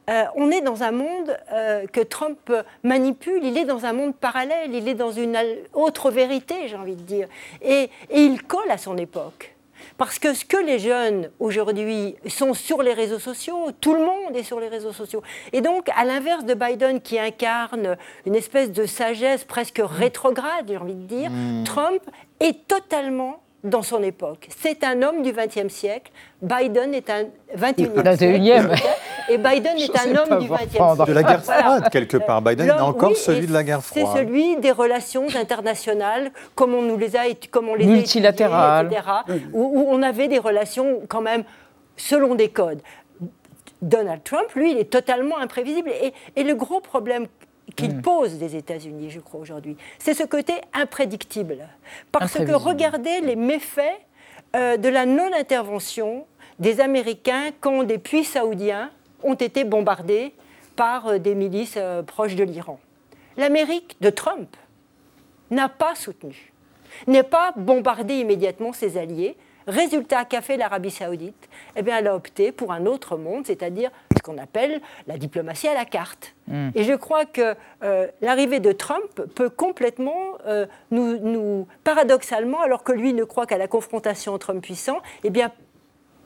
euh, 0.10 0.24
on 0.36 0.52
est 0.52 0.62
dans 0.62 0.84
un 0.84 0.92
monde 0.92 1.38
euh, 1.54 1.86
que 1.88 2.02
Trump 2.02 2.52
manipule, 2.84 3.44
il 3.44 3.58
est 3.58 3.64
dans 3.66 3.86
un 3.86 3.94
monde 3.94 4.16
parallèle, 4.16 4.74
il 4.74 4.88
est 4.88 4.96
dans 4.96 5.12
une 5.12 5.38
autre 5.74 6.12
vérité, 6.12 6.68
j'ai 6.68 6.76
envie 6.76 6.96
de 6.96 7.02
dire. 7.04 7.28
Et, 7.62 7.90
et 8.10 8.22
il 8.22 8.44
colle 8.44 8.70
à 8.70 8.78
son 8.78 8.98
époque. 8.98 9.53
Parce 9.98 10.18
que 10.20 10.34
ce 10.34 10.46
que 10.46 10.58
les 10.58 10.80
jeunes 10.80 11.30
aujourd'hui 11.40 12.16
sont 12.28 12.54
sur 12.54 12.82
les 12.82 12.94
réseaux 12.94 13.20
sociaux, 13.20 13.72
tout 13.80 13.94
le 13.94 14.02
monde 14.02 14.36
est 14.36 14.44
sur 14.44 14.60
les 14.60 14.70
réseaux 14.70 14.94
sociaux. 14.94 15.22
Et 15.52 15.62
donc, 15.62 15.90
à 15.96 16.06
l'inverse 16.06 16.46
de 16.46 16.54
Biden 16.54 17.02
qui 17.02 17.20
incarne 17.20 17.98
une 18.26 18.36
espèce 18.36 18.72
de 18.72 18.86
sagesse 18.86 19.44
presque 19.44 19.82
rétrograde, 19.84 20.66
j'ai 20.68 20.78
envie 20.78 20.96
de 20.96 21.06
dire, 21.06 21.30
Mm. 21.34 21.64
Trump 21.64 22.02
est 22.40 22.68
totalement 22.68 23.43
dans 23.64 23.82
son 23.82 24.04
époque. 24.04 24.50
C'est 24.58 24.84
un 24.84 25.02
homme 25.04 25.22
du 25.22 25.32
XXe 25.32 25.74
siècle. 25.74 26.12
Biden 26.42 26.94
est 26.94 27.10
un 27.10 27.24
21e 27.58 27.94
21e. 28.04 28.76
siècle. 28.76 28.88
Et 29.30 29.38
Biden 29.38 29.78
est 29.78 29.98
un 29.98 30.16
homme 30.18 30.40
du 30.40 30.50
XXe 30.50 30.72
siècle. 30.72 31.06
De 31.08 31.14
la 31.14 31.24
guerre 31.24 31.42
Voilà. 31.46 31.62
froide, 31.64 31.90
quelque 31.90 32.18
part. 32.18 32.42
Biden 32.42 32.68
est 32.68 32.72
encore 32.72 33.12
oui, 33.12 33.16
celui 33.16 33.48
de 33.48 33.54
la 33.54 33.64
guerre 33.64 33.80
C'est 33.82 34.02
froide. 34.02 34.18
celui 34.18 34.58
des 34.58 34.72
relations 34.72 35.28
internationales, 35.36 36.32
comme 36.56 36.74
on 36.74 36.82
nous 36.82 36.98
les 36.98 37.16
a, 37.16 37.22
comme 37.52 37.70
on 37.70 37.76
les 37.76 37.86
a 37.86 37.88
Multilatérales. 37.88 38.88
etc., 38.88 39.02
où, 39.54 39.62
où 39.80 39.86
on 39.90 40.02
avait 40.04 40.28
des 40.28 40.40
relations 40.40 41.00
quand 41.08 41.22
même 41.22 41.44
selon 41.96 42.36
des 42.36 42.50
codes. 42.50 42.82
Donald 43.82 44.24
Trump, 44.24 44.48
lui, 44.56 44.72
il 44.72 44.78
est 44.78 44.90
totalement 44.90 45.38
imprévisible. 45.38 45.90
Et, 46.02 46.14
et 46.36 46.44
le 46.44 46.56
gros 46.56 46.80
problème 46.80 47.28
qu'il 47.76 48.02
pose 48.02 48.38
des 48.38 48.56
États-Unis, 48.56 49.10
je 49.10 49.20
crois, 49.20 49.40
aujourd'hui, 49.40 49.78
c'est 50.00 50.14
ce 50.14 50.24
côté 50.24 50.54
imprédictible. 50.74 51.68
Parce 52.12 52.34
que 52.34 52.54
regardez 52.54 53.22
les 53.22 53.36
méfaits 53.36 54.00
euh, 54.56 54.78
de 54.78 54.90
la 54.90 55.06
non-intervention 55.06 56.26
des 56.60 56.80
Américains 56.80 57.50
quand 57.60 57.84
des 57.84 57.98
puits 57.98 58.24
saoudiens 58.24 58.92
ont 59.24 59.34
été 59.34 59.64
bombardés 59.64 60.34
par 60.76 61.08
euh, 61.08 61.18
des 61.18 61.36
milices 61.36 61.76
euh, 61.78 62.04
proches 62.04 62.36
de 62.36 62.44
l'Iran. 62.44 62.80
L'Amérique 63.38 63.98
de 64.02 64.10
Trump 64.10 64.56
n'a 65.50 65.70
pas 65.70 65.96
soutenu, 65.96 66.54
n'est 67.08 67.24
pas 67.24 67.54
bombardé 67.56 68.16
immédiatement 68.16 68.74
ses 68.74 68.98
alliés. 68.98 69.36
Résultat 69.68 70.26
qu'a 70.26 70.42
fait 70.42 70.58
l'Arabie 70.58 70.92
saoudite? 70.92 71.50
Eh 71.76 71.82
bien, 71.82 71.98
elle 71.98 72.08
a 72.08 72.16
opté 72.16 72.52
pour 72.52 72.72
un 72.72 72.86
autre 72.86 73.18
monde, 73.18 73.46
c'est-à-dire 73.46 73.90
ce 74.16 74.22
qu'on 74.22 74.38
appelle 74.38 74.82
la 75.08 75.18
diplomatie 75.18 75.68
à 75.68 75.74
la 75.74 75.86
carte. 75.86 76.34
Mm. 76.48 76.70
Et 76.76 76.84
je 76.84 76.94
crois 76.94 77.26
que 77.26 77.56
euh, 77.84 78.08
l'arrivée 78.22 78.60
de 78.60 78.72
Trump 78.72 79.22
peut 79.36 79.50
complètement 79.50 80.38
euh, 80.46 80.66
nous, 80.92 81.18
nous- 81.18 81.68
paradoxalement, 81.84 82.62
alors 82.62 82.84
que 82.84 82.92
lui 82.92 83.14
ne 83.14 83.24
croit 83.24 83.46
qu'à 83.46 83.58
la 83.58 83.68
confrontation 83.68 84.34
entre 84.34 84.50
hommes 84.52 84.62
puissants, 84.62 85.02
eh 85.24 85.30
bien, 85.30 85.52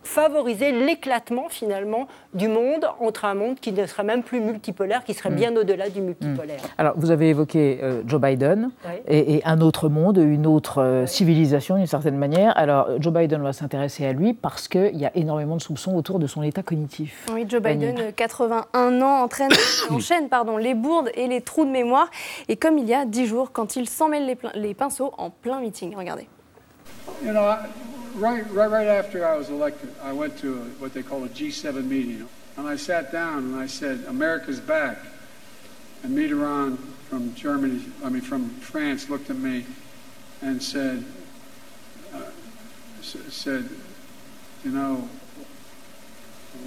favoriser 0.08 0.72
l'éclatement 0.72 1.50
finalement 1.50 2.08
du 2.34 2.48
monde 2.48 2.88
entre 3.00 3.26
un 3.26 3.34
monde 3.36 3.60
qui 3.60 3.72
ne 3.74 3.86
serait 3.86 4.04
même 4.04 4.24
plus 4.24 4.40
multipolaire, 4.40 5.04
qui 5.04 5.14
serait 5.14 5.30
Mm. 5.30 5.36
bien 5.36 5.56
au-delà 5.58 5.90
du 5.90 6.02
multipolaire. 6.02 6.62
Alors, 6.78 6.94
vous 6.96 7.12
avez 7.12 7.30
évoqué 7.30 7.80
euh, 7.84 8.02
Joe 8.08 8.20
Biden 8.22 8.72
Oui. 8.86 8.92
et, 9.08 9.36
et 9.36 9.42
un 9.46 9.60
autre 9.62 9.90
monde, 9.90 10.18
une 10.18 10.48
autre 10.48 10.82
euh, 10.82 11.06
civilisation 11.06 11.76
d'une 11.76 11.86
certaine 11.88 12.18
manière. 12.18 12.58
Alors, 12.58 12.88
Joe 13.00 13.14
Biden 13.14 13.42
va 13.42 13.52
s'intéresser 13.54 14.06
à 14.06 14.14
lui 14.14 14.34
parce 14.34 14.68
qu'il 14.68 14.96
y 14.96 15.06
a 15.06 15.12
énormément 15.16 15.58
de 15.58 15.62
soupçons 15.62 15.96
autour 15.96 16.20
de 16.20 16.28
son 16.28 16.42
état 16.42 16.64
cognitif. 16.64 17.26
Oui, 17.34 17.46
Joe. 17.48 17.62
Biden, 17.62 17.98
euh, 18.00 18.12
81 18.16 19.02
ans, 19.02 19.24
entraîne, 19.24 19.52
enchaîne 19.92 20.30
pardon, 20.30 20.58
les 20.58 20.74
bourdes 20.74 21.10
et 21.16 21.28
les 21.28 21.42
trous 21.42 21.66
de 21.66 21.70
mémoire. 21.72 22.10
Et 22.48 22.56
comme 22.56 22.78
il 22.78 22.88
y 22.88 22.94
a 22.94 23.06
10 23.06 23.26
jours, 23.28 23.52
quand 23.52 23.76
il 23.76 23.90
s'en 23.90 24.08
mêle 24.08 24.26
les, 24.26 24.38
les 24.56 24.74
pinceaux 24.74 25.14
en 25.18 25.30
plein 25.30 25.60
meeting. 25.60 25.96
Regardez. 25.96 26.28
You 27.24 27.34
know, 27.34 27.46
I, 27.46 27.68
right, 28.16 28.50
right, 28.52 28.70
right 28.70 28.88
after 28.88 29.26
I 29.28 29.36
was 29.36 29.50
elected, 29.50 29.94
I 30.04 30.14
went 30.14 30.38
to 30.40 30.56
a, 30.58 30.62
what 30.80 30.94
they 30.94 31.04
call 31.04 31.24
a 31.24 31.30
G7 31.30 31.84
meeting, 31.86 32.28
and 32.58 32.68
I 32.68 32.76
sat 32.76 33.12
down 33.12 33.40
and 33.46 33.56
I 33.56 33.68
said, 33.68 34.04
"America's 34.08 34.60
back." 34.60 34.98
And 36.04 36.16
Mitterrand 36.18 36.78
from 37.10 37.34
Germany, 37.36 37.82
I 38.04 38.10
mean 38.10 38.22
from 38.22 38.50
France, 38.62 39.10
looked 39.10 39.30
at 39.30 39.38
me 39.38 39.66
and 40.42 40.62
said, 40.62 41.04
uh, 42.14 42.22
s- 43.00 43.18
"said, 43.30 43.68
you 44.64 44.72
know, 44.72 45.10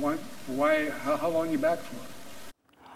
what, 0.01 0.19
why, 0.49 0.91
how, 0.91 1.17
how 1.17 1.29
long 1.29 1.51
you 1.51 1.59
back 1.59 1.79
for?" 1.79 1.97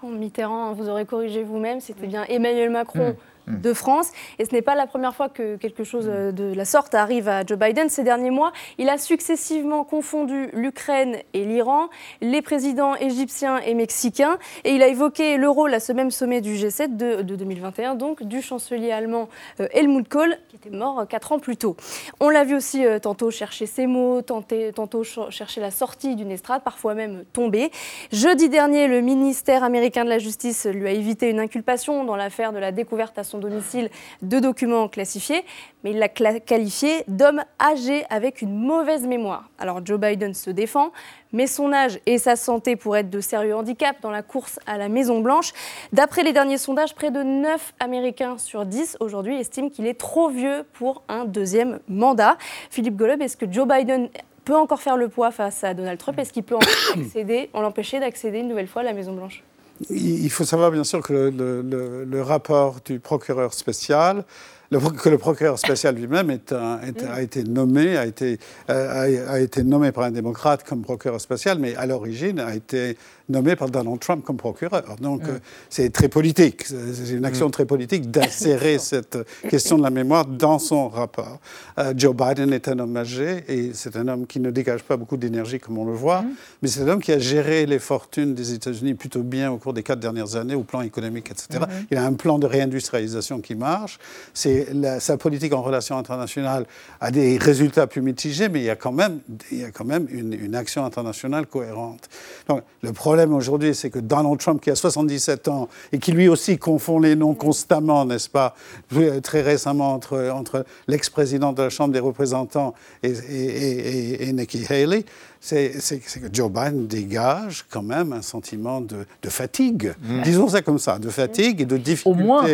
Bon, 0.03 0.19
Mitterrand, 0.19 0.75
vous 0.75 0.89
aurez 0.89 1.05
corrigé 1.07 1.45
vous-même, 1.45 1.81
c'était 1.81 2.07
bien 2.09 2.25
Emmanuel 2.29 2.71
Macron 2.71 3.17
de 3.47 3.73
France. 3.73 4.11
Et 4.39 4.45
ce 4.45 4.53
n'est 4.53 4.63
pas 4.63 4.75
la 4.75 4.87
première 4.87 5.15
fois 5.15 5.29
que 5.29 5.57
quelque 5.57 5.85
chose 5.85 6.07
euh, 6.09 6.33
de 6.33 6.53
la 6.55 6.65
sorte 6.65 6.95
arrive 6.95 7.29
à 7.29 7.45
Joe 7.45 7.59
Biden. 7.59 7.89
Ces 7.89 8.03
derniers 8.03 8.31
mois, 8.31 8.53
il 8.79 8.89
a 8.89 8.97
successivement 8.99 9.85
confondu 9.85 10.49
l'Ukraine 10.53 11.17
et 11.35 11.45
l'Iran, 11.45 11.89
les 12.21 12.41
présidents 12.43 12.95
égyptiens 12.97 13.59
et 13.59 13.75
mexicains. 13.75 14.39
Et 14.65 14.71
il 14.75 14.83
a 14.83 14.89
évoqué 14.89 15.37
le 15.37 15.49
rôle 15.49 15.75
à 15.75 15.81
ce 15.81 15.93
même 15.93 16.11
sommet 16.11 16.41
du 16.41 16.55
G7 16.55 16.97
de, 16.97 17.23
de 17.23 17.37
2021, 17.37 17.95
donc 17.97 18.23
du 18.23 18.41
chancelier 18.43 18.93
allemand 18.93 19.29
euh, 19.61 19.69
Helmut 19.73 20.09
Kohl, 20.09 20.37
qui 20.49 20.57
était 20.57 20.71
mort 20.71 21.01
euh, 21.01 21.05
quatre 21.05 21.33
ans 21.33 21.39
plus 21.39 21.57
tôt. 21.57 21.77
On 22.21 22.31
l'a 22.31 22.45
vu 22.45 22.55
aussi 22.55 22.85
euh, 22.87 22.99
tantôt 22.99 23.31
chercher 23.31 23.67
ses 23.67 23.87
mots, 23.87 24.23
tenter- 24.23 24.73
tantôt 24.73 25.05
ch- 25.05 25.31
chercher 25.31 25.61
la 25.61 25.71
sortie 25.71 26.17
d'une 26.17 26.31
estrade, 26.31 26.63
parfois 26.63 26.95
même 26.95 27.25
tomber. 27.33 27.71
Jeudi 28.13 28.49
dernier, 28.49 28.89
le 28.89 29.01
ministère 29.01 29.65
américain 29.65 30.05
de 30.05 30.09
la 30.11 30.19
Justice 30.19 30.67
lui 30.67 30.87
a 30.89 30.93
évité 30.93 31.29
une 31.31 31.41
inculpation 31.41 32.05
dans 32.05 32.17
l'affaire 32.17 32.53
de 32.53 32.59
la 32.59 32.73
découverte 32.73 33.19
à 33.19 33.25
son 33.25 33.34
domicile 33.39 33.91
de 34.23 34.39
documents 34.39 34.89
classifiés, 34.89 35.45
mais 35.83 35.91
il 35.91 35.99
l'a 35.99 36.09
qualifié 36.09 37.05
d'homme 37.09 37.43
âgé 37.61 38.05
avec 38.11 38.43
une 38.43 38.57
mauvaise 38.57 39.07
mémoire. 39.07 39.49
Alors 39.59 39.85
Joe 39.85 39.99
Biden 39.99 40.35
se 40.35 40.51
défend, 40.51 40.93
mais 41.33 41.47
son 41.47 41.73
âge 41.73 42.01
et 42.07 42.19
sa 42.19 42.37
santé 42.37 42.77
pourraient 42.77 43.01
être 43.01 43.11
de 43.11 43.21
sérieux 43.21 43.55
handicaps 43.55 44.01
dans 44.01 44.11
la 44.11 44.23
course 44.23 44.59
à 44.67 44.79
la 44.79 44.89
Maison-Blanche. 44.89 45.53
D'après 45.93 46.23
les 46.23 46.33
derniers 46.33 46.59
sondages, 46.59 46.95
près 46.95 47.11
de 47.11 47.23
9 47.23 47.75
Américains 47.81 48.39
sur 48.39 48.65
10 48.65 48.97
aujourd'hui 49.01 49.39
estiment 49.39 49.69
qu'il 49.69 49.87
est 49.87 49.99
trop 49.99 50.29
vieux 50.29 50.65
pour 50.73 51.03
un 51.09 51.25
deuxième 51.25 51.81
mandat. 51.89 52.37
Philippe 52.71 52.97
Golub, 52.97 53.21
est-ce 53.21 53.37
que 53.37 53.51
Joe 53.51 53.67
Biden 53.67 54.09
peut 54.45 54.57
encore 54.57 54.81
faire 54.81 54.97
le 54.97 55.09
poids 55.09 55.31
face 55.31 55.65
à 55.65 55.75
Donald 55.75 55.99
Trump? 55.99 56.19
Est-ce 56.19 56.33
qu'il 56.33 56.45
peut 56.45 56.57
encore 56.57 56.69
accéder, 56.97 57.51
en 57.53 57.61
l'empêcher 57.61 58.01
d'accéder 58.01 58.39
une 58.39 58.49
nouvelle 58.49 58.69
fois 58.69 58.83
à 58.83 58.85
la 58.85 58.93
Maison-Blanche? 58.93 59.43
Il 59.91 60.31
faut 60.31 60.45
savoir 60.45 60.71
bien 60.71 60.85
sûr 60.85 61.03
que 61.03 61.13
le, 61.13 62.23
rapport 62.23 62.77
du 62.85 63.01
procureur 63.01 63.53
spécial, 63.55 64.25
que 64.71 65.09
le 65.09 65.19
procureur 65.19 65.59
spécial 65.59 65.97
lui-même 65.97 66.39
a 66.51 67.21
été 67.21 67.45
nommé, 67.45 67.97
a 67.97 68.07
été, 68.07 68.39
euh, 68.71 69.29
a 69.29 69.41
été 69.41 69.63
nommé 69.63 69.93
par 69.93 70.05
un 70.05 70.11
démocrate 70.11 70.65
comme 70.65 70.83
procureur 70.83 71.21
spécial, 71.21 71.59
mais 71.59 71.75
à 71.77 71.87
l'origine 71.87 72.39
a 72.39 72.55
été 72.55 72.97
nommé 73.29 73.57
par 73.57 73.71
Donald 73.71 73.99
Trump 74.01 74.25
comme 74.25 74.37
procureur. 74.37 74.97
Donc 75.01 75.23
euh, 75.25 75.39
c'est 75.71 75.91
très 75.91 76.09
politique, 76.09 76.65
c'est 76.65 77.11
une 77.11 77.25
action 77.25 77.51
très 77.51 77.65
politique 77.65 78.11
d'insérer 78.11 78.79
cette 78.79 79.19
question 79.49 79.79
de 79.79 79.83
la 79.83 79.91
mémoire 79.91 80.27
dans 80.27 80.59
son 80.59 80.89
rapport. 80.89 81.41
Euh, 81.79 81.95
Joe 81.97 82.15
Biden 82.15 82.53
est 82.53 82.69
un 82.69 82.79
homme 82.79 82.97
âgé 82.97 83.45
et 83.49 83.71
c'est 83.73 83.97
un 83.97 84.09
homme 84.09 84.27
qui 84.27 84.41
ne 84.41 84.51
dégage 84.51 84.83
pas 84.83 84.97
beaucoup 84.97 85.17
d'énergie 85.17 85.59
comme 85.59 85.79
on 85.79 85.85
le 85.85 85.95
voit, 85.95 86.25
mais 86.63 86.69
c'est 86.69 86.83
un 86.83 86.89
homme 86.89 87.03
qui 87.03 87.13
a 87.13 87.19
géré 87.19 87.67
les 87.67 87.79
fortunes 87.79 88.35
des 88.35 88.53
États-Unis 88.53 88.95
plutôt 88.95 89.23
bien 89.23 89.51
au 89.51 89.57
cours 89.57 89.73
des 89.73 89.83
quatre 89.83 90.01
dernières 90.01 90.37
années 90.37 90.55
au 90.55 90.63
plan 90.65 90.83
économique, 90.83 91.31
etc. 91.31 91.65
Il 91.91 91.97
a 91.97 92.05
un 92.05 92.13
plan 92.13 92.39
de 92.39 92.47
réindustrialisation 92.47 93.41
qui 93.41 93.55
marche. 93.55 93.99
C'est 94.33 94.69
sa 95.01 95.17
politique 95.17 95.53
en 95.53 95.63
relations 95.63 95.97
internationales 95.97 96.67
a 97.01 97.11
des 97.11 97.39
résultats 97.39 97.87
plus 97.87 98.03
mitigés, 98.03 98.49
mais 98.49 98.61
il 98.61 98.65
y 98.65 98.71
a 98.71 98.77
quand 98.77 98.93
même, 98.93 99.21
il 99.51 99.61
y 99.61 99.65
a 99.65 99.71
quand 99.71 99.85
même 99.85 100.07
une, 100.11 100.33
une 100.33 100.55
action 100.55 100.85
internationale 100.85 101.47
cohérente. 101.47 102.09
Donc, 102.49 102.63
le 102.83 102.93
problème 103.15 103.33
aujourd'hui, 103.37 103.77
c'est 103.77 103.91
que 103.91 104.01
Donald 104.01 104.39
Trump, 104.41 104.61
qui 104.61 104.71
a 104.71 104.75
77 104.75 105.47
ans 105.47 105.69
et 105.93 105.99
qui 106.01 106.11
lui 106.11 106.27
aussi 106.29 106.59
confond 106.59 106.99
les 106.99 107.15
noms 107.15 107.35
constamment, 107.35 108.05
n'est-ce 108.05 108.29
pas, 108.29 108.57
euh, 108.97 109.21
très 109.21 109.41
récemment 109.41 109.93
entre, 109.95 110.31
entre 110.35 110.65
l'ex-président 110.89 111.53
de 111.53 111.63
la 111.63 111.71
Chambre 111.71 111.93
des 111.93 112.01
représentants 112.01 112.75
et, 113.05 113.11
et- 113.11 114.23
et- 114.25 114.29
et 114.29 114.33
Nikki 114.33 114.65
Haley, 114.69 115.05
c'est 115.47 115.99
que 115.99 116.29
Joe 116.33 116.51
Biden 116.51 116.87
dégage 116.87 117.67
quand 117.69 117.83
même 117.83 118.15
un 118.15 118.23
sentiment 118.23 118.81
de, 118.81 119.05
de 119.23 119.29
fatigue, 119.29 119.93
disons 120.25 120.49
ça 120.49 120.63
comme 120.63 120.79
ça, 120.79 120.99
de 120.99 121.11
fatigue 121.11 121.61
et 121.61 121.65
de 121.67 121.77
difficulté. 121.77 122.23
moins. 122.23 122.47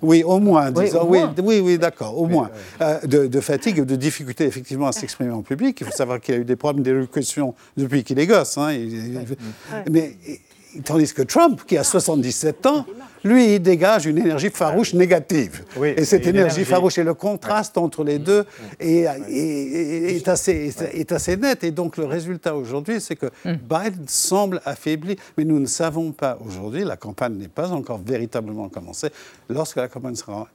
Oui, 0.00 0.22
au 0.22 0.38
moins, 0.38 0.72
Oui, 0.72 0.84
disons. 0.86 1.02
au 1.02 1.06
Oui, 1.08 1.18
moins. 1.18 1.34
oui, 1.42 1.60
oui, 1.60 1.78
d'accord, 1.78 2.16
au 2.18 2.26
moins. 2.26 2.48
Euh, 2.80 2.98
de, 3.06 3.26
de 3.26 3.40
fatigue 3.40 3.80
et 3.80 3.84
de 3.84 3.96
difficulté, 3.96 4.44
effectivement, 4.44 4.86
à 4.86 4.92
s'exprimer 4.92 5.30
en 5.30 5.42
public. 5.42 5.78
Il 5.80 5.86
faut 5.86 5.92
savoir 5.92 6.20
qu'il 6.20 6.34
a 6.36 6.38
eu 6.38 6.44
des 6.44 6.56
problèmes 6.56 6.82
d'élocution 6.82 7.54
depuis 7.76 8.02
qu'il 8.02 8.18
est 8.18 8.26
gosse. 8.26 8.56
hein. 8.56 8.72
Il- 8.72 9.26
Mais 9.90 10.16
tandis 10.84 11.12
que 11.14 11.22
Trump, 11.22 11.62
qui 11.66 11.76
a 11.76 11.84
77 11.84 12.66
ans, 12.66 12.84
lui, 13.24 13.54
il 13.56 13.58
dégage 13.60 14.06
une 14.06 14.18
énergie 14.18 14.48
farouche 14.50 14.94
négative. 14.94 15.64
Oui, 15.76 15.92
et 15.96 16.04
cette 16.04 16.26
énergie, 16.26 16.60
énergie- 16.60 16.64
farouche 16.64 16.98
et 16.98 17.04
le 17.04 17.14
contraste 17.14 17.76
entre 17.76 18.04
les 18.04 18.18
deux 18.20 18.44
est, 18.78 19.00
est- 19.00 19.30
est- 19.30 20.16
est 20.16 20.28
assez, 20.28 20.52
est- 20.52 20.94
est 20.94 21.12
assez 21.12 21.36
net. 21.36 21.64
Et 21.64 21.72
donc, 21.72 21.96
le 21.96 22.04
résultat 22.04 22.54
aujourd'hui, 22.54 23.00
c'est 23.00 23.16
que 23.16 23.26
Biden 23.44 24.06
semble 24.06 24.60
affaibli. 24.64 25.16
Mais 25.36 25.44
nous 25.44 25.58
ne 25.58 25.66
savons 25.66 26.12
pas 26.12 26.38
aujourd'hui, 26.46 26.84
la 26.84 26.96
campagne 26.96 27.34
n'est 27.34 27.48
pas 27.48 27.70
encore 27.72 27.98
véritablement 27.98 28.68
commencée. 28.68 29.08
Lorsque 29.48 29.76
la 29.76 29.88
campagne 29.88 30.14
sera 30.14 30.46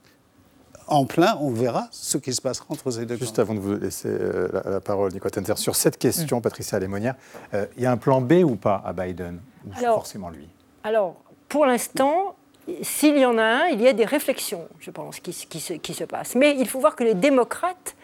en 0.87 1.05
plein, 1.05 1.37
on 1.41 1.49
verra 1.51 1.87
ce 1.91 2.17
qui 2.17 2.33
se 2.33 2.41
passera 2.41 2.65
entre 2.69 2.91
ces 2.91 3.05
deux 3.05 3.17
Juste 3.17 3.39
avant 3.39 3.53
de 3.55 3.59
vous 3.59 3.75
laisser 3.75 4.09
euh, 4.09 4.47
la, 4.53 4.71
la 4.71 4.79
parole, 4.81 5.11
Nicolas 5.13 5.31
Tenter, 5.31 5.53
sur 5.57 5.75
cette 5.75 5.97
question, 5.97 6.39
Patricia 6.41 6.77
Lémonière, 6.79 7.15
euh, 7.53 7.65
il 7.77 7.83
y 7.83 7.85
a 7.85 7.91
un 7.91 7.97
plan 7.97 8.21
B 8.21 8.33
ou 8.45 8.55
pas 8.55 8.81
à 8.85 8.91
Biden? 8.93 9.39
Ou 9.67 9.71
Alors- 9.77 9.95
forcément 9.95 10.29
lui 10.29 10.47
Alors, 10.83 11.15
pour 11.49 11.65
l'instant, 11.65 12.35
s'il 12.81 13.17
y 13.17 13.25
en 13.25 13.37
a 13.37 13.43
un, 13.43 13.65
il 13.67 13.81
y 13.81 13.87
a 13.87 13.93
des 13.93 14.05
réflexions, 14.05 14.67
je 14.79 14.89
pense, 14.91 15.19
qui, 15.19 15.33
se- 15.33 15.45
qui 15.45 15.59
se, 15.59 15.73
qui 15.73 15.93
se 15.93 16.03
passent. 16.05 16.35
Mais 16.35 16.55
il 16.57 16.67
faut 16.67 16.79
voir 16.79 16.95
que 16.95 17.03
les 17.03 17.13
démocrates 17.13 17.95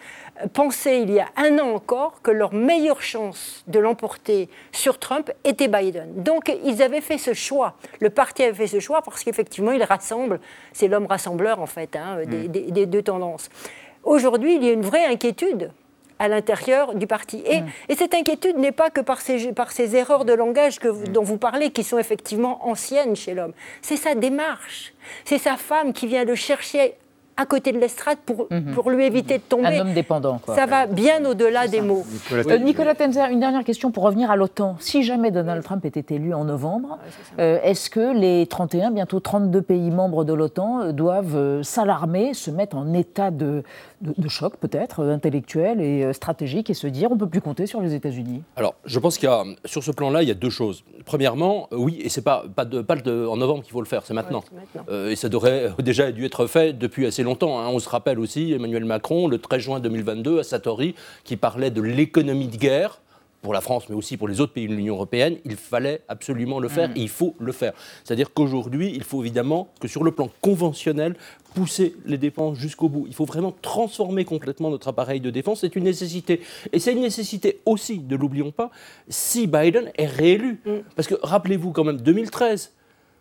euh, 0.42 0.46
pensaient 0.52 1.00
il 1.02 1.10
y 1.10 1.18
a 1.18 1.26
un 1.36 1.58
an 1.58 1.70
encore 1.74 2.20
que 2.22 2.30
leur 2.30 2.52
meilleure 2.52 3.00
chance 3.00 3.64
de 3.68 3.78
l'emporter 3.78 4.48
sur 4.70 4.98
Trump 4.98 5.32
était 5.44 5.66
Biden. 5.68 6.22
Donc, 6.22 6.54
ils 6.64 6.82
avaient 6.82 7.00
fait 7.00 7.16
ce 7.18 7.32
choix. 7.32 7.74
Le 8.00 8.10
parti 8.10 8.42
avait 8.44 8.52
fait 8.54 8.66
ce 8.66 8.80
choix 8.80 9.00
parce 9.02 9.24
qu'effectivement, 9.24 9.72
il 9.72 9.82
rassemble, 9.82 10.40
c'est 10.74 10.88
l'homme 10.88 11.06
rassembleur, 11.06 11.60
en 11.60 11.66
fait, 11.66 11.96
hein, 11.96 12.18
des, 12.26 12.46
des- 12.48 12.70
des 12.70 12.84
deux 12.86 13.02
tendances. 13.02 13.48
Aujourd'hui, 14.04 14.56
il 14.56 14.64
y 14.64 14.68
a 14.68 14.72
une 14.72 14.82
vraie 14.82 15.06
inquiétude 15.06 15.72
à 16.20 16.28
l'intérieur 16.28 16.94
du 16.94 17.06
parti. 17.08 17.42
Et, 17.46 17.62
et 17.88 17.96
cette 17.96 18.14
inquiétude 18.14 18.56
n'est 18.58 18.70
pas 18.72 18.90
que 18.90 19.00
par 19.00 19.20
ces, 19.20 19.52
par 19.52 19.72
ces 19.72 19.96
erreurs 19.96 20.24
de 20.24 20.32
langage 20.34 20.78
que 20.78 20.86
vous- 20.86 21.06
dont 21.08 21.22
vous 21.24 21.38
parlez, 21.38 21.70
qui 21.70 21.82
sont 21.82 21.98
effectivement 21.98 22.68
anciennes 22.68 23.16
chez 23.16 23.34
l'homme. 23.34 23.52
C'est 23.82 23.96
sa 23.96 24.14
démarche. 24.14 24.92
C'est 25.24 25.38
sa 25.38 25.56
femme 25.56 25.92
qui 25.92 26.06
vient 26.06 26.24
le 26.24 26.34
chercher 26.34 26.94
à 27.36 27.46
côté 27.46 27.72
de 27.72 27.78
l'estrade 27.78 28.18
pour, 28.26 28.48
pour 28.74 28.90
lui 28.90 29.06
éviter 29.06 29.38
de 29.38 29.42
tomber. 29.42 29.68
Un 29.68 29.80
homme 29.80 29.94
dépendant, 29.94 30.38
quoi. 30.44 30.54
Ça 30.54 30.66
va 30.66 30.84
bien 30.84 31.24
au-delà 31.24 31.68
des 31.68 31.80
mots. 31.80 32.04
Euh, 32.32 32.58
Nicolas 32.58 32.94
Tenzer, 32.94 33.30
une 33.30 33.40
dernière 33.40 33.64
question 33.64 33.90
pour 33.90 34.02
revenir 34.02 34.30
à 34.30 34.36
l'OTAN. 34.36 34.76
Si 34.78 35.02
jamais 35.04 35.30
Donald 35.30 35.62
Trump 35.64 35.82
était 35.86 36.14
élu 36.14 36.34
en 36.34 36.44
novembre, 36.44 36.98
euh, 37.38 37.58
est-ce 37.62 37.88
que 37.88 38.12
les 38.14 38.46
31, 38.46 38.90
bientôt 38.90 39.20
32 39.20 39.62
pays 39.62 39.90
membres 39.90 40.24
de 40.24 40.34
l'OTAN 40.34 40.82
euh, 40.82 40.92
doivent 40.92 41.34
euh, 41.36 41.62
s'alarmer, 41.62 42.34
se 42.34 42.50
mettre 42.50 42.76
en 42.76 42.92
état 42.92 43.30
de, 43.30 43.62
de- 44.00 44.14
de 44.16 44.28
choc 44.28 44.56
peut-être, 44.56 45.00
euh, 45.00 45.12
intellectuel 45.14 45.80
et 45.80 46.04
euh, 46.04 46.12
stratégique, 46.12 46.70
et 46.70 46.74
se 46.74 46.86
dire 46.86 47.10
on 47.10 47.14
ne 47.14 47.20
peut 47.20 47.28
plus 47.28 47.40
compter 47.40 47.66
sur 47.66 47.80
les 47.80 47.94
États-Unis 47.94 48.42
Alors, 48.56 48.74
je 48.84 48.98
pense 48.98 49.18
qu'il 49.18 49.28
y 49.28 49.32
a, 49.32 49.44
sur 49.64 49.82
ce 49.82 49.90
plan-là, 49.90 50.22
il 50.22 50.28
y 50.28 50.32
a 50.32 50.34
deux 50.34 50.50
choses. 50.50 50.84
Premièrement, 51.04 51.68
euh, 51.72 51.76
oui, 51.76 51.98
et 52.02 52.08
c'est 52.08 52.22
pas, 52.22 52.44
pas, 52.54 52.64
de, 52.64 52.80
pas 52.82 52.96
de- 52.96 53.26
en 53.26 53.36
novembre 53.36 53.62
qu'il 53.62 53.72
faut 53.72 53.82
le 53.82 53.86
faire, 53.88 54.04
c'est 54.06 54.14
maintenant. 54.14 54.42
Euh, 54.88 55.10
et 55.10 55.16
ça 55.16 55.28
devrait 55.28 55.70
déjà 55.82 56.10
dû 56.12 56.24
être 56.24 56.46
fait 56.46 56.72
depuis 56.72 57.06
assez 57.06 57.22
longtemps. 57.22 57.58
hein. 57.60 57.68
On 57.68 57.78
se 57.78 57.88
rappelle 57.88 58.18
aussi 58.18 58.52
Emmanuel 58.52 58.84
Macron, 58.84 59.28
le 59.28 59.38
13 59.38 59.60
juin 59.60 59.80
2022, 59.80 60.38
à 60.40 60.42
Satori, 60.44 60.94
qui 61.24 61.36
parlait 61.36 61.70
de 61.70 61.82
l'économie 61.82 62.48
de 62.48 62.56
guerre 62.56 63.00
pour 63.42 63.54
la 63.54 63.62
France, 63.62 63.84
mais 63.88 63.96
aussi 63.96 64.18
pour 64.18 64.28
les 64.28 64.42
autres 64.42 64.52
pays 64.52 64.68
de 64.68 64.74
l'Union 64.74 64.94
européenne, 64.96 65.38
il 65.46 65.56
fallait 65.56 66.02
absolument 66.08 66.60
le 66.60 66.68
faire, 66.68 66.90
Mhm. 66.90 66.96
et 66.98 67.00
il 67.00 67.08
faut 67.08 67.34
le 67.38 67.52
faire. 67.52 67.72
C'est-à-dire 68.04 68.34
qu'aujourd'hui, 68.34 68.92
il 68.94 69.02
faut 69.02 69.22
évidemment 69.22 69.68
que 69.80 69.88
sur 69.88 70.04
le 70.04 70.10
plan 70.10 70.28
conventionnel, 70.42 71.16
pousser 71.54 71.96
les 72.06 72.18
dépenses 72.18 72.58
jusqu'au 72.58 72.88
bout. 72.88 73.04
Il 73.08 73.14
faut 73.14 73.24
vraiment 73.24 73.54
transformer 73.62 74.24
complètement 74.24 74.70
notre 74.70 74.88
appareil 74.88 75.20
de 75.20 75.30
défense. 75.30 75.60
C'est 75.60 75.76
une 75.76 75.84
nécessité. 75.84 76.40
Et 76.72 76.78
c'est 76.78 76.92
une 76.92 77.00
nécessité 77.00 77.60
aussi, 77.66 78.00
ne 78.08 78.16
l'oublions 78.16 78.50
pas, 78.50 78.70
si 79.08 79.46
Biden 79.46 79.90
est 79.96 80.06
réélu. 80.06 80.60
Parce 80.96 81.08
que 81.08 81.14
rappelez-vous 81.22 81.72
quand 81.72 81.84
même, 81.84 82.00
2013, 82.00 82.72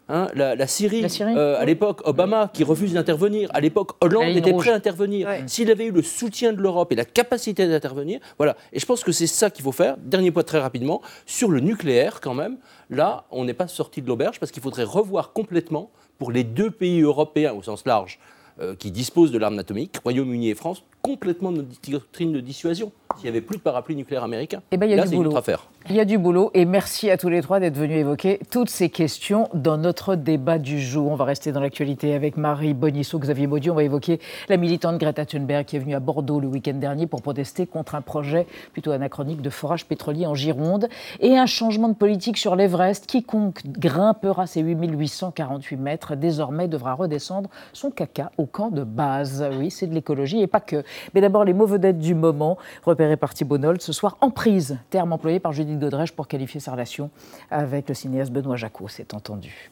hein, 0.10 0.28
la, 0.34 0.56
la 0.56 0.68
Syrie, 0.68 1.06
euh, 1.22 1.60
à 1.60 1.66
l'époque, 1.66 2.02
Obama 2.06 2.50
qui 2.54 2.64
refuse 2.64 2.94
d'intervenir. 2.94 3.50
À 3.54 3.62
l'époque, 3.62 3.92
Hollande 4.02 4.24
La 4.24 4.38
était 4.38 4.52
rouge. 4.52 4.64
prêt 4.64 4.72
à 4.72 4.76
intervenir. 4.76 5.28
S'il 5.48 5.70
avait 5.72 5.86
eu 5.86 5.92
le 5.92 6.02
soutien 6.02 6.54
de 6.54 6.62
l'Europe 6.62 6.92
et 6.92 6.96
la 6.96 7.06
capacité 7.06 7.68
d'intervenir, 7.68 8.20
voilà. 8.38 8.56
Et 8.74 8.80
je 8.80 8.86
pense 8.86 9.04
que 9.04 9.12
c'est 9.12 9.28
ça 9.28 9.50
qu'il 9.50 9.64
faut 9.64 9.72
faire. 9.72 9.98
Dernier 9.98 10.32
point 10.32 10.44
très 10.44 10.60
rapidement, 10.60 11.02
sur 11.26 11.50
le 11.50 11.60
nucléaire 11.60 12.22
quand 12.22 12.34
même, 12.34 12.58
là, 12.90 13.26
on 13.32 13.46
n'est 13.46 13.54
pas 13.54 13.68
sorti 13.68 14.02
de 14.02 14.08
l'auberge 14.08 14.40
parce 14.40 14.52
qu'il 14.52 14.64
faudrait 14.64 14.84
revoir 14.84 15.34
complètement 15.34 15.92
pour 16.20 16.32
les 16.32 16.44
deux 16.44 16.70
pays 16.70 17.02
européens 17.02 17.54
au 17.54 17.64
sens 17.64 17.86
large 17.86 18.20
euh, 18.60 18.76
qui 18.76 18.92
disposent 18.92 19.32
de 19.32 19.40
l'arme 19.40 19.58
atomique, 19.58 19.98
Royaume-Uni 20.04 20.50
et 20.50 20.56
France, 20.56 20.84
complètement 21.02 21.52
notre 21.52 21.70
doctrine 21.90 22.34
de 22.34 22.42
dissuasion. 22.42 22.92
S'il 23.18 23.24
n'y 23.26 23.30
avait 23.30 23.42
plus 23.46 23.58
de 23.58 23.62
parapluie 23.62 23.96
nucléaire 23.96 24.24
américain, 24.24 24.62
Eh 24.72 24.78
ben, 24.78 24.86
il 24.86 24.92
y 24.92 24.94
a 24.94 24.98
là, 24.98 25.04
du 25.04 25.10
c'est 25.10 25.16
une 25.16 25.20
boulot. 25.22 25.32
autre 25.32 25.40
affaire. 25.40 25.66
Il 25.90 25.96
y 25.96 26.00
a 26.00 26.06
du 26.06 26.18
boulot 26.18 26.52
et 26.54 26.64
merci 26.66 27.10
à 27.10 27.18
tous 27.18 27.28
les 27.28 27.42
trois 27.42 27.60
d'être 27.60 27.76
venus 27.76 27.98
évoquer 27.98 28.40
toutes 28.52 28.70
ces 28.70 28.90
questions 28.90 29.50
dans 29.54 29.78
notre 29.78 30.16
débat 30.16 30.58
du 30.60 30.80
jour. 30.80 31.12
On 31.12 31.16
va 31.16 31.26
rester 31.26 31.52
dans 31.52 31.60
l'actualité 31.60 32.14
avec 32.14 32.38
Marie 32.38 32.74
Bonisso, 32.74 33.18
Xavier 33.18 33.48
Maudieu. 33.48 33.72
On 33.72 33.76
va 33.76 33.84
évoquer 33.84 34.20
la 34.48 34.58
militante 34.58 34.98
Greta 35.00 35.26
Thunberg 35.26 35.66
qui 35.66 35.76
est 35.76 35.80
venue 35.80 35.96
à 35.96 36.00
Bordeaux 36.00 36.40
le 36.40 36.48
week-end 36.48 36.76
dernier 36.76 37.08
pour 37.08 37.22
protester 37.22 37.66
contre 37.66 37.96
un 37.96 38.02
projet 38.02 38.46
plutôt 38.74 38.92
anachronique 38.92 39.42
de 39.42 39.50
forage 39.50 39.86
pétrolier 39.86 40.26
en 40.28 40.36
Gironde 40.36 40.88
et 41.20 41.38
un 41.38 41.46
changement 41.48 41.90
de 41.90 41.96
politique 41.96 42.38
sur 42.38 42.56
l'Everest. 42.56 43.08
Quiconque 43.08 43.62
grimpera 43.66 44.46
ses 44.48 44.62
8848 44.62 45.78
mètres 45.78 46.16
désormais 46.16 46.68
devra 46.68 46.94
redescendre 46.94 47.50
son 47.74 47.90
caca 47.90 48.32
au 48.38 48.46
camp 48.46 48.70
de 48.70 48.84
base. 48.84 49.44
Oui, 49.58 49.72
c'est 49.72 49.88
de 49.88 49.94
l'écologie 49.96 50.42
et 50.42 50.48
pas 50.48 50.62
que. 50.62 50.84
Mais 51.16 51.22
d'abord, 51.22 51.44
les 51.44 51.54
mots 51.54 51.66
vedettes 51.66 52.00
du 52.00 52.14
moment, 52.16 52.58
repérés 53.00 53.16
par 53.16 53.34
Thibault 53.34 53.58
Nolte 53.58 53.82
ce 53.82 53.94
soir, 53.94 54.18
emprise, 54.20 54.78
terme 54.90 55.14
employé 55.14 55.40
par 55.40 55.54
Judith 55.54 55.80
Godrèche 55.80 56.12
pour 56.12 56.28
qualifier 56.28 56.60
sa 56.60 56.74
relation 56.74 57.10
avec 57.50 57.88
le 57.88 57.96
cinéaste 57.96 58.30
Benoît 58.30 58.58
Jacot, 58.58 58.90
c'est 58.90 59.14
entendu. 59.14 59.72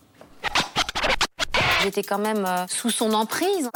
J'étais 1.84 2.04
quand 2.04 2.20
même 2.20 2.46
euh, 2.46 2.66
sous 2.70 2.90
son 2.90 3.14
emprise. 3.14 3.70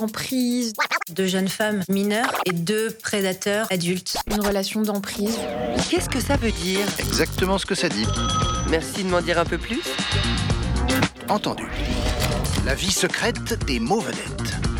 Emprise 0.00 0.72
de 1.10 1.26
jeunes 1.26 1.48
femmes 1.48 1.82
mineures 1.90 2.32
et 2.46 2.52
deux 2.52 2.90
prédateurs 2.90 3.66
adultes. 3.70 4.16
Une 4.30 4.40
relation 4.40 4.80
d'emprise. 4.80 5.38
Qu'est-ce 5.90 6.08
que 6.08 6.20
ça 6.20 6.36
veut 6.36 6.52
dire? 6.52 6.80
Exactement 6.98 7.58
ce 7.58 7.66
que 7.66 7.74
ça 7.74 7.90
dit. 7.90 8.06
Merci 8.70 9.04
de 9.04 9.10
m'en 9.10 9.20
dire 9.20 9.38
un 9.38 9.44
peu 9.44 9.58
plus. 9.58 9.82
Entendu. 11.28 11.68
La 12.64 12.74
vie 12.74 12.90
secrète 12.90 13.62
des 13.66 13.78
mots 13.78 14.00
vedettes. 14.00 14.75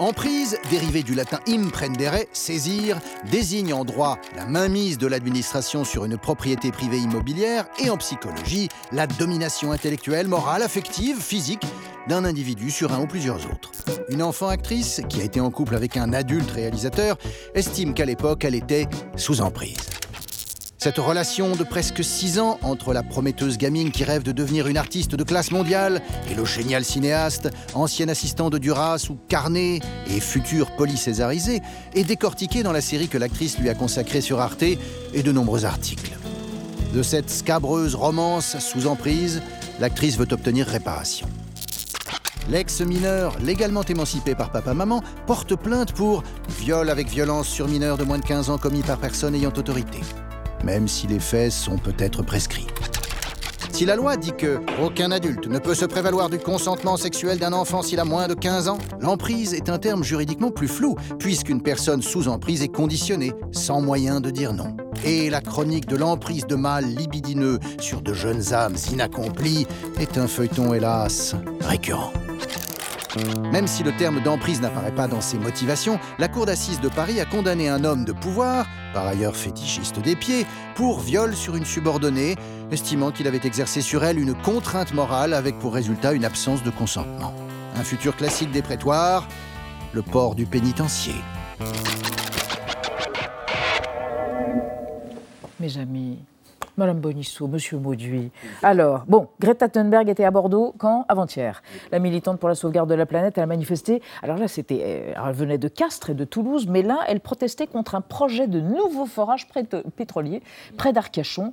Emprise, 0.00 0.58
dérivée 0.70 1.04
du 1.04 1.14
latin 1.14 1.38
imprendere, 1.46 2.24
saisir, 2.32 2.98
désigne 3.30 3.72
en 3.72 3.84
droit 3.84 4.18
la 4.34 4.44
mainmise 4.44 4.98
de 4.98 5.06
l'administration 5.06 5.84
sur 5.84 6.04
une 6.04 6.18
propriété 6.18 6.72
privée 6.72 6.98
immobilière 6.98 7.66
et 7.78 7.90
en 7.90 7.96
psychologie 7.96 8.68
la 8.90 9.06
domination 9.06 9.70
intellectuelle, 9.70 10.26
morale, 10.26 10.62
affective, 10.62 11.20
physique 11.20 11.64
d'un 12.08 12.24
individu 12.24 12.72
sur 12.72 12.92
un 12.92 13.02
ou 13.02 13.06
plusieurs 13.06 13.46
autres. 13.46 13.70
Une 14.08 14.22
enfant 14.22 14.48
actrice, 14.48 15.00
qui 15.08 15.20
a 15.20 15.24
été 15.24 15.40
en 15.40 15.52
couple 15.52 15.76
avec 15.76 15.96
un 15.96 16.12
adulte 16.12 16.50
réalisateur, 16.50 17.16
estime 17.54 17.94
qu'à 17.94 18.04
l'époque 18.04 18.44
elle 18.44 18.56
était 18.56 18.88
sous 19.16 19.42
emprise. 19.42 19.76
Cette 20.84 20.98
relation 20.98 21.56
de 21.56 21.64
presque 21.64 22.04
six 22.04 22.38
ans 22.38 22.58
entre 22.60 22.92
la 22.92 23.02
prometteuse 23.02 23.56
gamine 23.56 23.90
qui 23.90 24.04
rêve 24.04 24.22
de 24.22 24.32
devenir 24.32 24.66
une 24.66 24.76
artiste 24.76 25.14
de 25.14 25.24
classe 25.24 25.50
mondiale 25.50 26.02
et 26.30 26.34
le 26.34 26.44
génial 26.44 26.84
cinéaste, 26.84 27.48
ancien 27.72 28.06
assistant 28.10 28.50
de 28.50 28.58
Duras 28.58 29.06
ou 29.08 29.16
Carnet 29.30 29.80
et 30.08 30.20
futur 30.20 30.76
polycésarisé, 30.76 31.62
est 31.94 32.04
décortiquée 32.04 32.62
dans 32.62 32.70
la 32.70 32.82
série 32.82 33.08
que 33.08 33.16
l'actrice 33.16 33.58
lui 33.58 33.70
a 33.70 33.74
consacrée 33.74 34.20
sur 34.20 34.40
Arte 34.40 34.62
et 34.62 35.22
de 35.22 35.32
nombreux 35.32 35.64
articles. 35.64 36.18
De 36.92 37.02
cette 37.02 37.30
scabreuse 37.30 37.94
romance 37.94 38.58
sous 38.58 38.86
emprise, 38.86 39.40
l'actrice 39.80 40.18
veut 40.18 40.28
obtenir 40.32 40.66
réparation. 40.66 41.26
L'ex-mineur, 42.50 43.38
légalement 43.42 43.84
émancipé 43.84 44.34
par 44.34 44.50
papa-maman, 44.50 45.02
porte 45.26 45.56
plainte 45.56 45.94
pour 45.94 46.22
viol 46.60 46.90
avec 46.90 47.08
violence 47.08 47.48
sur 47.48 47.68
mineur 47.68 47.96
de 47.96 48.04
moins 48.04 48.18
de 48.18 48.26
15 48.26 48.50
ans 48.50 48.58
commis 48.58 48.82
par 48.82 48.98
personne 48.98 49.34
ayant 49.34 49.48
autorité, 49.48 50.00
même 50.64 50.88
si 50.88 51.06
les 51.06 51.20
faits 51.20 51.52
sont 51.52 51.78
peut-être 51.78 52.22
prescrits. 52.22 52.66
Si 53.74 53.84
la 53.84 53.96
loi 53.96 54.16
dit 54.16 54.32
que 54.32 54.60
aucun 54.80 55.10
adulte 55.10 55.48
ne 55.48 55.58
peut 55.58 55.74
se 55.74 55.84
prévaloir 55.84 56.30
du 56.30 56.38
consentement 56.38 56.96
sexuel 56.96 57.40
d'un 57.40 57.52
enfant 57.52 57.82
s'il 57.82 57.98
a 57.98 58.04
moins 58.04 58.28
de 58.28 58.34
15 58.34 58.68
ans, 58.68 58.78
l'emprise 59.00 59.52
est 59.52 59.68
un 59.68 59.78
terme 59.78 60.04
juridiquement 60.04 60.52
plus 60.52 60.68
flou, 60.68 60.94
puisqu'une 61.18 61.60
personne 61.60 62.00
sous 62.00 62.28
emprise 62.28 62.62
est 62.62 62.68
conditionnée, 62.68 63.32
sans 63.50 63.80
moyen 63.80 64.20
de 64.20 64.30
dire 64.30 64.52
non. 64.52 64.76
Et 65.04 65.28
la 65.28 65.40
chronique 65.40 65.86
de 65.86 65.96
l'emprise 65.96 66.46
de 66.46 66.54
mâles 66.54 66.86
libidineux 66.86 67.58
sur 67.80 68.00
de 68.00 68.14
jeunes 68.14 68.54
âmes 68.54 68.76
inaccomplies 68.92 69.66
est 69.98 70.18
un 70.18 70.28
feuilleton, 70.28 70.72
hélas, 70.72 71.34
récurrent. 71.60 72.12
Même 73.52 73.66
si 73.66 73.82
le 73.82 73.92
terme 73.92 74.20
d'emprise 74.20 74.60
n'apparaît 74.60 74.94
pas 74.94 75.06
dans 75.06 75.20
ses 75.20 75.38
motivations, 75.38 75.98
la 76.18 76.28
Cour 76.28 76.46
d'assises 76.46 76.80
de 76.80 76.88
Paris 76.88 77.20
a 77.20 77.24
condamné 77.24 77.68
un 77.68 77.84
homme 77.84 78.04
de 78.04 78.12
pouvoir, 78.12 78.66
par 78.92 79.06
ailleurs 79.06 79.36
fétichiste 79.36 80.00
des 80.00 80.16
pieds, 80.16 80.46
pour 80.74 81.00
viol 81.00 81.34
sur 81.34 81.56
une 81.56 81.64
subordonnée, 81.64 82.36
estimant 82.70 83.10
qu'il 83.10 83.26
avait 83.28 83.40
exercé 83.44 83.80
sur 83.80 84.04
elle 84.04 84.18
une 84.18 84.34
contrainte 84.34 84.92
morale 84.94 85.34
avec 85.34 85.58
pour 85.58 85.74
résultat 85.74 86.12
une 86.12 86.24
absence 86.24 86.62
de 86.62 86.70
consentement. 86.70 87.32
Un 87.76 87.84
futur 87.84 88.16
classique 88.16 88.50
des 88.50 88.62
prétoires, 88.62 89.26
le 89.92 90.02
port 90.02 90.34
du 90.34 90.46
pénitencier. 90.46 91.14
Mes 95.60 95.78
amis, 95.78 96.18
Madame 96.76 96.98
Bonisseau, 96.98 97.46
Monsieur 97.46 97.78
Mauduit. 97.78 98.32
Alors, 98.62 99.04
bon, 99.06 99.28
Greta 99.40 99.68
Thunberg 99.68 100.08
était 100.08 100.24
à 100.24 100.32
Bordeaux 100.32 100.74
quand? 100.76 101.04
Avant-hier. 101.08 101.62
La 101.92 102.00
militante 102.00 102.40
pour 102.40 102.48
la 102.48 102.56
sauvegarde 102.56 102.90
de 102.90 102.94
la 102.94 103.06
planète, 103.06 103.38
elle 103.38 103.44
a 103.44 103.46
manifesté. 103.46 104.02
Alors 104.22 104.38
là, 104.38 104.48
c'était, 104.48 104.82
euh, 104.82 105.12
elle 105.28 105.34
venait 105.34 105.58
de 105.58 105.68
Castres 105.68 106.10
et 106.10 106.14
de 106.14 106.24
Toulouse, 106.24 106.66
mais 106.68 106.82
là, 106.82 106.98
elle 107.06 107.20
protestait 107.20 107.68
contre 107.68 107.94
un 107.94 108.00
projet 108.00 108.48
de 108.48 108.60
nouveau 108.60 109.06
forage 109.06 109.46
pétrolier 109.96 110.42
près 110.76 110.92
d'Arcachon. 110.92 111.52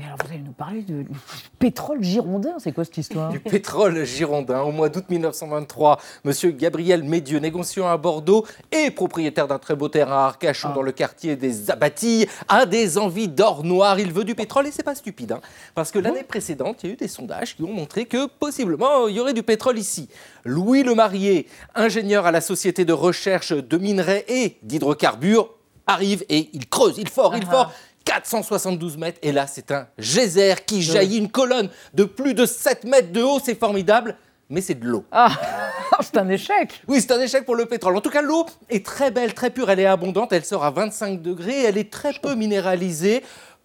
Et 0.00 0.04
alors, 0.04 0.16
vous 0.24 0.30
allez 0.32 0.40
nous 0.42 0.52
parler 0.52 0.82
de 0.82 1.04
pétrole 1.58 2.02
girondin, 2.02 2.54
c'est 2.58 2.72
quoi 2.72 2.84
cette 2.84 2.96
histoire 2.96 3.30
Du 3.30 3.38
pétrole 3.40 4.04
girondin. 4.04 4.62
Au 4.62 4.72
mois 4.72 4.88
d'août 4.88 5.04
1923, 5.10 5.98
Monsieur 6.24 6.50
Gabriel 6.50 7.02
Médieu, 7.02 7.38
négociant 7.38 7.86
à 7.88 7.96
Bordeaux 7.98 8.46
et 8.70 8.90
propriétaire 8.90 9.46
d'un 9.48 9.58
très 9.58 9.76
beau 9.76 9.88
terrain 9.88 10.16
à 10.24 10.26
Arcachon 10.28 10.68
Ah. 10.70 10.74
dans 10.74 10.82
le 10.82 10.92
quartier 10.92 11.36
des 11.36 11.70
Abattis, 11.70 12.26
a 12.48 12.64
des 12.64 12.96
envies 12.96 13.28
d'or 13.28 13.64
noir. 13.64 14.00
Il 14.00 14.12
veut 14.12 14.24
du 14.24 14.34
pétrole 14.34 14.66
et 14.66 14.70
c'est 14.70 14.82
pas 14.82 14.94
stupide, 14.94 15.32
hein, 15.32 15.40
parce 15.74 15.90
que 15.90 15.98
l'année 15.98 16.22
précédente, 16.24 16.78
il 16.82 16.86
y 16.86 16.90
a 16.90 16.92
eu 16.94 16.96
des 16.96 17.08
sondages 17.08 17.54
qui 17.56 17.62
ont 17.62 17.72
montré 17.72 18.06
que 18.06 18.26
possiblement 18.26 19.08
il 19.08 19.16
y 19.16 19.20
aurait 19.20 19.34
du 19.34 19.42
pétrole 19.42 19.78
ici. 19.78 20.08
Louis 20.44 20.82
Lemarié, 20.84 21.46
ingénieur 21.74 22.24
à 22.24 22.30
la 22.30 22.40
société 22.40 22.84
de 22.86 22.94
recherche 22.94 23.52
de 23.52 23.76
minerais 23.78 24.24
et 24.28 24.56
d'hydrocarbures, 24.62 25.50
arrive 25.86 26.24
et 26.28 26.48
il 26.52 26.68
creuse, 26.68 26.96
il 26.96 27.08
fort, 27.08 27.36
il 27.36 27.44
Ah. 27.48 27.50
fort. 27.50 27.72
472 28.04 28.96
mètres, 28.96 29.18
et 29.22 29.32
là 29.32 29.46
c'est 29.46 29.70
un 29.70 29.86
geyser 29.98 30.54
qui 30.66 30.82
jaillit, 30.82 31.18
une 31.18 31.30
colonne 31.30 31.68
de 31.94 32.04
plus 32.04 32.34
de 32.34 32.46
7 32.46 32.84
mètres 32.84 33.12
de 33.12 33.22
haut, 33.22 33.40
c'est 33.42 33.58
formidable, 33.58 34.16
mais 34.48 34.60
c'est 34.60 34.74
de 34.74 34.86
l'eau. 34.86 35.04
Ah, 35.10 35.30
c'est 36.00 36.18
un 36.18 36.28
échec. 36.28 36.82
Oui, 36.86 37.00
c'est 37.00 37.12
un 37.12 37.20
échec 37.20 37.44
pour 37.44 37.56
le 37.56 37.66
pétrole. 37.66 37.96
En 37.96 38.00
tout 38.00 38.10
cas, 38.10 38.22
l'eau 38.22 38.46
est 38.68 38.84
très 38.84 39.10
belle, 39.10 39.32
très 39.32 39.50
pure, 39.50 39.70
elle 39.70 39.80
est 39.80 39.86
abondante, 39.86 40.32
elle 40.32 40.44
sort 40.44 40.64
à 40.64 40.70
25 40.70 41.22
degrés, 41.22 41.62
elle 41.64 41.78
est 41.78 41.90
très 41.90 42.12
peu 42.12 42.34
minéralisée. 42.34 43.22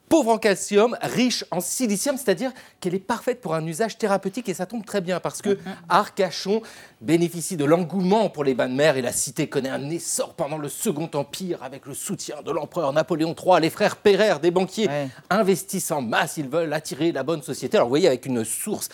Pauvre 0.10 0.32
en 0.32 0.38
calcium, 0.38 0.97
riche 1.01 1.43
en 1.51 1.60
silicium, 1.60 2.16
c'est-à-dire 2.16 2.51
qu'elle 2.80 2.95
est 2.95 2.99
parfaite 2.99 3.41
pour 3.41 3.55
un 3.55 3.66
usage 3.66 3.97
thérapeutique 3.97 4.47
et 4.47 4.53
ça 4.53 4.66
tombe 4.66 4.86
très 4.86 5.01
bien 5.01 5.20
parce 5.20 5.41
que 5.41 5.58
Arcachon 5.89 6.62
bénéficie 7.01 7.58
de 7.58 7.66
l'engouement 7.66 8.30
pour 8.30 8.45
les 8.45 8.53
bains 8.53 8.70
de 8.70 8.74
mer 8.74 8.95
et 8.95 9.01
la 9.01 9.12
cité 9.12 9.47
connaît 9.49 9.70
un 9.70 9.89
essor 9.89 10.34
pendant 10.34 10.58
le 10.58 10.70
Second 10.70 11.10
Empire 11.14 11.62
avec 11.62 11.86
le 11.86 11.93
soutien 11.93 12.41
de 12.41 12.51
l'empereur 12.51 12.93
Napoléon 12.93 13.36
III. 13.36 13.60
Les 13.60 13.70
frères 13.70 13.97
Pereire, 13.97 14.39
des 14.39 14.51
banquiers, 14.51 14.89
investissent 15.30 15.91
en 15.91 16.01
masse, 16.01 16.38
ils 16.38 16.47
veulent 16.47 16.72
attirer 16.72 17.12
la 17.12 17.24
bonne 17.24 17.41
société. 17.41 17.76
Alors 17.76 17.88
vous 17.88 17.91
voyez, 17.91 18.08
avec 18.08 18.26
une 18.26 18.45
source 18.45 18.88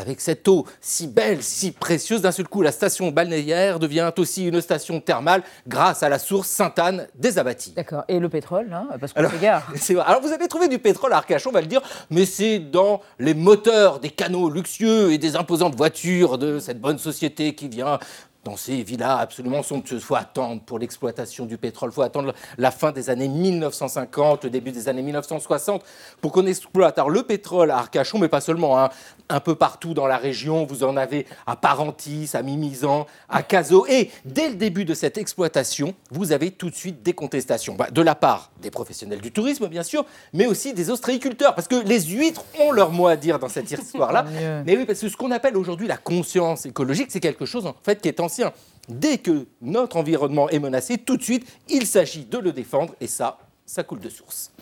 avec 0.00 0.20
cette 0.20 0.48
eau 0.48 0.66
si 0.80 1.06
belle, 1.06 1.42
si 1.42 1.70
précieuse, 1.70 2.22
d'un 2.22 2.32
seul 2.32 2.48
coup, 2.48 2.62
la 2.62 2.72
station 2.72 3.10
balnéaire 3.10 3.78
devient 3.78 4.10
aussi 4.16 4.46
une 4.46 4.60
station 4.60 5.00
thermale 5.00 5.42
grâce 5.68 6.02
à 6.02 6.08
la 6.08 6.18
source 6.18 6.48
Sainte-Anne 6.48 7.06
des 7.14 7.38
Abattis. 7.38 7.72
D'accord. 7.72 8.04
Et 8.08 8.18
le 8.18 8.28
pétrole, 8.28 8.72
hein, 8.72 8.88
parce 8.98 9.12
qu'on 9.12 9.20
Alors, 9.20 9.32
s'égare. 9.32 9.72
Alors, 10.06 10.22
vous 10.22 10.32
avez 10.32 10.48
trouvé 10.48 10.68
du 10.68 10.78
pétrole 10.78 11.12
à 11.12 11.18
Arcachon, 11.18 11.50
on 11.50 11.52
va 11.52 11.60
le 11.60 11.66
dire, 11.66 11.82
mais 12.10 12.24
c'est 12.24 12.58
dans 12.58 13.00
les 13.18 13.34
moteurs 13.34 14.00
des 14.00 14.10
canaux 14.10 14.48
luxueux 14.48 15.12
et 15.12 15.18
des 15.18 15.36
imposantes 15.36 15.76
voitures 15.76 16.38
de 16.38 16.58
cette 16.58 16.80
bonne 16.80 16.98
société 16.98 17.54
qui 17.54 17.68
vient 17.68 17.98
dans 18.44 18.56
ces 18.56 18.82
villas 18.82 19.18
absolument 19.20 19.62
somptueuses. 19.62 20.00
Il 20.00 20.04
faut 20.04 20.14
attendre 20.14 20.62
pour 20.62 20.78
l'exploitation 20.78 21.46
du 21.46 21.58
pétrole, 21.58 21.90
il 21.90 21.94
faut 21.94 22.02
attendre 22.02 22.34
la 22.56 22.70
fin 22.70 22.92
des 22.92 23.10
années 23.10 23.28
1950, 23.28 24.44
le 24.44 24.50
début 24.50 24.72
des 24.72 24.88
années 24.88 25.02
1960 25.02 25.84
pour 26.20 26.32
qu'on 26.32 26.46
exploite. 26.46 26.98
Alors 26.98 27.10
le 27.10 27.22
pétrole 27.22 27.70
à 27.70 27.78
Arcachon, 27.78 28.18
mais 28.18 28.28
pas 28.28 28.40
seulement, 28.40 28.78
hein, 28.78 28.88
un 29.30 29.40
peu 29.40 29.54
partout 29.54 29.94
dans 29.94 30.06
la 30.06 30.18
région, 30.18 30.64
vous 30.64 30.84
en 30.84 30.96
avez 30.96 31.26
à 31.46 31.56
Parentis, 31.56 32.30
à 32.34 32.42
Mimizan, 32.42 33.06
à 33.28 33.42
Cazaux. 33.42 33.86
Et 33.88 34.10
dès 34.24 34.48
le 34.48 34.56
début 34.56 34.84
de 34.84 34.92
cette 34.92 35.16
exploitation, 35.16 35.94
vous 36.10 36.32
avez 36.32 36.50
tout 36.50 36.68
de 36.68 36.74
suite 36.74 37.02
des 37.02 37.12
contestations. 37.12 37.74
Bah, 37.74 37.88
de 37.90 38.02
la 38.02 38.14
part 38.14 38.50
des 38.60 38.70
professionnels 38.70 39.20
du 39.20 39.32
tourisme, 39.32 39.68
bien 39.68 39.82
sûr, 39.82 40.04
mais 40.32 40.46
aussi 40.46 40.74
des 40.74 40.90
ostréiculteurs, 40.90 41.54
parce 41.54 41.68
que 41.68 41.76
les 41.76 42.00
huîtres 42.02 42.44
ont 42.60 42.72
leur 42.72 42.90
mot 42.90 43.06
à 43.06 43.16
dire 43.16 43.38
dans 43.38 43.48
cette 43.48 43.70
histoire-là. 43.70 44.24
Mais 44.66 44.76
oui, 44.76 44.84
parce 44.84 45.00
que 45.00 45.08
ce 45.08 45.16
qu'on 45.16 45.30
appelle 45.30 45.56
aujourd'hui 45.56 45.86
la 45.86 45.96
conscience 45.96 46.66
écologique, 46.66 47.08
c'est 47.10 47.20
quelque 47.20 47.46
chose 47.46 47.66
en 47.66 47.74
fait 47.82 48.00
qui 48.00 48.08
est 48.08 48.20
ancien. 48.20 48.52
Dès 48.88 49.18
que 49.18 49.46
notre 49.60 49.96
environnement 49.96 50.48
est 50.48 50.58
menacé, 50.58 50.98
tout 50.98 51.16
de 51.16 51.22
suite, 51.22 51.46
il 51.68 51.86
s'agit 51.86 52.24
de 52.24 52.38
le 52.38 52.52
défendre, 52.52 52.94
et 53.00 53.06
ça, 53.06 53.38
ça 53.64 53.84
coule 53.84 54.00
de 54.00 54.08
source. 54.08 54.52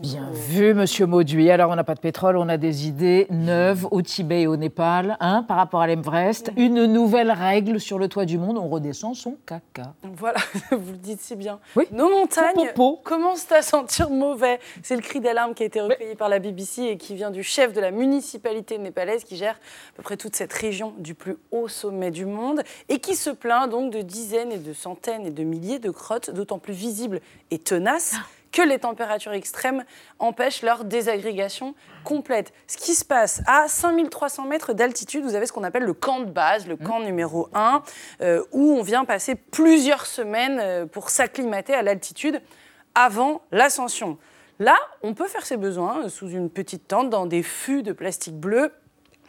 Bien 0.00 0.28
vu, 0.32 0.74
Monsieur 0.74 1.06
Mauduit. 1.06 1.50
Alors, 1.50 1.70
on 1.70 1.76
n'a 1.76 1.84
pas 1.84 1.94
de 1.94 2.00
pétrole, 2.00 2.36
on 2.36 2.48
a 2.48 2.56
des 2.56 2.88
idées 2.88 3.28
neuves 3.30 3.86
au 3.92 4.02
Tibet 4.02 4.42
et 4.42 4.46
au 4.48 4.56
Népal, 4.56 5.16
hein, 5.20 5.44
par 5.44 5.56
rapport 5.56 5.82
à 5.82 5.86
l'Everest. 5.86 6.50
Une 6.56 6.86
nouvelle 6.86 7.30
règle 7.30 7.78
sur 7.78 8.00
le 8.00 8.08
toit 8.08 8.24
du 8.24 8.36
monde, 8.36 8.58
on 8.58 8.68
redescend 8.68 9.14
son 9.14 9.36
caca. 9.46 9.94
Voilà, 10.02 10.40
vous 10.72 10.92
le 10.92 10.98
dites 10.98 11.20
si 11.20 11.36
bien. 11.36 11.60
Nos 11.92 12.10
montagnes 12.10 12.72
commencent 13.04 13.52
à 13.52 13.62
sentir 13.62 14.10
mauvais? 14.10 14.58
C'est 14.82 14.96
le 14.96 15.02
cri 15.02 15.20
d'alarme 15.20 15.54
qui 15.54 15.62
a 15.62 15.66
été 15.66 15.80
recueilli 15.80 16.16
par 16.16 16.28
la 16.28 16.40
BBC 16.40 16.82
et 16.82 16.96
qui 16.96 17.14
vient 17.14 17.30
du 17.30 17.44
chef 17.44 17.72
de 17.72 17.80
la 17.80 17.92
municipalité 17.92 18.78
népalaise 18.78 19.22
qui 19.22 19.36
gère 19.36 19.54
à 19.54 19.96
peu 19.96 20.02
près 20.02 20.16
toute 20.16 20.34
cette 20.34 20.52
région 20.52 20.92
du 20.98 21.14
plus 21.14 21.36
haut 21.52 21.68
sommet 21.68 22.10
du 22.10 22.26
monde 22.26 22.62
et 22.88 22.98
qui 22.98 23.14
se 23.14 23.30
plaint 23.30 23.70
donc 23.70 23.92
de 23.92 24.00
dizaines 24.00 24.50
et 24.50 24.58
de 24.58 24.72
centaines 24.72 25.24
et 25.24 25.30
de 25.30 25.44
milliers 25.44 25.78
de 25.78 25.90
crottes, 25.90 26.30
d'autant 26.30 26.58
plus 26.58 26.74
visibles 26.74 27.20
et 27.52 27.58
tenaces 27.58 28.16
que 28.54 28.62
les 28.62 28.78
températures 28.78 29.32
extrêmes 29.32 29.84
empêchent 30.20 30.62
leur 30.62 30.84
désagrégation 30.84 31.74
complète. 32.04 32.52
Ce 32.68 32.76
qui 32.76 32.94
se 32.94 33.04
passe 33.04 33.42
à 33.46 33.66
5300 33.66 34.44
mètres 34.44 34.72
d'altitude, 34.72 35.24
vous 35.24 35.34
avez 35.34 35.46
ce 35.46 35.52
qu'on 35.52 35.64
appelle 35.64 35.82
le 35.82 35.92
camp 35.92 36.20
de 36.20 36.30
base, 36.30 36.68
le 36.68 36.76
camp 36.76 37.00
numéro 37.00 37.48
1, 37.52 37.82
euh, 38.20 38.44
où 38.52 38.70
on 38.78 38.82
vient 38.82 39.04
passer 39.04 39.34
plusieurs 39.34 40.06
semaines 40.06 40.60
euh, 40.60 40.86
pour 40.86 41.10
s'acclimater 41.10 41.74
à 41.74 41.82
l'altitude 41.82 42.40
avant 42.94 43.42
l'ascension. 43.50 44.18
Là, 44.60 44.76
on 45.02 45.14
peut 45.14 45.26
faire 45.26 45.44
ses 45.44 45.56
besoins 45.56 46.04
euh, 46.04 46.08
sous 46.08 46.30
une 46.30 46.48
petite 46.48 46.86
tente 46.86 47.10
dans 47.10 47.26
des 47.26 47.42
fûts 47.42 47.82
de 47.82 47.92
plastique 47.92 48.38
bleu 48.38 48.70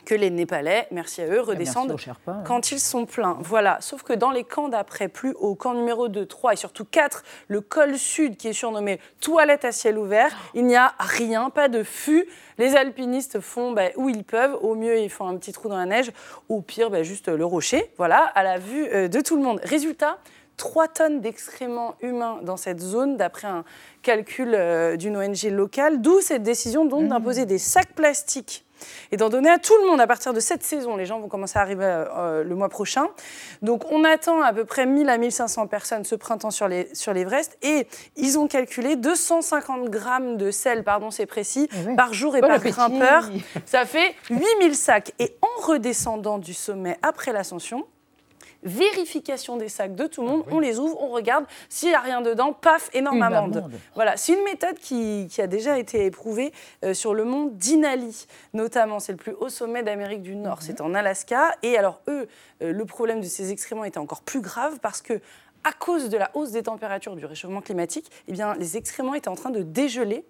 que 0.06 0.16
les 0.16 0.30
Népalais, 0.30 0.88
merci 0.92 1.22
à 1.22 1.28
eux, 1.28 1.42
redescendent 1.42 1.98
Sherpas, 1.98 2.32
hein. 2.32 2.44
quand 2.46 2.72
ils 2.72 2.80
sont 2.80 3.06
pleins. 3.06 3.38
Voilà. 3.42 3.78
Sauf 3.82 4.04
que 4.04 4.14
dans 4.14 4.32
les 4.32 4.44
camps 4.44 4.70
d'après, 4.70 5.10
plus 5.10 5.34
au 5.34 5.56
camp 5.56 5.74
numéro 5.74 6.08
2, 6.08 6.26
3 6.26 6.54
et 6.54 6.56
surtout 6.56 6.86
4, 6.86 7.24
le 7.48 7.60
col 7.62 7.98
sud 7.98 8.38
qui 8.38 8.48
est 8.48 8.54
surnommé 8.54 9.00
toilette 9.20 9.66
à 9.66 9.72
ciel 9.72 9.98
ouvert, 9.98 10.32
il 10.54 10.66
n'y 10.66 10.76
a 10.76 10.94
rien, 11.00 11.50
pas 11.50 11.68
de 11.68 11.84
fût. 11.84 12.26
Les 12.58 12.76
alpinistes 12.76 13.42
font 13.42 13.72
bah, 13.72 13.90
où 13.98 14.08
ils 14.08 14.24
peuvent. 14.24 14.58
Au 14.62 14.76
mieux, 14.76 15.00
ils 15.00 15.10
font 15.10 15.28
un 15.28 15.36
petit 15.36 15.52
trou 15.52 15.68
dans 15.68 15.78
la 15.78 15.86
neige. 15.86 16.12
Au 16.48 16.62
pire, 16.62 16.90
bah, 16.90 17.04
juste 17.04 17.28
le 17.28 17.46
rocher. 17.46 17.92
Voilà, 17.98 18.20
à 18.36 18.44
la 18.44 18.60
vue 18.60 18.88
euh, 18.94 19.08
de 19.08 19.20
tout 19.20 19.36
le 19.36 19.44
monde. 19.44 19.60
Résultat, 19.64 20.20
3 20.58 20.88
tonnes 20.88 21.22
d'excréments 21.22 21.96
humains 22.02 22.40
dans 22.44 22.58
cette 22.58 22.80
zone, 22.80 23.18
d'après 23.18 23.48
un 23.48 23.64
calcul 24.04 24.54
euh, 24.54 24.96
d'une 24.96 25.18
ONG 25.18 25.44
locale, 25.52 26.02
d'où 26.02 26.22
cette 26.22 26.44
décision 26.44 26.86
donc 26.86 27.08
d'imposer 27.08 27.46
des 27.46 27.58
sacs 27.58 27.94
plastiques 27.94 28.65
et 29.12 29.18
d'en 29.18 29.30
donner 29.30 29.50
à 29.50 29.60
tout 29.60 29.74
le 29.84 29.90
monde 29.90 30.02
à 30.02 30.08
partir 30.08 30.34
de 30.34 30.40
cette 30.40 30.64
saison. 30.64 30.96
Les 30.96 31.06
gens 31.06 31.20
vont 31.20 31.28
commencer 31.28 31.58
à 31.60 31.62
arriver 31.62 31.86
euh, 31.86 32.44
le 32.44 32.56
mois 32.56 32.70
prochain. 32.70 33.08
Donc 33.62 33.84
on 33.92 34.04
attend 34.04 34.42
à 34.42 34.54
peu 34.54 34.66
près 34.66 34.86
1000 34.86 35.10
à 35.10 35.18
1500 35.18 35.68
personnes 35.68 36.04
ce 36.04 36.16
printemps 36.16 36.52
sur 36.52 36.68
les 36.68 36.94
sur 36.94 37.14
l'Everest 37.14 37.58
et 37.62 37.88
ils 38.16 38.38
ont 38.38 38.48
calculé 38.48 38.96
250 38.96 39.90
grammes 39.90 40.38
de 40.38 40.52
sel, 40.52 40.84
pardon 40.84 41.12
c'est 41.12 41.26
précis, 41.26 41.70
par 41.96 42.14
jour 42.14 42.36
et 42.36 42.42
Bon 42.42 42.48
par 42.48 42.58
appétit. 42.58 42.76
grimpeur. 42.76 43.30
Ça 43.66 43.86
fait 43.86 44.16
8000 44.30 44.76
sacs. 44.76 45.14
Et 45.20 45.36
en 45.42 45.66
redescendant 45.66 46.38
du 46.38 46.54
sommet 46.54 46.98
après 47.02 47.32
l'ascension, 47.34 47.86
vérification 48.66 49.58
des 49.58 49.70
sacs 49.70 49.96
de 49.96 50.08
tout 50.08 50.22
le 50.22 50.28
monde. 50.28 50.44
Ah 50.48 50.54
on 50.54 50.60
les 50.60 50.80
ouvre, 50.80 51.02
on 51.02 51.10
regarde. 51.10 51.46
S'il 51.70 51.90
n'y 51.90 51.96
a 51.96 52.02
rien 52.02 52.22
dedans, 52.22 52.52
paf, 52.52 52.90
énorme 52.94 53.22
amende. 53.22 53.70
Voilà, 53.94 54.18
c'est 54.18 54.34
une 54.34 54.44
méthode 54.44 54.78
qui, 54.78 55.30
a 55.38 55.48
déjà 55.48 55.78
été 55.78 56.06
éprouvée 56.06 56.52
euh, 56.84 56.94
sur 56.94 57.14
le 57.14 57.24
mont 57.24 57.52
Dinali, 57.54 58.26
notamment. 58.54 59.00
C'est 59.00 59.12
le 59.12 59.18
plus 59.18 59.34
haut 59.40 59.50
sommet 59.50 59.84
d'Amérique 59.84 60.22
du 60.22 60.36
Nord. 60.36 60.58
Mhm. 60.58 60.64
C'est 60.64 60.82
en 60.82 60.94
Alaska. 60.94 61.56
Et 61.62 61.78
alors, 61.78 62.02
eux, 62.08 62.28
euh, 62.62 62.72
le 62.72 62.86
problème 62.86 63.22
de 63.22 63.26
ces 63.26 63.52
excréments 63.52 63.84
était 63.84 63.98
encore 63.98 64.22
plus 64.22 64.42
grave 64.42 64.80
parce 64.82 65.02
que 65.02 65.22
à 65.66 65.74
cause 65.74 66.10
de 66.10 66.18
la 66.18 66.30
hausse 66.36 66.52
des 66.52 66.64
températures, 66.64 67.16
du 67.16 67.26
réchauffement 67.26 67.60
climatique, 67.60 68.10
eh 68.28 68.32
bien, 68.32 68.54
les 68.56 68.78
excréments 68.78 69.16
étaient 69.16 69.30
en 69.30 69.36
train 69.36 69.50
de 69.50 69.64
dégeler 69.64 70.24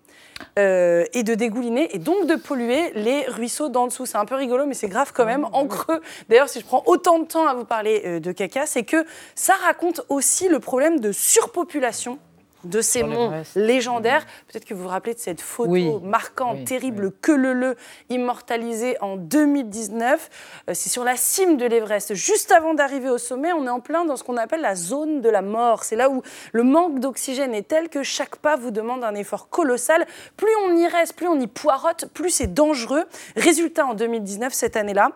euh, 0.58 1.04
et 1.14 1.24
de 1.24 1.36
dégouliner 1.36 1.94
et 1.94 2.00
donc 2.00 2.26
de 2.26 2.36
polluer 2.36 2.92
les 2.96 3.24
ruisseaux 3.24 3.68
d'en 3.68 3.88
dessous. 3.88 4.06
C'est 4.06 4.18
un 4.18 4.26
peu 4.26 4.36
rigolo, 4.36 4.66
mais 4.66 4.74
c'est 4.74 4.88
grave 4.88 5.12
quand 5.14 5.26
même. 5.26 5.46
En 5.52 5.68
creux, 5.68 6.02
d'ailleurs, 6.30 6.48
si 6.48 6.62
je 6.62 6.66
prends 6.66 6.84
autant 6.86 7.20
de 7.20 7.26
temps 7.26 7.46
à 7.46 7.54
vous 7.54 7.66
parler 7.66 8.02
euh, 8.06 8.20
de 8.22 8.32
caca, 8.32 8.66
c'est 8.66 8.84
que 8.84 9.06
ça 9.36 9.54
raconte 9.56 10.02
aussi 10.08 10.48
le 10.48 10.60
problème 10.60 11.02
de 11.02 11.12
surpopulation 11.12 12.18
de 12.66 12.82
ces 12.82 13.03
monts 13.03 13.32
légendaires. 13.55 14.26
Peut-être 14.47 14.66
que 14.66 14.74
vous 14.74 14.84
vous 14.84 14.89
rappelez 14.89 15.13
de 15.13 15.20
cette 15.20 15.41
photo 15.41 15.99
marquante, 16.01 16.66
terrible, 16.66 17.11
que 17.22 17.32
le 17.32 17.53
le, 17.53 17.76
immortalisée 18.09 18.97
en 19.01 19.18
2019. 19.18 20.30
Euh, 20.70 20.74
c'est 20.74 20.89
sur 20.89 21.03
la 21.03 21.16
cime 21.16 21.57
de 21.57 21.66
l'Everest. 21.66 22.13
Juste 22.13 22.51
avant 22.51 22.74
d'arriver 22.74 23.09
au 23.09 23.18
sommet, 23.18 23.53
on 23.53 23.66
est 23.66 23.70
en 23.70 23.80
plein 23.80 24.05
dans 24.05 24.16
ce 24.16 24.24
qu'on 24.24 24.38
appelle 24.38 24.61
la 24.61 24.76
zone 24.76 25.22
de 25.22 25.30
la 25.30 25.41
mort. 25.41 25.84
C'est 25.84 25.95
là 25.95 26.09
où 26.09 26.22
le 26.51 26.63
manque 26.63 26.99
d'oxygène 26.99 27.53
est 27.53 27.68
tel 27.68 27.89
que 27.89 28.03
chaque 28.03 28.36
pas 28.38 28.55
vous 28.55 28.72
demande 28.72 29.03
un 29.03 29.16
effort 29.16 29.49
colossal. 29.49 30.05
Plus 30.38 30.55
on 30.68 30.76
y 30.76 30.88
reste, 30.88 31.13
plus 31.13 31.28
on 31.28 31.39
y 31.39 31.47
poirote, 31.47 32.05
plus 32.13 32.30
c'est 32.30 32.53
dangereux. 32.53 33.05
Résultat 33.36 33.86
en 33.86 33.93
2019, 33.93 34.53
cette 34.53 34.78
année-là, 34.78 35.11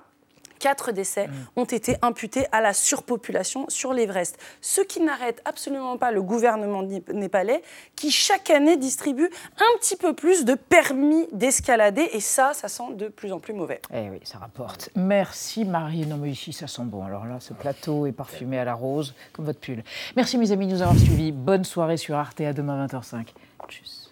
Quatre 0.59 0.91
décès 0.91 1.27
mm. 1.27 1.31
ont 1.55 1.65
été 1.65 1.95
imputés 2.01 2.45
à 2.51 2.61
la 2.61 2.73
surpopulation 2.73 3.65
sur 3.69 3.93
l'Everest. 3.93 4.37
Ce 4.61 4.81
qui 4.81 5.01
n'arrête 5.01 5.41
absolument 5.45 5.97
pas 5.97 6.11
le 6.11 6.21
gouvernement 6.21 6.83
népalais, 6.83 7.61
qui 7.95 8.11
chaque 8.11 8.49
année 8.49 8.77
distribue 8.77 9.29
un 9.57 9.79
petit 9.79 9.95
peu 9.95 10.13
plus 10.13 10.45
de 10.45 10.55
permis 10.55 11.27
d'escalader. 11.31 12.09
Et 12.13 12.19
ça, 12.19 12.53
ça 12.53 12.67
sent 12.67 12.93
de 12.93 13.07
plus 13.07 13.31
en 13.31 13.39
plus 13.39 13.53
mauvais. 13.53 13.81
Eh 13.93 14.09
oui, 14.09 14.19
ça 14.23 14.37
rapporte. 14.37 14.89
Merci 14.95 15.65
Marie. 15.65 16.05
Non, 16.05 16.17
mais 16.17 16.31
ici, 16.31 16.53
ça 16.53 16.67
sent 16.67 16.83
bon. 16.85 17.03
Alors 17.03 17.25
là, 17.25 17.37
ce 17.39 17.53
plateau 17.53 18.05
est 18.05 18.11
parfumé 18.11 18.59
à 18.59 18.65
la 18.65 18.73
rose, 18.73 19.15
comme 19.33 19.45
votre 19.45 19.59
pull. 19.59 19.83
Merci 20.15 20.37
mes 20.37 20.51
amis 20.51 20.67
de 20.67 20.73
nous 20.73 20.81
avoir 20.81 20.97
suivis. 20.97 21.31
Bonne 21.31 21.63
soirée 21.63 21.97
sur 21.97 22.15
Arte 22.15 22.41
à 22.41 22.53
demain 22.53 22.85
20h05. 22.85 23.27
Tchuss. 23.67 24.11